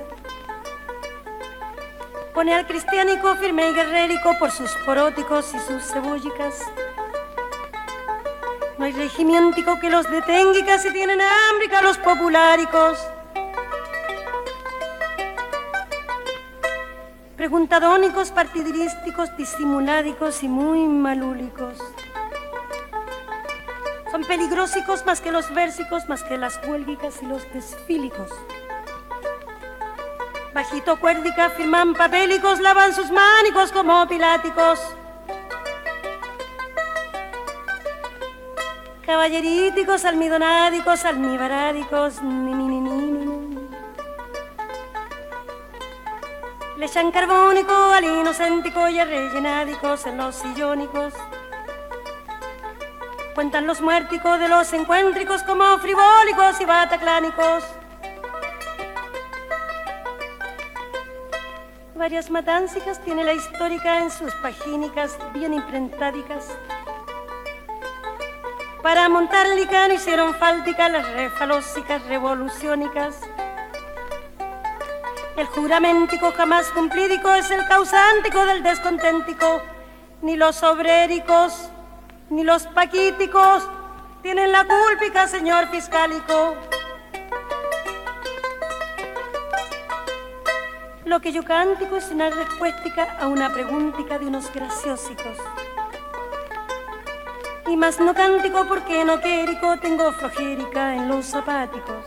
Pone 2.35 2.53
al 2.53 2.67
cristiánico 2.67 3.33
firme 3.37 3.71
y 3.71 3.73
guerrérico 3.73 4.37
por 4.37 4.51
sus 4.51 4.71
poróticos 4.85 5.51
y 5.55 5.59
sus 5.61 5.81
cebúllicas. 5.83 6.61
No 8.77 8.85
hay 8.85 8.91
regimientico 8.91 9.79
que 9.79 9.89
los 9.89 10.07
detenga 10.11 10.63
casi 10.63 10.91
tienen 10.91 11.19
hambre 11.19 11.81
los 11.81 11.97
populáricos. 11.97 13.14
Preguntadónicos, 17.45 18.31
partidirísticos, 18.31 19.37
disimuládicos 19.37 20.41
y 20.41 20.47
muy 20.47 20.79
malúlicos. 20.87 21.77
Son 24.09 24.23
peligrosicos 24.23 25.05
más 25.05 25.21
que 25.21 25.31
los 25.31 25.53
versicos, 25.53 26.09
más 26.09 26.23
que 26.23 26.39
las 26.39 26.59
huélgicas 26.67 27.21
y 27.21 27.27
los 27.27 27.43
desfílicos. 27.53 28.31
Bajito 30.55 30.99
cuérdica 30.99 31.51
firman 31.51 31.93
papélicos, 31.93 32.59
lavan 32.61 32.95
sus 32.95 33.11
mánicos 33.11 33.71
como 33.71 34.07
piláticos. 34.07 34.79
Caballeríticos, 39.05 40.03
almidonádicos, 40.03 41.05
almibarádicos, 41.05 42.23
ni, 42.23 42.55
ni, 42.55 42.67
ni, 42.67 42.81
ni. 42.81 43.04
Le 46.85 47.11
carbónico 47.11 47.73
al 47.73 48.03
inocéntico 48.03 48.87
y 48.89 48.99
a 48.99 49.05
rellenádicos 49.05 50.05
en 50.05 50.17
los 50.17 50.35
sillónicos. 50.35 51.15
Cuentan 53.33 53.65
los 53.65 53.81
muérticos 53.81 54.39
de 54.39 54.47
los 54.47 54.71
encuéntricos 54.71 55.41
como 55.41 55.63
frivólicos 55.79 56.61
y 56.61 56.65
bataclánicos. 56.65 57.63
Varias 61.95 62.29
matáncicas 62.29 63.03
tiene 63.03 63.23
la 63.23 63.33
histórica 63.33 64.03
en 64.03 64.11
sus 64.11 64.31
pagínicas 64.35 65.17
bien 65.33 65.55
imprentádicas. 65.55 66.55
Para 68.83 69.09
montar 69.09 69.47
licano 69.55 69.95
hicieron 69.95 70.35
fáltica 70.35 70.87
las 70.89 71.11
refalósicas 71.13 72.05
revoluciónicas. 72.05 73.21
El 75.37 75.47
juramentico 75.47 76.31
jamás 76.31 76.69
cumplídico 76.69 77.33
es 77.33 77.51
el 77.51 77.67
causántico 77.67 78.45
del 78.45 78.63
desconténtico. 78.63 79.61
Ni 80.21 80.37
los 80.37 80.63
obréricos, 80.63 81.69
ni 82.29 82.45
los 82.45 82.67
paquíticos 82.67 83.67
tienen 84.21 84.53
la 84.53 84.65
cúlpica, 84.65 85.27
señor 85.27 85.67
fiscálico. 85.67 86.55
Lo 91.03 91.19
que 91.19 91.33
yo 91.33 91.43
cántico 91.43 91.97
es 91.97 92.09
una 92.11 92.29
respuesta 92.29 93.17
a 93.19 93.27
una 93.27 93.51
preguntica 93.51 94.17
de 94.17 94.27
unos 94.27 94.51
graciosicos. 94.53 95.37
Y 97.67 97.75
más 97.75 97.99
no 97.99 98.13
cántico 98.13 98.65
porque 98.69 99.03
no 99.03 99.19
quérico 99.19 99.77
tengo 99.81 100.13
flojérica 100.13 100.95
en 100.95 101.09
los 101.09 101.25
zapáticos. 101.25 102.05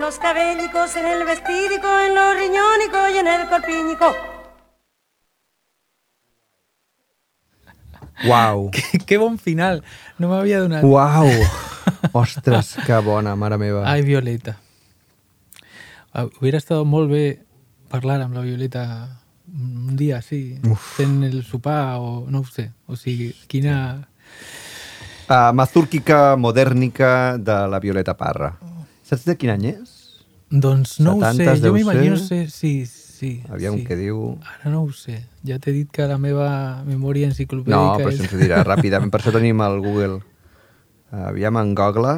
En 0.00 0.06
los 0.06 0.18
cabélicos, 0.18 0.96
en 0.96 1.06
el 1.06 1.26
vestídico, 1.26 1.86
en 2.00 2.14
los 2.14 2.34
riñónicos 2.34 3.10
y 3.14 3.18
en 3.18 3.26
el 3.26 3.46
corpíñico. 3.50 4.06
Uau, 8.24 8.70
Qué, 8.72 8.98
qué 9.04 9.18
bon 9.18 9.38
final. 9.38 9.84
No 10.16 10.30
m'havia 10.30 10.60
donat... 10.60 10.84
uau. 10.84 11.28
Ostres, 12.16 12.78
que 12.86 12.96
bona, 13.04 13.36
mare 13.36 13.58
meva. 13.58 13.84
Ai, 13.84 14.00
Violeta. 14.00 14.56
Ah, 16.14 16.24
Hubiera 16.40 16.56
estado 16.56 16.86
molt 16.88 17.12
bé 17.12 17.44
parlar 17.92 18.22
amb 18.24 18.40
la 18.40 18.40
Violeta 18.40 19.20
un 19.52 20.00
dia, 20.00 20.22
sí, 20.22 20.56
Uf. 20.64 20.96
fent 20.96 21.28
el 21.28 21.44
sopar 21.44 22.00
o 22.00 22.24
no 22.26 22.40
ho 22.40 22.48
sé. 22.48 22.70
O 22.88 22.96
sigui, 22.96 23.34
quina... 23.52 24.08
Uh, 25.28 25.52
mazúrquica 25.52 26.36
modèrnica 26.40 27.36
de 27.36 27.62
la 27.68 27.84
Violeta 27.84 28.16
Parra. 28.16 28.54
Saps 29.10 29.24
de 29.26 29.34
quin 29.34 29.50
any 29.50 29.64
és? 29.72 29.94
Doncs 30.50 31.00
no 31.02 31.16
ho 31.16 31.22
sé, 31.34 31.42
70s 31.42 31.64
jo 31.64 31.72
m'imagino, 31.74 32.18
ser. 32.18 32.44
sé, 32.46 32.84
sí, 32.86 32.86
sí. 32.86 33.30
Aviam 33.50 33.80
sí. 33.80 33.82
què 33.88 33.96
diu... 33.98 34.20
Ara 34.52 34.70
no 34.70 34.84
ho 34.84 34.92
sé. 34.94 35.16
Ja 35.46 35.56
t'he 35.58 35.74
dit 35.74 35.88
que 35.90 36.06
la 36.06 36.18
meva 36.22 36.50
memòria 36.86 37.26
No, 37.26 37.34
enciclopèdica 37.34 37.96
però 37.98 38.12
és... 38.12 38.20
ho 38.22 38.38
dirà 38.38 38.60
ràpidament. 38.68 39.10
Per 39.10 39.18
això 39.18 39.32
tenim 39.34 39.64
el 39.66 39.82
Google. 39.82 40.20
Aviam, 41.26 41.58
en 41.58 41.74
Google. 41.74 42.14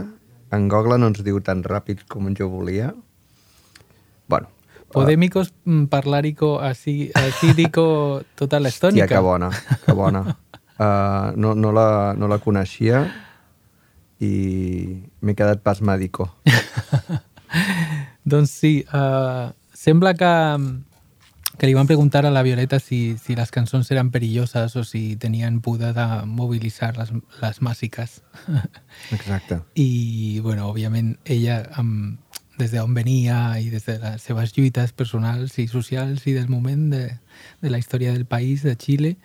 En 0.53 0.69
Google 0.69 1.01
no 1.01 1.09
ens 1.09 1.25
diu 1.25 1.41
tan 1.41 1.65
ràpid 1.65 2.05
com 2.13 2.29
jo 2.37 2.51
volia. 2.53 2.93
Bueno. 4.29 4.53
Podémicos 4.93 5.55
mm, 5.65 5.89
parlarico 5.89 6.59
así, 6.61 7.09
acídico 7.17 8.21
tota 8.37 8.61
Hòstia, 8.61 8.67
l'estònica. 8.69 9.09
que 9.09 9.25
bona, 9.25 9.49
que 9.87 9.97
bona. 9.97 10.27
Uh, 10.77 11.33
no, 11.41 11.55
no, 11.57 11.73
la, 11.73 12.13
no 12.13 12.29
la 12.29 12.37
coneixia 12.37 13.07
i 14.23 15.03
m'he 15.21 15.35
quedat 15.35 15.63
pasmàdico. 15.67 16.29
Doncs 18.33 18.55
sí, 18.55 18.73
uh, 18.95 19.51
sembla 19.75 20.15
que, 20.15 20.33
que 21.59 21.69
li 21.69 21.75
van 21.75 21.91
preguntar 21.91 22.25
a 22.25 22.31
la 22.31 22.45
Violeta 22.47 22.79
si, 22.81 23.17
si 23.19 23.35
les 23.37 23.51
cançons 23.51 23.91
eren 23.91 24.13
perilloses 24.15 24.77
o 24.79 24.85
si 24.87 25.17
tenien 25.21 25.61
poder 25.61 25.93
de 25.97 26.07
mobilitzar 26.27 26.95
les, 26.99 27.11
les 27.43 27.63
màssiques. 27.67 28.21
Exacte. 29.17 29.63
I, 29.75 30.39
bueno, 30.45 30.71
òbviament, 30.71 31.17
ella, 31.27 31.65
amb, 31.75 32.21
des 32.61 32.71
d'on 32.77 32.95
venia 32.95 33.59
i 33.59 33.71
des 33.73 33.85
de 33.89 33.97
les 33.99 34.23
seves 34.23 34.53
lluites 34.55 34.93
personals 34.95 35.57
i 35.59 35.67
socials 35.67 36.27
i 36.29 36.37
del 36.37 36.51
moment 36.53 36.91
de, 36.93 37.07
de 37.63 37.71
la 37.73 37.81
història 37.81 38.13
del 38.13 38.27
país, 38.29 38.63
de 38.63 38.77
Xile, 38.79 39.17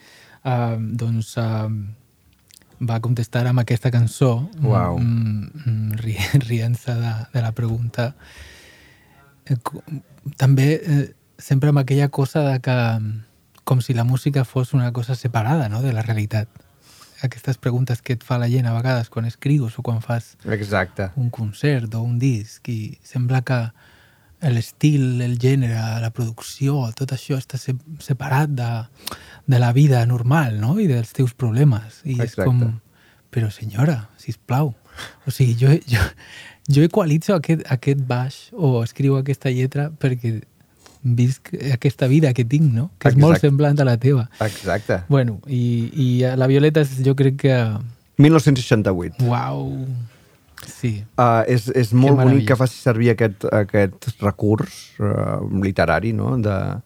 uh, 0.42 0.80
doncs 0.80 1.36
uh, 1.38 1.70
va 2.80 3.00
contestar 3.02 3.46
amb 3.48 3.60
aquesta 3.60 3.90
cançó, 3.92 4.50
Uau. 4.62 5.00
mm, 5.00 5.50
mm, 5.66 5.92
ri- 6.02 6.18
rient-se 6.48 6.94
de, 6.94 7.14
de 7.34 7.42
la 7.42 7.52
pregunta. 7.52 8.14
Eh, 9.46 9.58
També 10.38 10.68
eh, 10.84 11.16
sempre 11.40 11.70
amb 11.70 11.80
aquella 11.80 12.10
cosa 12.10 12.42
de 12.52 12.60
que 12.60 12.76
com 13.64 13.82
si 13.82 13.94
la 13.94 14.04
música 14.04 14.44
fos 14.46 14.74
una 14.74 14.92
cosa 14.94 15.16
separada 15.16 15.70
no? 15.70 15.82
de 15.82 15.94
la 15.94 16.02
realitat. 16.02 16.48
Aquestes 17.24 17.58
preguntes 17.58 18.02
que 18.02 18.14
et 18.14 18.24
fa 18.24 18.38
la 18.38 18.48
gent 18.52 18.68
a 18.70 18.74
vegades 18.76 19.10
quan 19.10 19.26
escrius 19.26 19.80
o 19.80 19.82
quan 19.84 20.02
fas 20.06 20.36
Exacte. 20.46 21.10
un 21.16 21.30
concert 21.32 21.96
o 21.96 22.04
un 22.04 22.20
disc 22.20 22.68
i 22.70 22.98
sembla 23.04 23.42
que 23.42 23.58
l'estil, 24.42 25.22
el 25.26 25.38
gènere, 25.42 25.78
la 26.02 26.12
producció, 26.14 26.92
tot 26.98 27.12
això 27.16 27.38
està 27.40 27.58
se 27.58 27.74
separat 28.04 28.52
de, 28.54 28.68
de 29.50 29.60
la 29.60 29.72
vida 29.74 30.04
normal 30.06 30.60
no? 30.62 30.76
i 30.80 30.86
dels 30.88 31.14
teus 31.18 31.34
problemes. 31.34 32.02
I 32.06 32.18
és 32.20 32.34
Exacte. 32.34 32.46
com, 32.46 32.76
però 33.34 33.50
senyora, 33.54 34.10
si 34.22 34.36
plau. 34.46 34.76
O 35.26 35.32
sigui, 35.34 35.56
jo, 35.60 35.74
jo, 35.90 36.04
jo 36.70 36.86
equalitzo 36.86 37.36
aquest, 37.38 37.66
aquest 37.70 38.06
baix 38.08 38.38
o 38.54 38.84
escriu 38.84 39.18
aquesta 39.18 39.50
lletra 39.54 39.90
perquè 39.90 40.40
visc 41.08 41.52
aquesta 41.74 42.08
vida 42.10 42.34
que 42.34 42.44
tinc, 42.46 42.72
no? 42.74 42.90
Que 43.00 43.10
és 43.14 43.16
molt 43.16 43.38
Exacte. 43.38 43.48
semblant 43.48 43.80
a 43.80 43.86
la 43.88 43.98
teva. 44.02 44.28
Exacte. 44.44 45.02
Bueno, 45.08 45.40
i, 45.48 45.90
i 45.94 46.08
la 46.36 46.48
Violeta 46.50 46.82
és- 46.82 46.98
jo 47.06 47.16
crec 47.16 47.38
que... 47.46 47.56
1968. 48.18 49.24
Uau! 49.30 49.86
Sí. 50.78 50.92
Uh, 51.18 51.42
és, 51.50 51.68
és 51.74 51.90
molt 51.98 52.20
bonic 52.22 52.46
que 52.52 52.56
faci 52.60 52.78
servir 52.78 53.10
aquest, 53.16 53.48
aquest 53.50 54.12
recurs 54.22 54.76
uh, 55.02 55.40
literari, 55.64 56.14
no?, 56.14 56.36
de- 56.38 56.78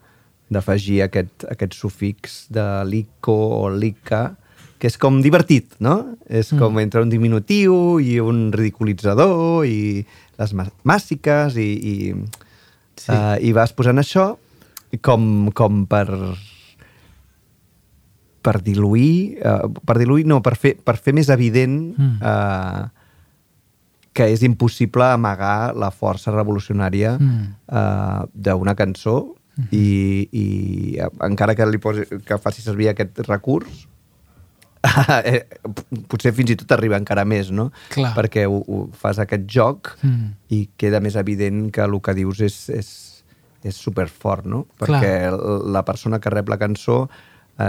d'afegir 0.52 0.98
aquest, 1.06 1.44
aquest 1.48 1.72
sufix 1.72 2.46
de 2.52 2.64
lico 2.84 3.32
o 3.32 3.70
lica, 3.72 4.34
que 4.78 4.88
és 4.90 4.96
com 5.00 5.20
divertit, 5.24 5.76
no? 5.80 6.16
És 6.28 6.50
com 6.58 6.76
entre 6.82 7.00
un 7.00 7.08
diminutiu 7.08 8.00
i 8.04 8.18
un 8.20 8.50
ridiculitzador 8.52 9.64
i 9.64 10.02
les 10.40 10.52
mà- 10.58 10.68
màssiques 10.84 11.56
i, 11.56 11.68
i, 11.92 11.96
Sí. 13.00 13.08
uh, 13.12 13.36
i 13.40 13.52
vas 13.56 13.72
posant 13.72 13.96
això 14.02 14.34
com, 15.00 15.48
com 15.56 15.86
per 15.88 16.04
per 18.42 18.58
diluir, 18.60 19.38
uh, 19.46 19.68
per 19.86 19.96
diluir, 20.00 20.26
no, 20.26 20.40
per 20.42 20.56
fer, 20.58 20.74
per 20.82 20.96
fer 20.98 21.14
més 21.14 21.28
evident 21.30 21.94
Mm. 21.96 22.16
uh, 22.20 22.88
que 24.12 24.26
és 24.32 24.42
impossible 24.44 25.04
amagar 25.12 25.74
la 25.74 25.90
força 25.90 26.30
revolucionària 26.34 27.14
Mm. 27.18 27.46
uh, 27.72 28.26
d'una 28.34 28.74
cançó 28.74 29.34
i, 29.70 30.28
i 30.32 30.44
eh, 30.98 31.08
encara 31.26 31.54
que, 31.54 31.64
li 31.66 31.78
posi, 31.78 32.04
que 32.24 32.38
faci 32.40 32.62
servir 32.64 32.88
aquest 32.88 33.18
recurs 33.28 33.86
eh, 35.24 35.44
potser 36.10 36.32
fins 36.34 36.50
i 36.54 36.56
tot 36.58 36.72
arriba 36.74 36.96
encara 36.98 37.24
més, 37.28 37.50
no? 37.54 37.68
Clar. 37.94 38.14
Perquè 38.16 38.46
ho, 38.50 38.62
ho 38.66 38.78
fas 38.98 39.20
aquest 39.22 39.44
joc 39.46 39.92
Mm. 40.02 40.32
i 40.50 40.62
queda 40.76 41.00
més 41.00 41.14
evident 41.16 41.68
que 41.72 41.84
el 41.84 41.94
que 42.02 42.14
dius 42.18 42.40
és, 42.42 42.56
és, 42.74 42.88
és 43.62 43.76
superfort, 43.78 44.44
no? 44.46 44.64
Clar. 44.80 44.88
Perquè 44.98 45.12
l- 45.30 45.70
la 45.72 45.84
persona 45.86 46.18
que 46.18 46.30
rep 46.34 46.48
la 46.50 46.58
cançó 46.58 47.04
eh, 47.58 47.62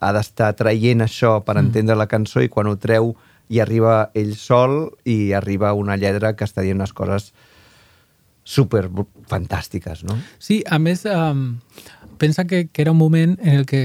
ha 0.00 0.12
d'estar 0.14 0.52
traient 0.54 1.02
això 1.02 1.40
per 1.42 1.56
Mm. 1.56 1.66
entendre 1.66 1.96
la 1.96 2.06
cançó 2.06 2.40
i 2.44 2.48
quan 2.48 2.68
ho 2.70 2.76
treu 2.76 3.16
i 3.50 3.58
arriba 3.58 4.10
ell 4.14 4.36
sol 4.38 4.94
i 5.04 5.32
arriba 5.34 5.74
una 5.74 5.98
lletra 5.98 6.36
que 6.38 6.46
està 6.46 6.62
dient 6.62 6.78
unes 6.78 6.94
coses 6.94 7.32
super 8.46 8.86
fantàstiques, 9.30 10.04
no? 10.06 10.16
Sí, 10.38 10.62
a 10.66 10.78
més, 10.82 11.04
um, 11.10 11.58
pensa 12.18 12.46
que, 12.46 12.68
que 12.70 12.82
era 12.82 12.94
un 12.94 12.98
moment 12.98 13.36
en 13.42 13.60
el 13.60 13.66
que 13.66 13.82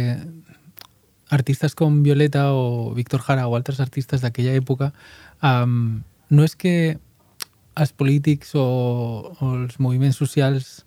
artistes 1.33 1.75
com 1.75 2.03
Violeta 2.05 2.51
o 2.53 2.93
Víctor 2.93 3.21
Jara 3.25 3.47
o 3.49 3.55
altres 3.57 3.81
artistes 3.81 4.21
d'aquella 4.21 4.53
època 4.53 4.91
um, 5.41 6.03
no 6.29 6.45
és 6.45 6.53
que 6.55 6.75
els 7.75 7.91
polítics 7.97 8.53
o, 8.55 8.65
o 9.33 9.53
els 9.57 9.79
moviments 9.81 10.21
socials 10.21 10.85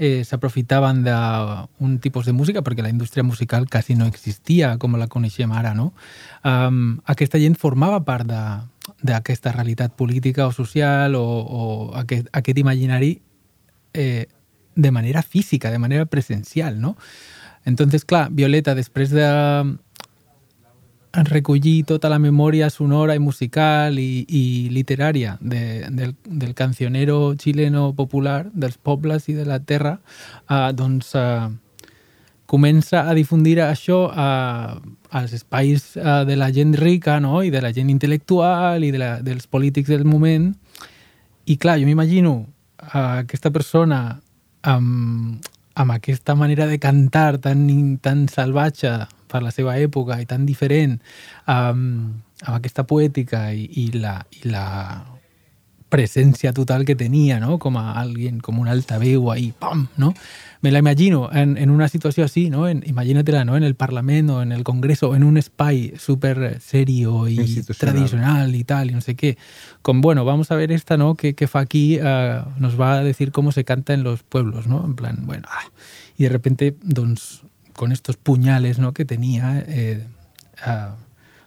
eh, 0.00 0.24
s'aprofitaven 0.24 1.02
d'un 1.04 1.98
tipus 2.00 2.24
de 2.24 2.32
música 2.32 2.62
perquè 2.64 2.80
la 2.80 2.88
indústria 2.88 3.22
musical 3.22 3.68
quasi 3.68 3.94
no 3.94 4.06
existia 4.08 4.78
com 4.80 4.96
la 4.96 5.10
coneixem 5.12 5.52
ara, 5.52 5.74
no? 5.76 5.92
Um, 6.40 6.96
aquesta 7.04 7.38
gent 7.38 7.58
formava 7.60 8.00
part 8.08 8.24
d'aquesta 9.04 9.52
realitat 9.52 9.92
política 10.00 10.48
o 10.48 10.56
social 10.56 11.18
o, 11.20 11.24
o 11.44 11.62
aquest, 12.00 12.32
aquest 12.32 12.58
imaginari 12.58 13.18
eh, 13.92 14.24
de 14.74 14.90
manera 14.90 15.20
física, 15.20 15.70
de 15.70 15.78
manera 15.78 16.06
presencial, 16.06 16.80
no? 16.80 16.96
Entonces, 17.68 18.06
clar, 18.08 18.30
Violeta, 18.32 18.74
després 18.74 19.12
de 19.12 19.28
recollir 21.12 21.84
tota 21.84 22.08
la 22.08 22.18
memòria 22.22 22.70
sonora 22.70 23.16
i 23.16 23.18
musical 23.18 23.98
i, 23.98 24.24
i 24.28 24.68
literària 24.70 25.36
de, 25.40 25.88
del, 25.90 26.14
del 26.24 26.54
cancionero 26.54 27.34
chileno 27.36 27.92
popular, 27.94 28.46
dels 28.54 28.78
pobles 28.78 29.28
i 29.28 29.34
de 29.34 29.44
la 29.44 29.58
terra, 29.58 29.98
eh, 30.48 30.70
doncs 30.74 31.14
eh, 31.18 31.50
comença 32.50 33.04
a 33.08 33.14
difundir 33.14 33.58
això 33.62 34.04
a, 34.10 34.78
als 35.10 35.34
espais 35.34 35.96
eh, 35.96 36.24
de 36.26 36.38
la 36.38 36.50
gent 36.54 36.74
rica 36.78 37.18
no? 37.20 37.42
i 37.42 37.50
de 37.50 37.62
la 37.62 37.74
gent 37.74 37.90
intel·lectual 37.90 38.86
i 38.86 38.90
de 38.94 39.02
la, 39.02 39.12
dels 39.22 39.46
polítics 39.50 39.90
del 39.90 40.06
moment. 40.06 40.52
I 41.50 41.56
clar, 41.58 41.80
jo 41.82 41.86
m'imagino 41.90 42.44
a 42.78 43.24
aquesta 43.24 43.50
persona 43.50 44.20
amb, 44.62 45.46
amb 45.74 45.94
aquesta 45.94 46.36
manera 46.38 46.66
de 46.70 46.78
cantar 46.78 47.40
tan, 47.42 47.66
tan 47.98 48.28
salvatge 48.30 48.94
per 49.30 49.44
la 49.46 49.54
seva 49.54 49.78
època 49.78 50.18
i 50.20 50.26
tan 50.26 50.44
diferent 50.48 50.98
um, 51.46 52.20
amb 52.42 52.56
aquesta 52.58 52.84
poètica 52.88 53.48
i, 53.54 53.68
i, 53.84 53.88
la, 53.96 54.18
i 54.42 54.50
la 54.50 54.66
presència 55.90 56.54
total 56.54 56.86
que 56.86 56.94
tenia, 56.94 57.40
no? 57.42 57.58
Com 57.58 57.76
a 57.76 57.98
alguien, 58.00 58.38
com 58.40 58.60
un 58.62 58.70
altaveu 58.70 59.28
ahí, 59.32 59.50
pam, 59.52 59.88
no? 59.98 60.14
Me 60.62 60.70
la 60.70 60.78
imagino 60.78 61.28
en, 61.32 61.56
en 61.58 61.70
una 61.70 61.88
situació 61.88 62.24
així, 62.24 62.48
no? 62.48 62.68
En, 62.68 62.82
imagínatela, 62.86 63.44
¿no? 63.44 63.56
En 63.56 63.64
el 63.64 63.74
Parlament 63.74 64.30
o 64.30 64.40
en 64.42 64.52
el 64.52 64.62
Congreso, 64.62 65.14
en 65.16 65.24
un 65.24 65.36
espai 65.36 65.92
súper 65.98 66.60
serio 66.60 67.28
y 67.28 67.62
tradicional 67.76 68.54
y 68.54 68.64
tal, 68.64 68.90
y 68.90 68.94
no 68.94 69.00
sé 69.00 69.16
qué. 69.16 69.36
Con, 69.82 70.00
bueno, 70.00 70.24
vamos 70.24 70.50
a 70.52 70.54
ver 70.54 70.70
esta, 70.70 70.96
¿no? 70.96 71.16
Que, 71.16 71.34
que 71.34 71.48
fa 71.48 71.60
aquí, 71.60 71.98
uh, 71.98 72.46
nos 72.58 72.80
va 72.80 72.94
a 72.94 73.02
decir 73.02 73.32
cómo 73.32 73.52
se 73.52 73.64
canta 73.64 73.92
en 73.92 74.04
los 74.04 74.22
pueblos, 74.22 74.66
¿no? 74.68 74.84
En 74.84 74.94
plan, 74.94 75.26
bueno, 75.26 75.48
ah. 75.50 75.68
y 76.16 76.22
de 76.22 76.28
repente, 76.28 76.76
doncs, 76.82 77.42
con 77.80 77.92
estos 77.92 78.18
puñales 78.18 78.78
¿no? 78.78 78.92
que 78.92 79.06
tenía, 79.06 79.64
eh, 79.66 80.04
uh, 80.66 80.92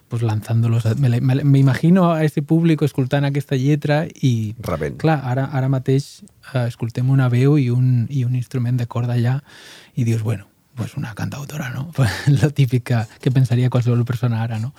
pues 0.08 0.20
lanzándolos. 0.22 0.84
Me, 0.98 1.08
la- 1.08 1.20
me, 1.20 1.44
me 1.44 1.60
imagino 1.60 2.10
a 2.10 2.24
ese 2.24 2.42
público 2.42 2.84
escoltant 2.84 3.24
aquesta 3.24 3.54
lletra 3.54 4.08
i, 4.20 4.56
Rebent. 4.58 4.98
clar, 4.98 5.20
ara, 5.22 5.44
ara 5.54 5.68
mateix 5.70 6.24
escoltem 6.66 7.06
una 7.14 7.28
veu 7.30 7.54
i 7.62 7.68
un, 7.70 8.08
i 8.10 8.24
un 8.26 8.34
instrument 8.34 8.74
de 8.82 8.88
corda 8.90 9.14
allà 9.14 9.36
i 9.94 10.02
dius, 10.02 10.24
bueno, 10.26 10.48
pues 10.74 10.96
una 10.98 11.14
cantautora, 11.14 11.70
¿no? 11.70 11.92
Lo 12.42 12.50
típic 12.50 12.82
que, 13.20 13.30
pensaria 13.30 13.70
qualsevol 13.70 14.02
persona 14.04 14.42
ara, 14.42 14.58
no? 14.58 14.74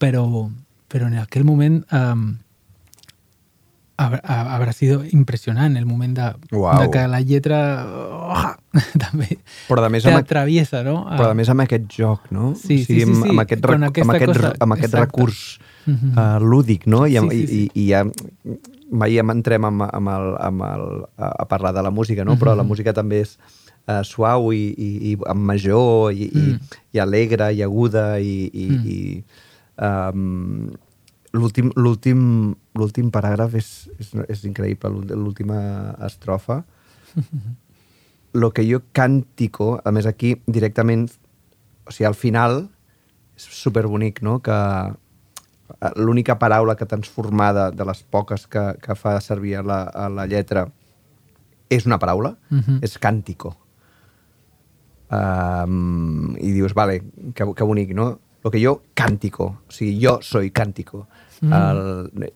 Però, 0.00 0.24
però 0.88 1.12
en 1.12 1.18
aquell 1.20 1.44
moment 1.44 1.82
um, 1.92 2.38
habrà 3.98 4.72
sido 4.72 5.02
impressionant 5.10 5.76
el 5.76 5.84
moment 5.86 6.14
de, 6.16 6.28
Uau. 6.54 6.80
de 6.84 6.90
que 6.94 7.02
la 7.10 7.18
lletra 7.20 7.58
oh, 7.84 8.52
també 9.04 9.38
Però 9.68 9.82
a 9.84 9.90
més 9.90 10.06
amb, 10.06 10.20
t'atraviesa, 10.20 10.84
no? 10.86 11.00
però 11.10 11.32
a 11.32 11.34
més 11.38 11.48
amb 11.50 11.64
aquest 11.66 11.88
joc, 11.98 12.28
no? 12.30 12.52
Sí, 12.54 12.78
o 12.82 12.84
sigui, 12.84 12.84
sí, 12.86 13.00
sí, 13.00 13.02
amb, 13.08 13.22
sí, 13.24 13.30
amb 13.34 13.42
aquest, 13.44 13.64
con 13.66 13.82
rec- 13.88 14.02
amb 14.04 14.14
aquest, 14.14 14.32
cosa, 14.32 14.52
amb 14.60 14.76
aquest 14.78 14.92
exacte. 14.94 15.06
recurs 15.06 15.40
uh, 15.88 16.38
lúdic, 16.38 16.86
no? 16.86 17.06
I, 17.10 17.16
amb, 17.18 17.32
Sí, 17.34 17.40
sí, 17.42 17.46
sí. 17.46 17.62
i, 17.64 17.70
i, 17.74 17.86
i 17.86 17.88
ja 17.90 18.04
mai 18.88 19.18
em 19.20 19.30
entrem 19.34 19.66
amb, 19.68 19.82
amb 19.84 20.08
el, 20.14 20.28
amb 20.40 20.62
el, 20.64 20.84
a, 21.20 21.44
parlar 21.50 21.74
de 21.76 21.82
la 21.84 21.90
música, 21.92 22.24
no? 22.24 22.38
Però 22.40 22.54
la 22.56 22.64
música 22.64 22.94
també 22.96 23.18
és 23.26 23.34
uh, 23.88 24.00
suau 24.06 24.52
i, 24.56 24.62
i, 24.72 24.88
i 25.10 25.16
amb 25.28 25.42
major 25.50 26.12
i, 26.14 26.30
i, 26.30 26.46
Mm. 26.54 26.78
i 26.96 27.02
alegre 27.02 27.50
i 27.52 27.60
aguda 27.66 28.06
i, 28.22 28.46
i, 28.48 28.68
Mm. 28.70 28.86
i 28.88 29.24
um, 29.76 30.70
l'últim 31.32 33.10
paràgraf 33.12 33.54
és, 33.58 33.68
és, 34.00 34.12
és 34.28 34.44
increïble, 34.48 34.88
l'ú- 34.90 35.16
l'última 35.24 35.58
estrofa. 36.06 36.62
Lo 38.32 38.50
que 38.52 38.64
jo 38.68 38.82
càntico, 38.92 39.80
a 39.84 39.90
més 39.92 40.06
aquí 40.06 40.34
directament, 40.46 41.08
o 41.88 41.90
sigui, 41.92 42.06
al 42.08 42.14
final 42.16 42.58
és 43.36 43.46
superbonic, 43.56 44.20
no?, 44.22 44.38
que 44.44 44.52
eh, 44.56 45.92
l'única 45.96 46.38
paraula 46.38 46.76
que 46.76 46.86
transformada 46.86 47.70
de 47.70 47.84
les 47.88 48.02
poques 48.02 48.46
que, 48.46 48.64
que 48.82 48.94
fa 48.96 49.16
servir 49.24 49.56
a 49.56 49.62
la, 49.62 49.82
a 49.88 50.08
la 50.12 50.26
lletra 50.26 50.66
és 51.70 51.84
una 51.86 51.98
paraula, 51.98 52.36
Mhm. 52.50 52.78
és 52.82 52.98
càntico. 52.98 53.56
Um, 55.10 56.34
I 56.36 56.50
dius, 56.52 56.74
vale, 56.76 57.00
que, 57.34 57.44
que 57.56 57.64
bonic, 57.64 57.94
no? 57.96 58.18
Lo 58.44 58.50
que 58.50 58.60
jo 58.64 58.82
càntico, 58.94 59.44
o 59.68 59.72
sigui, 59.72 59.98
jo 60.04 60.18
soy 60.22 60.50
càntico. 60.50 61.06
Mm. 61.40 61.52
El, 61.52 62.32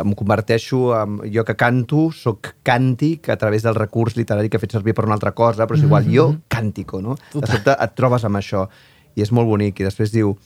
em 0.00 0.12
converteixo 0.16 0.92
en... 0.96 1.18
Jo 1.32 1.44
que 1.44 1.54
canto, 1.56 2.10
sóc 2.12 2.54
càntic 2.64 3.28
a 3.32 3.36
través 3.36 3.62
del 3.64 3.74
recurs 3.76 4.16
literari 4.16 4.48
que 4.48 4.56
he 4.56 4.62
fet 4.62 4.72
servir 4.72 4.94
per 4.96 5.04
una 5.04 5.14
altra 5.18 5.32
cosa, 5.36 5.66
però 5.66 5.76
és 5.76 5.84
igual, 5.84 6.04
Mhm. 6.06 6.14
jo 6.14 6.36
càntico, 6.48 7.00
no? 7.02 7.16
De 7.32 7.46
sobte 7.46 7.76
et 7.78 7.94
trobes 7.94 8.24
amb 8.24 8.36
això. 8.36 8.68
I 9.16 9.22
és 9.22 9.32
molt 9.32 9.48
bonic. 9.48 9.80
I 9.80 9.84
després 9.84 10.12
diu, 10.12 10.36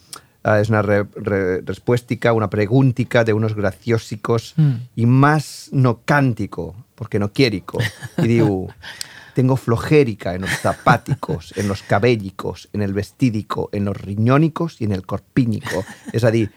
eh, 0.45 0.61
es 0.61 0.69
una 0.71 0.83
re, 0.83 1.05
re- 1.15 1.61
respuéstica, 1.63 2.33
una 2.33 2.51
pregúntica 2.51 3.23
de 3.25 3.33
unos 3.33 3.55
graciosicos 3.55 4.55
Mm. 4.57 4.73
y 4.97 5.07
más 5.07 5.69
no 5.73 6.01
cántico, 6.05 6.75
porque 6.95 7.19
no 7.19 7.33
quiérico. 7.33 7.79
Y 8.19 8.27
digo, 8.27 8.69
tengo 9.37 9.57
flojérica 9.61 10.33
en 10.35 10.41
los 10.49 10.51
zapáticos, 10.65 11.53
en 11.59 11.69
los 11.69 11.83
cabellicos, 11.85 12.71
en 12.73 12.81
el 12.81 12.95
vestídico, 12.95 13.69
en 13.73 13.85
los 13.85 13.97
riñónicos 14.01 14.81
y 14.81 14.85
en 14.89 14.93
el 14.93 15.05
corpínico. 15.05 15.85
És 16.17 16.25
a 16.25 16.31
dir, 16.33 16.49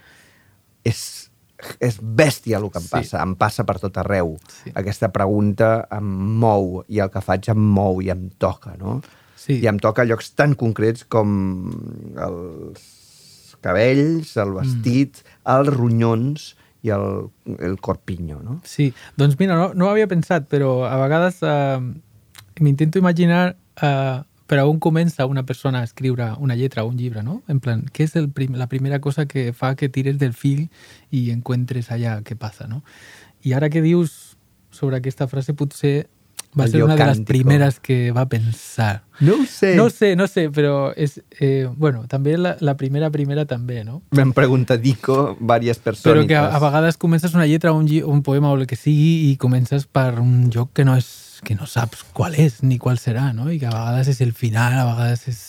és, 0.88 1.02
és 1.84 1.98
bèstia 2.00 2.58
el 2.62 2.70
que 2.72 2.80
em 2.80 2.86
Sí. 2.88 2.94
passa, 2.94 3.22
em 3.22 3.36
passa 3.36 3.66
per 3.68 3.76
tot 3.84 3.98
arreu. 4.00 4.38
Sí. 4.64 4.72
Aquesta 4.80 5.12
pregunta 5.12 5.88
em 5.92 6.08
mou 6.40 6.86
i 6.88 7.02
el 7.04 7.12
que 7.12 7.20
faig 7.22 7.50
em 7.52 7.60
mou 7.60 8.00
i 8.02 8.10
em 8.16 8.30
toca, 8.40 8.78
no? 8.80 9.02
Sí. 9.36 9.60
I 9.60 9.68
em 9.68 9.78
toca 9.80 10.06
llocs 10.08 10.32
tan 10.40 10.56
concrets 10.56 11.04
com 11.04 11.36
els 12.16 13.58
cabells, 13.62 14.38
el 14.40 14.54
vestit, 14.56 15.20
els 15.52 15.68
ronyons 15.76 16.54
i 16.88 16.92
el, 16.96 17.26
el 17.60 17.76
corpinyo, 17.84 18.40
no? 18.44 18.62
Sí, 18.64 18.94
doncs 19.20 19.36
mira, 19.40 19.58
no, 19.60 19.74
no 19.76 19.88
ho 19.88 19.92
havia 19.92 20.08
pensat, 20.08 20.48
però 20.48 20.86
a 20.88 20.96
vegades 21.02 21.42
eh, 21.44 21.80
m'intento 22.60 23.00
imaginar 23.00 23.56
eh, 23.82 24.22
per 24.50 24.58
a 24.60 24.66
on 24.66 24.80
comença 24.80 25.26
una 25.30 25.44
persona 25.46 25.80
a 25.82 25.84
escriure 25.84 26.32
una 26.40 26.56
lletra 26.56 26.84
o 26.84 26.88
un 26.90 26.98
llibre, 26.98 27.22
no? 27.24 27.44
En 27.48 27.60
plan, 27.60 27.84
què 27.94 28.04
és 28.08 28.16
el 28.16 28.30
prim 28.30 28.56
la 28.58 28.68
primera 28.68 29.00
cosa 29.00 29.26
que 29.28 29.54
fa 29.54 29.76
que 29.76 29.90
tires 29.90 30.18
del 30.18 30.34
fil 30.34 30.70
i 31.12 31.30
encuentres 31.32 31.92
allà 31.92 32.20
què 32.26 32.36
passa, 32.36 32.68
no? 32.68 32.84
I 33.44 33.54
ara 33.54 33.70
que 33.70 33.82
dius 33.82 34.36
sobre 34.72 34.98
aquesta 34.98 35.28
frase, 35.28 35.54
potser 35.54 36.08
va 36.60 36.66
El 36.66 36.72
ser 36.72 36.84
una 36.84 36.96
de 36.96 37.06
les 37.06 37.18
càntico. 37.20 37.28
primeres 37.30 37.80
que 37.80 38.12
va 38.12 38.26
pensar. 38.26 39.04
No 39.22 39.46
sé. 39.46 39.76
No 39.76 39.90
sé, 39.92 40.16
no 40.16 40.26
sé, 40.26 40.50
però 40.50 40.92
és, 40.98 41.22
eh, 41.40 41.70
bueno, 41.78 42.08
també 42.08 42.36
la, 42.38 42.56
la 42.60 42.76
primera, 42.76 43.12
primera 43.12 43.46
també, 43.46 43.84
no? 43.86 44.02
M'han 44.18 44.34
preguntat 44.34 44.82
Dico 44.82 45.38
diverses 45.40 45.78
persones. 45.78 46.10
Però 46.10 46.26
que 46.28 46.36
a, 46.36 46.48
a 46.56 46.60
vegades 46.60 46.98
comences 46.98 47.36
una 47.36 47.46
lletra, 47.46 47.72
un, 47.72 47.86
lli- 47.88 48.02
un 48.04 48.24
poema 48.24 48.50
o 48.52 48.58
el 48.58 48.66
que 48.66 48.76
sigui 48.76 49.30
i 49.30 49.38
comences 49.38 49.86
per 49.86 50.20
un 50.20 50.50
lloc 50.50 50.74
que 50.74 50.86
no 50.86 50.98
és 50.98 51.06
que 51.44 51.56
no 51.56 51.66
saps 51.68 52.04
qual 52.14 52.36
és 52.36 52.62
ni 52.64 52.78
qual 52.78 52.98
serà, 53.00 53.30
no? 53.34 53.50
I 53.52 53.60
que 53.60 53.68
a 53.68 53.74
vegades 53.74 54.08
és 54.12 54.20
el 54.22 54.34
final, 54.34 54.74
a 54.80 54.86
vegades 54.94 55.28
és... 55.28 55.40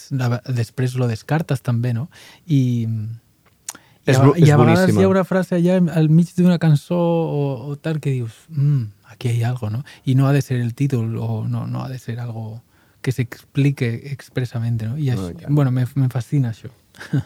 després 0.55 0.95
lo 0.95 1.09
descartes 1.11 1.63
també, 1.63 1.93
no? 1.95 2.09
I, 2.47 2.87
i, 2.87 4.11
És 4.13 4.19
a, 4.19 4.25
bo- 4.25 4.35
i 4.37 4.45
és 4.47 4.51
a 4.51 4.57
vegades 4.57 4.81
boníssima. 4.87 5.01
hi 5.01 5.05
ha 5.05 5.09
una 5.13 5.25
frase 5.25 5.57
allà 5.59 5.77
al 5.97 6.09
mig 6.09 6.31
d'una 6.37 6.59
cançó 6.59 6.97
o, 6.99 7.43
o 7.71 7.77
tal 7.77 8.01
que 8.01 8.11
dius, 8.15 8.33
mm, 8.49 8.83
aquí 9.13 9.29
hay 9.29 9.43
algo, 9.45 9.71
no? 9.71 9.85
I 10.05 10.15
no 10.15 10.27
ha 10.29 10.33
de 10.33 10.43
ser 10.43 10.61
el 10.61 10.75
títol 10.75 11.17
o 11.19 11.45
no, 11.49 11.67
no 11.67 11.83
ha 11.85 11.89
de 11.89 11.99
ser 11.99 12.19
algo 12.21 12.63
que 13.03 13.13
s'explique 13.13 14.11
expressamente, 14.13 14.87
no? 14.87 14.99
I 14.99 15.11
No, 15.11 15.17
això, 15.29 15.31
i 15.33 15.43
tant. 15.43 15.55
bueno, 15.55 15.71
me, 15.71 15.87
me 15.95 16.09
fascina 16.09 16.51
això. 16.53 16.69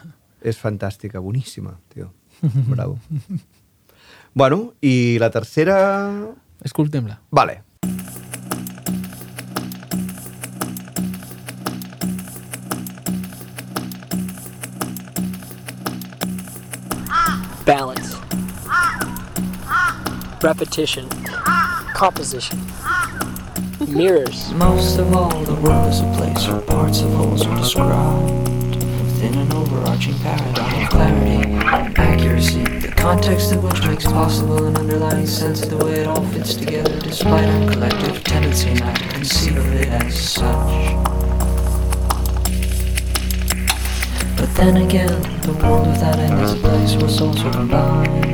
És 0.45 0.57
fantàstica, 0.61 1.19
boníssima, 1.19 1.77
tio. 1.93 2.11
Bravo. 2.69 2.99
bueno, 4.33 4.73
i 4.81 5.17
la 5.19 5.29
tercera... 5.31 5.77
Escoltem-la. 6.63 7.19
Vale. 7.31 7.63
Repetition, 20.45 21.09
composition, 21.95 22.59
mirrors. 23.87 24.53
Most 24.53 24.99
of 24.99 25.11
all, 25.15 25.41
the 25.43 25.55
world 25.55 25.91
is 25.91 26.01
a 26.01 26.13
place 26.13 26.47
where 26.47 26.61
parts 26.61 27.01
of 27.01 27.11
wholes 27.13 27.47
are 27.47 27.57
described 27.57 28.29
within 29.01 29.33
an 29.39 29.51
overarching 29.53 30.13
paradigm 30.19 30.83
of 30.83 30.89
clarity 30.91 31.51
and 31.51 31.97
accuracy. 31.97 32.63
The 32.63 32.93
context 32.95 33.53
of 33.53 33.63
which 33.63 33.83
makes 33.87 34.05
possible 34.05 34.67
an 34.67 34.77
underlying 34.77 35.25
sense 35.25 35.63
of 35.63 35.71
the 35.71 35.83
way 35.83 36.01
it 36.01 36.07
all 36.07 36.23
fits 36.27 36.53
together, 36.53 36.99
despite 36.99 37.45
our 37.45 37.71
collective 37.71 38.23
tendency 38.23 38.75
not 38.75 38.95
to 38.97 39.07
conceive 39.07 39.57
of 39.57 39.73
it 39.73 39.87
as 39.87 40.13
such. 40.13 40.93
But 44.37 44.53
then 44.53 44.77
again, 44.77 45.23
the 45.41 45.53
world 45.63 45.87
without 45.87 46.19
end 46.19 46.39
is 46.39 46.53
a 46.53 46.57
place 46.57 46.95
where 46.97 47.09
souls 47.09 47.43
are 47.43 47.51
combined. 47.51 48.24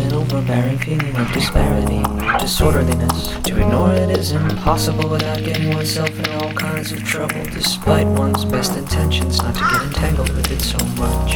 An 0.00 0.14
overbearing 0.14 0.78
feeling 0.78 1.14
of 1.16 1.32
disparity, 1.32 2.02
disorderliness. 2.38 3.36
To 3.42 3.60
ignore 3.60 3.92
it 3.92 4.10
is 4.18 4.32
impossible 4.32 5.08
without 5.08 5.38
getting 5.38 5.74
oneself 5.74 6.10
in 6.18 6.28
all 6.32 6.52
kinds 6.54 6.92
of 6.92 7.04
trouble, 7.04 7.44
despite 7.44 8.06
one's 8.06 8.44
best 8.44 8.76
intentions 8.76 9.40
not 9.42 9.54
to 9.54 9.60
get 9.60 9.82
entangled 9.82 10.30
with 10.30 10.50
it 10.50 10.60
so 10.60 10.78
much. 10.96 11.34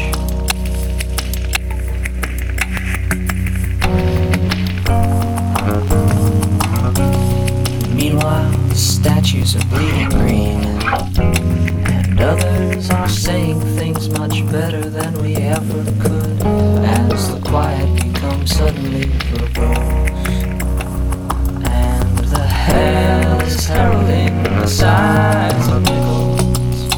Meanwhile, 7.94 8.50
the 8.68 8.74
statues 8.74 9.57
are 9.57 9.64
bleeding 9.66 10.09
green, 10.09 10.64
and 11.86 12.20
others 12.20 12.90
are 12.90 13.09
saying 13.09 13.61
things 13.76 14.09
much 14.09 14.44
better 14.50 14.88
than 14.88 15.14
we 15.22 15.36
ever 15.36 15.84
could 16.00 16.42
as 16.42 17.32
the 17.32 17.40
quiet 17.48 18.05
becomes 18.47 18.57
suddenly 18.57 19.05
verbose. 19.32 20.44
And 21.64 22.18
the 22.18 22.47
hair 22.47 23.42
is 23.42 23.66
heralding 23.66 24.42
the 24.42 24.66
size 24.66 25.68
of 25.68 25.82
nickels, 25.82 26.94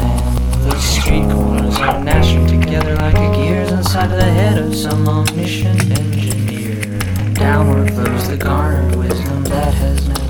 and 0.00 0.70
the 0.70 0.78
street 0.78 1.30
corners 1.30 1.78
are 1.78 2.02
gnashing 2.02 2.46
together 2.46 2.96
like 2.96 3.14
the 3.14 3.32
gears 3.34 3.72
inside 3.72 4.10
of 4.12 4.18
the 4.18 4.24
head 4.24 4.58
of 4.58 4.74
some 4.74 5.08
omniscient 5.08 5.98
engineer. 5.98 6.82
Downward 7.34 7.92
flows 7.92 8.28
the 8.28 8.36
garnered 8.36 8.94
wisdom 8.96 9.44
that 9.44 9.74
has 9.74 10.08
never 10.08 10.21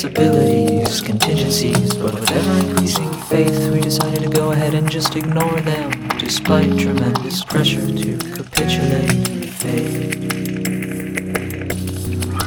possibilities, 0.00 1.00
contingencies, 1.00 1.96
but 1.96 2.14
with 2.14 2.30
ever 2.30 2.68
increasing 2.68 3.12
faith, 3.22 3.72
we 3.72 3.80
decided 3.80 4.22
to 4.22 4.28
go 4.28 4.52
ahead 4.52 4.72
and 4.72 4.88
just 4.88 5.16
ignore 5.16 5.60
them, 5.62 5.90
despite 6.18 6.78
tremendous 6.78 7.42
pressure 7.42 7.84
to 7.84 8.16
capitulate 8.32 9.50
fade. 9.50 10.30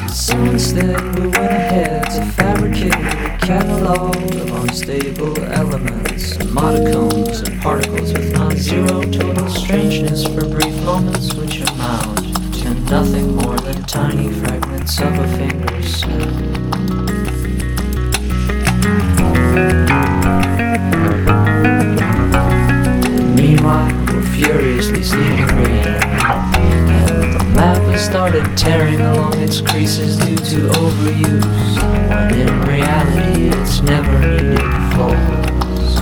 So 0.10 0.38
instead, 0.46 1.20
we 1.20 1.28
went 1.28 1.52
ahead 1.52 2.06
to 2.12 2.26
fabricate 2.32 2.94
a 2.94 3.38
catalog 3.42 4.16
of 4.16 4.64
unstable 4.64 5.38
elements, 5.44 6.38
and 6.38 6.50
modicums 6.52 7.46
and 7.46 7.62
particles 7.62 8.14
with 8.14 8.32
non-zero 8.32 9.02
total 9.12 9.50
strangeness 9.50 10.24
for 10.24 10.48
brief 10.48 10.86
moments, 10.86 11.34
which 11.34 11.60
amount 11.60 12.34
to 12.62 12.74
nothing 12.90 13.36
more 13.36 13.60
than 13.60 13.84
tiny 13.84 14.32
fragments 14.32 15.02
of 15.02 15.20
a 15.20 15.28
finger 15.38 15.84
snap. 15.84 16.51
Furiously 24.52 25.04
sleeping. 25.04 25.48
And 25.48 27.34
the 27.34 27.44
map 27.56 27.82
has 27.92 28.04
started 28.04 28.46
tearing 28.58 29.00
along 29.00 29.40
its 29.40 29.62
creases 29.62 30.18
due 30.18 30.36
to 30.36 30.68
overuse. 30.76 31.76
When 32.10 32.48
in 32.48 32.62
reality, 32.64 33.48
it's 33.48 33.82
never 33.82 34.20
needed 34.20 34.60
folds. 34.94 35.98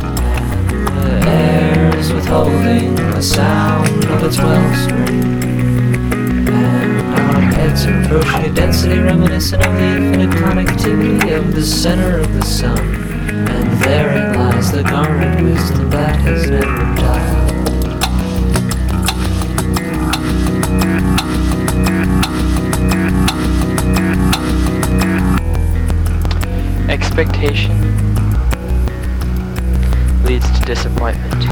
And 0.00 0.96
the 1.06 1.28
air 1.28 1.96
is 1.96 2.12
withholding 2.12 2.94
the 2.94 3.22
sound 3.22 4.04
of 4.04 4.22
its 4.22 4.38
wellspring. 4.38 5.24
And 6.48 7.18
our 7.18 7.40
heads 7.40 7.86
are 7.86 8.00
approaching 8.02 8.52
a 8.52 8.54
density 8.54 8.98
reminiscent 9.00 9.66
of 9.66 9.72
the 9.72 9.86
infinite 9.96 10.36
connectivity 10.36 11.36
of 11.36 11.52
the 11.52 11.62
center 11.62 12.20
of 12.20 12.32
the 12.32 12.44
sun. 12.44 12.78
And 12.78 13.82
therein 13.82 14.34
lies 14.34 14.70
the 14.70 14.84
garnered 14.84 15.42
wisdom 15.42 15.90
that 15.90 16.14
has 16.20 16.48
never 16.48 16.94
died. 16.94 17.45
Expectation 27.18 27.72
leads 30.24 30.44
to 30.50 30.66
disappointment. 30.66 31.46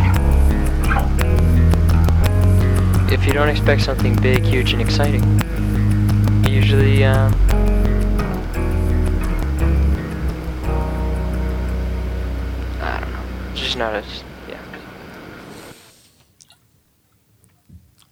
If 3.10 3.26
you 3.26 3.32
don't 3.32 3.48
expect 3.48 3.80
something 3.80 4.14
big, 4.16 4.44
huge, 4.44 4.74
and 4.74 4.82
exciting, 4.82 5.22
usually, 6.46 7.02
um, 7.04 7.32
I 12.82 13.00
don't 13.00 13.10
know, 13.10 13.24
just 13.54 13.78
not 13.78 13.94
as, 13.94 14.22
yeah. 14.46 14.60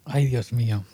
Ai, 0.06 0.24
Dios 0.24 0.52
mío. 0.52 0.84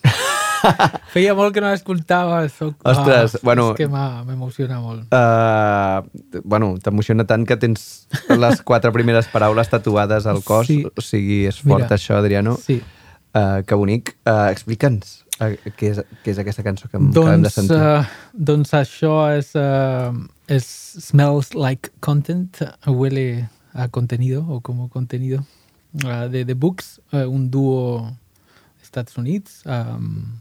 Feia 1.15 1.35
molt 1.39 1.55
que 1.55 1.61
no 1.65 1.71
l'escoltava. 1.73 2.41
Soc... 2.53 2.77
Ostres, 2.89 3.37
ah, 3.37 3.41
bueno- 3.43 3.71
És 3.73 3.79
que 3.83 3.89
m'emociona 3.89 4.81
molt. 4.81 5.07
Uh, 5.15 6.41
bueno, 6.45 6.75
t'emociona 6.83 7.25
tant 7.29 7.47
que 7.49 7.57
tens 7.61 8.07
les 8.29 8.63
quatre 8.63 8.93
primeres 8.93 9.29
paraules 9.33 9.69
tatuades 9.73 10.27
al 10.27 10.43
cos. 10.47 10.67
Sí. 10.71 10.83
O 10.89 11.05
sigui, 11.05 11.45
és 11.51 11.59
fort 11.63 11.85
Mira, 11.87 11.95
això, 11.97 12.19
Adriano. 12.21 12.57
sí. 12.61 12.81
Uh, 13.37 13.61
que 13.69 13.77
bonic. 13.77 14.15
Uh, 14.27 14.49
Explica'ns 14.51 15.19
uh, 15.45 15.53
què, 15.77 15.91
és, 15.93 15.99
què 16.25 16.33
és 16.33 16.39
aquesta 16.41 16.63
cançó 16.65 16.89
que 16.89 16.97
em 16.97 17.11
acabem 17.11 17.43
de 17.45 17.51
Doncs, 17.51 17.55
sentir. 17.55 17.77
uh, 17.77 18.07
doncs 18.33 18.73
això 18.75 19.13
és, 19.37 19.51
uh, 19.55 20.17
és 20.49 20.65
Smells 21.05 21.53
Like 21.55 21.93
Content, 22.01 22.57
huele 22.89 23.49
a 23.77 23.87
contenido 23.93 24.41
o 24.49 24.61
como 24.65 24.89
contenido, 24.89 25.45
uh, 26.07 26.25
de 26.33 26.43
The 26.49 26.55
Books, 26.55 27.01
uh, 27.13 27.29
un 27.29 27.51
duo 27.53 28.01
dels 28.09 28.89
Estats 28.89 29.19
Units 29.21 29.61
um, 29.69 30.41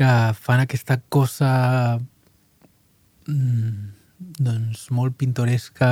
que 0.00 0.32
fan 0.32 0.62
aquesta 0.62 0.96
cosa 1.12 2.00
mm, 3.28 3.88
doncs 4.40 4.86
molt 4.96 5.18
pintoresca, 5.20 5.90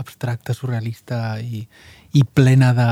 abstracta, 0.00 0.54
surrealista 0.56 1.36
i, 1.40 1.60
i 2.16 2.22
plena 2.24 2.70
de, 2.72 2.86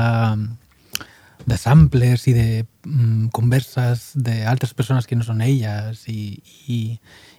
de 1.49 1.57
samplers 1.57 2.27
i 2.29 2.35
de 2.37 2.45
mm, 2.85 3.31
converses 3.33 4.11
d'altres 4.13 4.75
persones 4.77 5.09
que 5.09 5.17
no 5.17 5.25
són 5.25 5.41
elles 5.41 6.05
i, 6.05 6.37
i, 6.69 6.79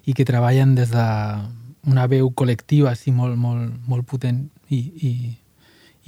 i 0.02 0.16
que 0.18 0.26
treballen 0.26 0.74
des 0.74 0.90
d'una 0.90 2.08
veu 2.10 2.32
col·lectiva 2.34 2.90
així 2.90 3.14
molt, 3.14 3.38
molt, 3.38 3.78
molt 3.86 4.10
potent 4.10 4.48
i, 4.74 4.82
i, 4.82 5.14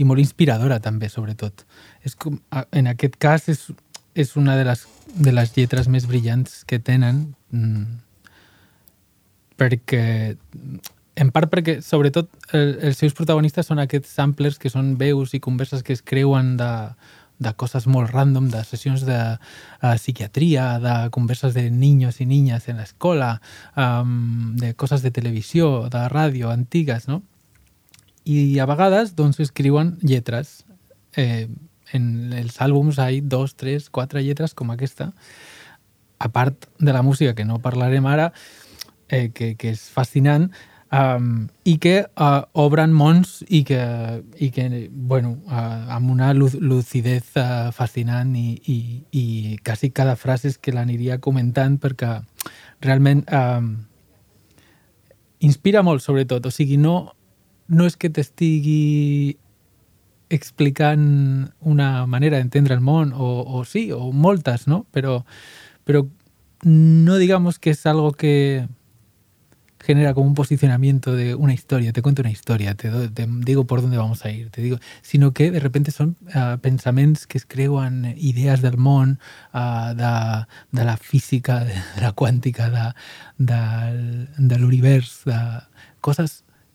i 0.03 0.11
molt 0.11 0.27
inspiradora 0.27 0.83
també, 0.83 1.07
sobretot. 1.07 1.63
És 2.03 2.19
com, 2.19 2.43
en 2.51 2.91
aquest 2.91 3.15
cas 3.23 3.47
és, 3.55 3.69
és 4.15 4.37
una 4.37 4.57
de 4.57 4.65
les, 4.69 4.87
de 5.15 5.33
les 5.35 5.53
lletres 5.57 5.89
més 5.91 6.07
brillants 6.07 6.63
que 6.69 6.79
tenen 6.79 7.35
mm, 7.51 7.85
perquè 9.59 10.05
en 11.15 11.31
part 11.31 11.51
perquè, 11.51 11.79
sobretot, 11.83 12.31
el, 12.57 12.73
els 12.89 12.99
seus 12.99 13.15
protagonistes 13.15 13.69
són 13.71 13.79
aquests 13.83 14.17
samplers 14.17 14.59
que 14.59 14.71
són 14.73 14.97
veus 14.99 15.35
i 15.35 15.43
converses 15.43 15.85
que 15.87 15.95
es 15.95 16.03
creuen 16.03 16.57
de, 16.59 16.71
de 17.39 17.53
coses 17.59 17.87
molt 17.91 18.11
random, 18.11 18.49
de 18.51 18.63
sessions 18.67 19.05
de 19.07 19.19
uh, 19.37 19.95
psiquiatria, 19.95 20.79
de 20.83 20.95
converses 21.15 21.55
de 21.55 21.69
niños 21.71 22.21
i 22.21 22.27
niñas 22.27 22.69
en 22.69 22.81
l'escola, 22.83 23.37
um, 23.77 24.57
de 24.59 24.73
coses 24.75 25.07
de 25.07 25.13
televisió, 25.15 25.89
de 25.93 26.03
ràdio, 26.11 26.51
antigues, 26.51 27.07
no? 27.11 27.23
I 28.25 28.59
a 28.59 28.67
vegades, 28.67 29.15
doncs, 29.19 29.39
escriuen 29.45 29.99
lletres. 30.01 30.65
Eh, 31.21 31.47
en 31.97 32.35
els 32.37 32.61
àlbums 32.65 32.99
hi 32.99 33.21
ha 33.21 33.25
dos, 33.37 33.55
tres, 33.57 33.89
quatre 33.91 34.23
lletres 34.23 34.55
com 34.55 34.75
aquesta. 34.75 35.13
a 36.25 36.29
part 36.29 36.67
de 36.79 36.93
la 36.93 37.03
música, 37.03 37.35
que 37.35 37.45
no 37.45 37.59
parlarem 37.61 38.07
ara, 38.07 38.33
eh, 39.09 39.31
que, 39.35 39.57
que 39.61 39.75
és 39.75 39.83
fascinant, 39.93 40.47
um, 40.95 41.47
i 41.69 41.77
que 41.83 41.95
uh, 42.05 42.45
obren 42.55 42.95
mons 42.95 43.43
i 43.49 43.63
que, 43.67 43.81
i 44.41 44.51
que 44.55 44.89
bueno, 44.91 45.37
uh, 45.51 45.95
amb 45.97 46.13
una 46.15 46.33
lu 46.37 46.49
lucidez 46.61 47.35
uh, 47.41 47.73
fascinant 47.77 48.35
i, 48.39 48.55
i, 48.71 48.79
i 49.13 49.25
quasi 49.65 49.91
cada 49.91 50.17
frase 50.17 50.53
és 50.53 50.59
que 50.59 50.73
l'aniria 50.73 51.21
comentant 51.21 51.77
perquè 51.83 52.15
realment 52.85 53.25
um, 53.29 53.75
inspira 55.45 55.83
molt, 55.85 56.03
sobretot. 56.03 56.47
O 56.47 56.55
sigui, 56.55 56.79
no, 56.81 57.15
no 57.69 57.89
és 57.89 57.99
que 58.01 58.11
t'estigui 58.13 59.37
explicant 60.31 61.53
una 61.61 62.07
manera 62.07 62.39
d'entendre 62.39 62.75
el 62.75 62.81
món, 62.81 63.13
o, 63.15 63.45
o 63.47 63.65
sí, 63.65 63.91
o 63.93 64.13
moltes, 64.13 64.67
¿no? 64.67 64.87
Pero, 64.91 65.25
pero 65.85 66.09
no 66.63 67.17
digamos 67.17 67.59
que 67.59 67.71
es 67.71 67.87
algo 67.87 68.13
que 68.13 68.67
genera 69.85 70.15
como 70.15 70.27
un 70.27 70.35
posicionamiento 70.35 71.15
de 71.15 71.35
una 71.35 71.53
historia, 71.53 71.93
te 71.93 72.01
cuento 72.01 72.23
una 72.23 72.31
historia, 72.31 72.75
te, 72.75 72.91
digo 73.41 73.67
por 73.67 73.83
dónde 73.83 73.99
vamos 73.99 74.25
a 74.25 74.31
ir, 74.31 74.49
te 74.49 74.63
digo, 74.63 74.79
sino 75.03 75.35
que 75.35 75.51
de 75.51 75.61
repente 75.61 75.91
son 75.91 76.17
uh, 76.35 76.59
pensaments 76.59 77.27
que 77.27 77.37
es 77.37 77.47
idees 78.17 78.63
del 78.63 78.79
món, 78.79 79.21
uh, 79.53 79.95
de, 79.95 80.47
de 80.73 80.85
la 80.85 80.97
física, 80.97 81.65
de, 81.65 81.75
la 82.01 82.15
quàntica, 82.15 82.71
de, 82.71 82.95
de, 83.37 84.29
de 84.39 84.59
l'univers, 84.59 85.23
de 85.27 85.61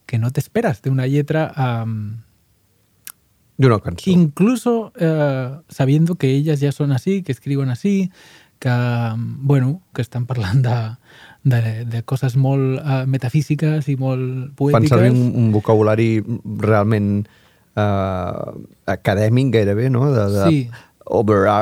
que 0.05 0.17
no 0.17 0.31
t'esperes 0.31 0.81
d'una 0.81 1.05
lletra 1.07 1.53
um, 1.57 2.21
D'una 3.59 3.77
cançó. 3.83 4.07
Incluso 4.09 4.93
eh, 4.95 5.51
sabiendo 5.67 6.15
que 6.15 6.29
ellas 6.31 6.61
ya 6.63 6.71
son 6.71 6.93
así, 6.95 7.23
que 7.23 7.33
escriben 7.33 7.69
así, 7.69 8.09
que, 8.59 8.71
bueno, 9.43 9.81
que 9.93 10.01
estan 10.01 10.25
parlant 10.25 10.63
de, 10.63 10.77
de, 11.43 11.85
de 11.85 12.01
coses 12.03 12.35
molt 12.39 12.79
uh, 12.79 13.03
metafísiques 13.07 13.87
i 13.91 13.95
molt 13.99 14.23
Fan 14.23 14.55
poètiques. 14.55 14.89
servir 14.95 15.11
un, 15.11 15.31
un 15.43 15.51
vocabulari 15.51 16.23
realment 16.59 17.25
uh, 17.75 18.55
acadèmic 18.87 19.51
gairebé, 19.53 19.89
no? 19.91 20.07
De, 20.11 20.25
de 20.33 20.43
Sí. 20.49 20.59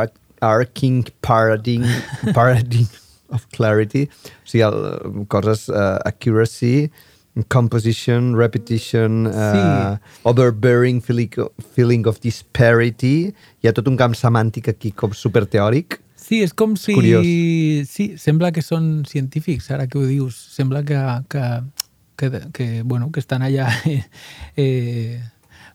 overarching 0.01 1.03
paradigm, 1.21 1.83
paradigm 2.33 2.87
of 3.29 3.45
clarity. 3.51 4.07
O 4.43 4.47
sigui, 4.49 4.63
el, 4.63 5.25
coses 5.27 5.67
uh, 5.69 5.99
accuracy, 6.05 6.91
composition, 7.43 8.35
repetition, 8.35 9.27
uh, 9.27 9.97
overbearing 10.23 11.01
feeling, 11.01 11.31
feeling 11.75 12.07
of 12.07 12.19
disparity. 12.21 13.33
Hi 13.61 13.69
ha 13.69 13.75
tot 13.77 13.87
un 13.87 13.97
camp 13.99 14.17
semàntic 14.17 14.69
aquí 14.73 14.91
com 14.91 15.13
superteòric. 15.13 15.99
Sí, 16.27 16.41
és 16.43 16.51
com 16.51 16.75
si... 16.75 16.95
curiós. 16.97 17.23
Sí, 17.87 18.09
sembla 18.19 18.51
que 18.51 18.65
són 18.65 19.05
científics, 19.07 19.69
ara 19.71 19.87
que 19.87 19.99
ho 19.99 20.05
dius. 20.09 20.35
Sembla 20.57 20.83
que, 20.83 20.99
que, 21.31 21.45
que, 22.19 22.31
que, 22.53 22.67
bueno, 22.83 23.11
que 23.15 23.23
estan 23.23 23.45
allà 23.47 23.69
eh, 23.87 24.01
eh, 24.57 25.21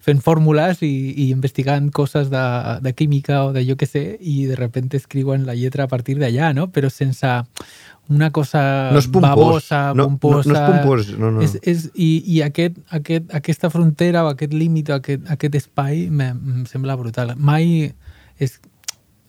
fent 0.02 0.20
fórmules 0.20 0.82
i, 0.82 0.90
i 1.24 1.28
investigant 1.30 1.88
coses 1.94 2.28
de, 2.32 2.42
de 2.82 2.92
química 2.98 3.44
o 3.46 3.52
de 3.54 3.62
jo 3.64 3.78
que 3.78 3.86
sé, 3.86 4.18
i 4.20 4.44
de 4.50 4.58
repente 4.58 4.98
escriuen 4.98 5.46
la 5.46 5.54
lletra 5.54 5.86
a 5.86 5.88
partir 5.88 6.18
d'allà, 6.18 6.52
no? 6.52 6.68
Però 6.74 6.90
sense 6.90 7.30
una 8.08 8.30
cosa 8.30 8.90
No 8.92 8.98
és 8.98 9.06
pompós. 9.08 9.30
babosa, 9.30 9.94
No- 9.94 9.94
no- 9.94 10.06
no 10.08 10.12
és 10.12 10.18
pomposa... 10.20 10.66
pompós, 10.66 11.18
no, 11.18 11.30
no. 11.30 11.40
És, 11.42 11.58
és, 11.62 11.90
I 11.94 12.22
i 12.26 12.42
aquest, 12.42 12.76
aquest, 12.90 13.32
aquesta 13.34 13.70
frontera 13.70 14.24
o 14.24 14.28
aquest 14.28 14.52
límit 14.52 14.90
o 14.90 14.94
aquest, 14.94 15.22
aquest 15.30 15.54
espai 15.54 16.08
me- 16.10 16.30
em 16.34 16.66
sembla 16.66 16.96
brutal. 16.96 17.34
Mai 17.36 17.94
és, 18.38 18.60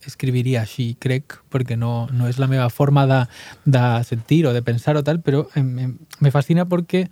escribiria 0.05 0.61
així, 0.65 0.97
crec, 0.99 1.37
perquè 1.49 1.77
no, 1.77 2.07
no 2.11 2.27
és 2.27 2.37
la 2.37 2.47
meva 2.47 2.69
forma 2.69 3.05
de, 3.07 3.21
de 3.63 3.83
sentir 4.03 4.45
o 4.47 4.51
de 4.53 4.61
pensar 4.61 4.97
o 4.97 5.03
tal, 5.03 5.21
però 5.23 5.45
em, 5.55 5.69
em, 5.79 5.93
me 6.19 6.31
fascina 6.31 6.65
perquè 6.67 7.07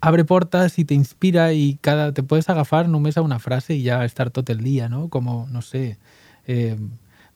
abre 0.00 0.26
portes 0.26 0.78
y 0.78 0.84
te 0.84 0.92
inspira 0.94 1.54
y 1.54 1.78
cada 1.80 2.12
te 2.12 2.22
puedes 2.22 2.50
agafar 2.50 2.86
només 2.88 3.16
a 3.16 3.22
una 3.22 3.38
frase 3.38 3.74
y 3.76 3.82
ya 3.82 4.04
estar 4.04 4.28
todo 4.30 4.52
el 4.52 4.62
día, 4.62 4.90
¿no? 4.90 5.08
Como, 5.08 5.48
no 5.50 5.62
sé, 5.62 5.96
eh, 6.46 6.76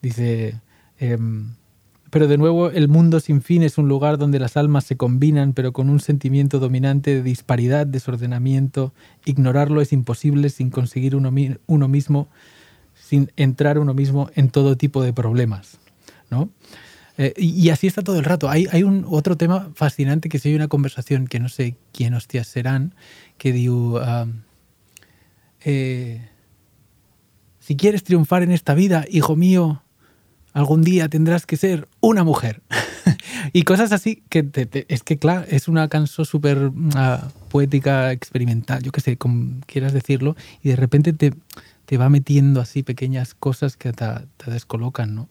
dice, 0.03 0.61
em, 0.99 1.55
pero 2.11 2.27
de 2.27 2.37
nuevo 2.39 2.71
el 2.71 2.89
mundo 2.89 3.21
sin 3.21 3.41
fin 3.41 3.63
es 3.63 3.79
un 3.79 3.89
lugar 3.89 4.19
donde 4.19 4.41
las 4.41 4.57
almas 4.57 4.85
se 4.85 4.97
combinan, 4.97 5.53
pero 5.53 5.73
con 5.73 5.89
un 5.89 6.01
sentimiento 6.01 6.59
dominante 6.59 7.15
de 7.15 7.23
disparidad, 7.23 7.87
desordenamiento. 7.87 8.93
Ignorarlo 9.25 9.81
es 9.81 9.93
imposible 9.93 10.51
sin 10.51 10.71
conseguir 10.71 11.15
uno, 11.15 11.31
mi- 11.31 11.57
uno 11.67 11.89
mismo, 11.89 12.29
sin 12.95 13.31
entrar 13.37 13.79
uno 13.79 13.95
mismo 13.95 14.31
en 14.35 14.51
todo 14.51 14.77
tipo 14.77 15.03
de 15.03 15.13
problemas, 15.13 15.79
¿no? 16.31 16.51
Eh, 17.17 17.35
y, 17.37 17.69
así 17.69 17.87
está 17.87 18.03
todo 18.03 18.19
el 18.19 18.25
rato. 18.25 18.49
Hay, 18.49 18.83
un 18.83 19.05
otro 19.07 19.37
tema 19.37 19.71
fascinante 19.75 20.31
que 20.31 20.39
si 20.39 20.49
hay 20.49 20.55
una 20.55 20.69
conversación 20.69 21.27
que 21.27 21.39
no 21.39 21.51
sé 21.51 21.77
quién 21.93 22.15
hostias 22.15 22.47
serán, 22.47 22.95
que 23.37 23.53
digo, 23.53 24.01
um, 24.01 24.41
eh, 25.63 26.29
si 27.59 27.77
quieres 27.77 28.05
triunfar 28.05 28.43
en 28.43 28.53
esta 28.53 28.73
vida, 28.75 29.05
hijo 29.11 29.37
mío, 29.37 29.83
algún 30.53 30.83
día 30.83 31.09
tendrás 31.09 31.47
que 31.47 31.57
ser 31.57 31.89
una 32.01 32.25
mujer. 32.25 32.63
y 33.53 33.63
cosas 33.63 33.93
así 33.93 34.23
que 34.29 34.43
te- 34.43 34.67
te- 34.67 34.87
es 34.89 35.03
que, 35.03 35.19
claro, 35.19 35.45
es 35.49 35.69
una 35.69 35.89
canción 35.89 36.25
súper 36.27 36.71
ah, 36.95 37.29
poética, 37.49 38.13
experimental, 38.13 38.83
yo 38.83 38.93
qué 38.93 39.01
sé, 39.01 39.17
como 39.17 39.61
quieras 39.67 39.93
decirlo, 39.93 40.37
y 40.63 40.71
de 40.71 40.77
repente 40.77 41.13
te, 41.13 41.33
te 41.87 41.97
va 41.99 42.09
metiendo 42.09 42.61
así 42.61 42.83
pequeñas 42.83 43.35
cosas 43.35 43.77
que 43.77 43.93
te, 43.93 44.07
te 44.37 44.51
descolocan, 44.51 45.15
¿no? 45.15 45.29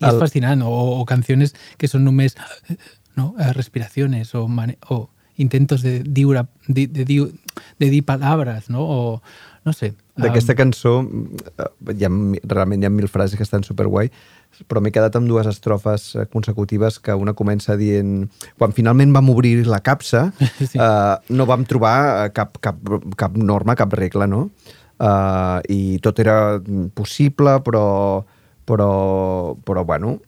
Y 0.00 0.04
es 0.06 0.12
El- 0.14 0.20
fascinant. 0.20 0.62
O, 0.62 1.00
o 1.00 1.04
canciones 1.04 1.54
que 1.76 1.88
són 1.88 2.04
només 2.06 2.36
no? 3.16 3.34
respiraciones 3.52 4.34
o, 4.38 4.46
o 4.46 5.10
intentos 5.36 5.82
de, 5.82 6.04
diure, 6.06 6.46
de, 6.68 6.86
de, 6.86 7.04
diu- 7.04 7.32
de 7.78 7.90
dir 7.90 8.04
palabras, 8.04 8.70
no? 8.70 8.82
O, 8.86 9.22
no 9.64 9.72
sé. 9.72 9.94
D'aquesta 10.18 10.54
um, 10.54 10.58
cançó 10.58 10.92
eh, 11.04 11.68
hi 11.94 12.06
ha, 12.06 12.10
realment 12.50 12.82
hi 12.82 12.88
ha 12.88 12.92
mil 12.92 13.08
frases 13.10 13.38
que 13.38 13.46
estan 13.46 13.64
superguai, 13.66 14.10
però 14.66 14.82
m'he 14.82 14.92
quedat 14.94 15.14
amb 15.18 15.30
dues 15.30 15.46
estrofes 15.50 16.08
eh, 16.16 16.26
consecutives 16.32 16.98
que 17.02 17.14
una 17.14 17.34
comença 17.38 17.76
dient... 17.78 18.26
Quan 18.58 18.74
finalment 18.76 19.14
vam 19.14 19.30
obrir 19.30 19.62
la 19.68 19.80
capsa, 19.84 20.28
sí. 20.58 20.74
eh, 20.74 21.14
no 21.30 21.46
vam 21.48 21.66
trobar 21.68 21.98
eh, 22.26 22.32
cap, 22.34 22.58
cap, 22.64 22.80
cap 23.18 23.36
norma, 23.38 23.78
cap 23.78 23.94
regla, 23.94 24.26
no? 24.30 24.48
Eh, 24.98 25.58
I 25.74 25.82
tot 26.02 26.18
era 26.24 26.58
possible, 26.94 27.60
però, 27.66 27.86
però, 28.66 28.94
però 29.64 29.86
bueno... 29.86 30.18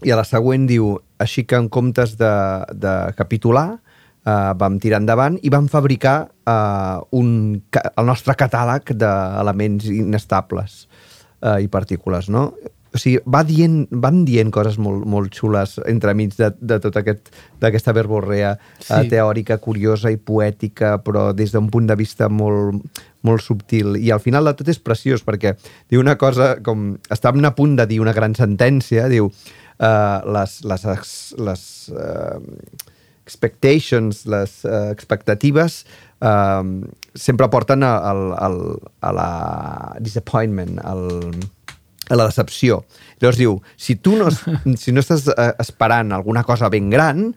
I 0.00 0.14
a 0.14 0.16
la 0.16 0.24
següent 0.24 0.62
diu, 0.64 0.94
així 1.20 1.42
que 1.44 1.58
en 1.60 1.66
comptes 1.68 2.14
de, 2.16 2.30
de 2.72 2.92
capitular, 3.18 3.82
uh, 4.26 4.52
vam 4.58 4.78
tirar 4.82 5.00
endavant 5.02 5.38
i 5.42 5.50
vam 5.52 5.68
fabricar 5.68 6.18
uh, 6.46 6.98
un, 7.16 7.60
el 7.72 8.06
nostre 8.08 8.34
catàleg 8.38 8.92
d'elements 8.98 9.86
inestables 9.92 10.84
uh, 11.42 11.58
i 11.62 11.68
partícules, 11.68 12.28
no? 12.32 12.50
O 12.90 12.98
sigui, 12.98 13.20
va 13.30 13.44
dient, 13.46 13.84
van 14.02 14.24
dient 14.26 14.48
coses 14.50 14.74
molt, 14.82 15.04
molt 15.06 15.30
xules 15.38 15.76
entremig 15.86 16.32
de, 16.34 16.48
de 16.58 16.80
tota 16.82 17.04
aquest, 17.04 17.28
d'aquesta 17.62 17.92
verborrea 17.94 18.56
sí. 18.80 18.88
uh, 18.88 19.04
Sí. 19.04 19.12
teòrica, 19.12 19.60
curiosa 19.62 20.10
i 20.10 20.16
poètica, 20.18 20.96
però 20.98 21.28
des 21.32 21.52
d'un 21.54 21.68
punt 21.70 21.86
de 21.86 21.94
vista 21.94 22.26
molt, 22.28 22.82
molt 23.22 23.44
subtil. 23.46 23.94
I 23.94 24.10
al 24.10 24.18
final 24.18 24.44
de 24.50 24.56
tot 24.58 24.72
és 24.74 24.82
preciós, 24.82 25.22
perquè 25.22 25.54
diu 25.88 26.02
una 26.02 26.16
cosa 26.18 26.56
com... 26.66 26.96
Estàvem 27.14 27.46
a 27.46 27.54
punt 27.54 27.76
de 27.78 27.86
dir 27.86 28.00
una 28.02 28.12
gran 28.16 28.34
sentència, 28.34 29.06
diu 29.06 29.30
uh, 29.30 30.18
les, 30.34 30.58
les, 30.66 30.86
ex- 30.96 31.34
les 31.38 31.62
uh, 31.94 32.42
expectations, 33.30 34.24
les 34.26 34.56
uh, 34.66 34.90
expectatives 34.90 35.84
uh, 36.20 36.66
sempre 37.14 37.46
porten 37.50 37.86
a, 37.86 37.94
al- 38.10 38.34
al- 38.34 38.78
a 39.06 39.12
la 39.14 39.30
disappointment, 40.02 40.80
al, 40.82 41.06
a 42.10 42.18
la 42.18 42.26
decepció. 42.26 42.82
Llavors 43.22 43.38
diu, 43.38 43.56
si 43.78 43.94
tu 44.02 44.16
no, 44.18 44.28
si 44.82 44.90
no 44.92 45.02
estàs 45.04 45.28
eh, 45.30 45.52
esperant 45.62 46.10
alguna 46.16 46.42
cosa 46.48 46.68
ben 46.72 46.90
gran, 46.90 47.28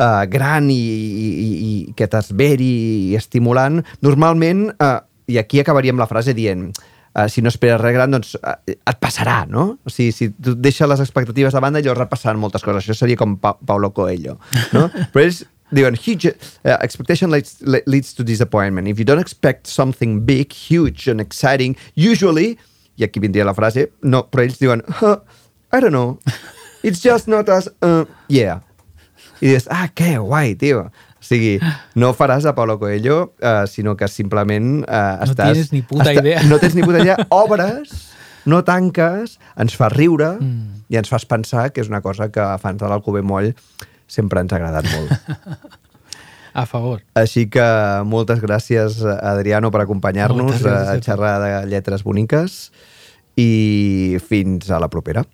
eh, 0.00 0.24
gran 0.32 0.70
i, 0.72 0.80
i, 0.80 1.28
i, 1.28 1.48
i 1.68 1.94
que 1.98 2.08
t'esveri 2.08 2.72
i 3.12 3.16
estimulant, 3.20 3.82
normalment, 4.06 4.70
eh, 4.80 4.98
i 5.28 5.40
aquí 5.42 5.60
acabaríem 5.60 5.98
la 6.00 6.06
frase 6.08 6.32
dient, 6.38 6.68
eh, 6.70 6.92
si 7.32 7.40
no 7.42 7.48
esperes 7.48 7.80
res 7.80 7.94
gran, 7.96 8.12
doncs 8.12 8.34
eh, 8.36 8.76
et 8.76 8.98
passarà, 9.00 9.42
no? 9.48 9.66
O 9.86 9.92
sigui, 9.92 10.12
si 10.12 10.28
tu 10.30 10.52
deixes 10.60 10.88
les 10.88 11.00
expectatives 11.00 11.54
de 11.56 11.62
banda, 11.64 11.80
llavors 11.80 12.04
et 12.04 12.12
passaran 12.12 12.40
moltes 12.42 12.64
coses. 12.64 12.84
Això 12.84 12.96
seria 12.98 13.16
com 13.16 13.38
pa 13.40 13.54
Paulo 13.56 13.92
Coelho, 13.96 14.36
no? 14.76 14.86
Però 15.14 15.24
ells 15.24 15.44
diuen, 15.74 15.96
huge, 15.98 16.34
uh, 16.64 16.76
expectation 16.84 17.32
leads, 17.32 17.56
le- 17.62 17.82
leads 17.86 18.12
to 18.14 18.22
disappointment. 18.26 18.86
If 18.88 19.00
you 19.00 19.06
don't 19.08 19.22
expect 19.22 19.66
something 19.66 20.20
big, 20.28 20.52
huge 20.52 21.08
and 21.08 21.20
exciting, 21.20 21.76
usually, 21.96 22.58
i 22.96 23.04
aquí 23.04 23.20
vindria 23.20 23.44
la 23.44 23.56
frase, 23.56 23.90
no, 24.02 24.22
però 24.30 24.44
ells 24.46 24.60
diuen, 24.60 24.84
huh, 25.00 25.18
I 25.72 25.80
don't 25.80 25.92
know, 25.92 26.18
it's 26.82 27.02
just 27.02 27.28
not 27.28 27.48
as, 27.48 27.68
uh, 27.82 28.04
yeah. 28.28 28.60
I 29.40 29.50
dius, 29.50 29.66
ah, 29.68 29.88
que 29.92 30.14
guai, 30.16 30.54
tio. 30.56 30.86
Sigui, 31.26 31.56
no 31.98 32.12
faràs 32.14 32.44
a 32.46 32.52
Paulo 32.54 32.76
Coelho, 32.78 33.32
uh, 33.42 33.64
sinó 33.66 33.96
que 33.98 34.06
simplement 34.08 34.84
uh, 34.84 35.16
No 35.24 35.26
estàs... 35.32 35.52
tienes 35.56 35.72
ni 35.74 35.82
puta 35.82 36.12
idea. 36.14 36.44
No 36.46 36.60
tens 36.62 36.76
ni 36.78 36.84
puta 36.86 37.00
idea. 37.02 37.16
Obres, 37.34 37.96
no 38.46 38.62
tanques, 38.64 39.40
ens 39.58 39.74
fa 39.74 39.88
riure, 39.90 40.36
Mm. 40.38 40.84
i 40.88 41.00
ens 41.00 41.10
fas 41.10 41.24
pensar 41.26 41.72
que 41.74 41.82
és 41.82 41.88
una 41.90 41.98
cosa 42.00 42.28
que 42.30 42.38
a 42.38 42.58
fans 42.62 42.78
de 42.78 42.86
l'Alcover 42.86 43.24
Moll 43.26 43.50
sempre 44.06 44.38
ens 44.40 44.52
ha 44.54 44.60
agradat 44.60 44.86
molt. 44.94 45.10
A 46.56 46.62
favor. 46.64 47.02
Així 47.12 47.50
que 47.52 47.64
moltes 48.08 48.38
gràcies, 48.40 49.02
Adriano, 49.04 49.68
per 49.74 49.82
acompanyar-nos 49.82 50.62
a 50.64 50.94
xerrar 51.04 51.34
de 51.42 51.50
lletres 51.68 52.00
boniques 52.06 52.70
i 53.36 54.16
fins 54.24 54.70
a 54.72 54.78
la 54.80 54.88
propera. 54.88 55.26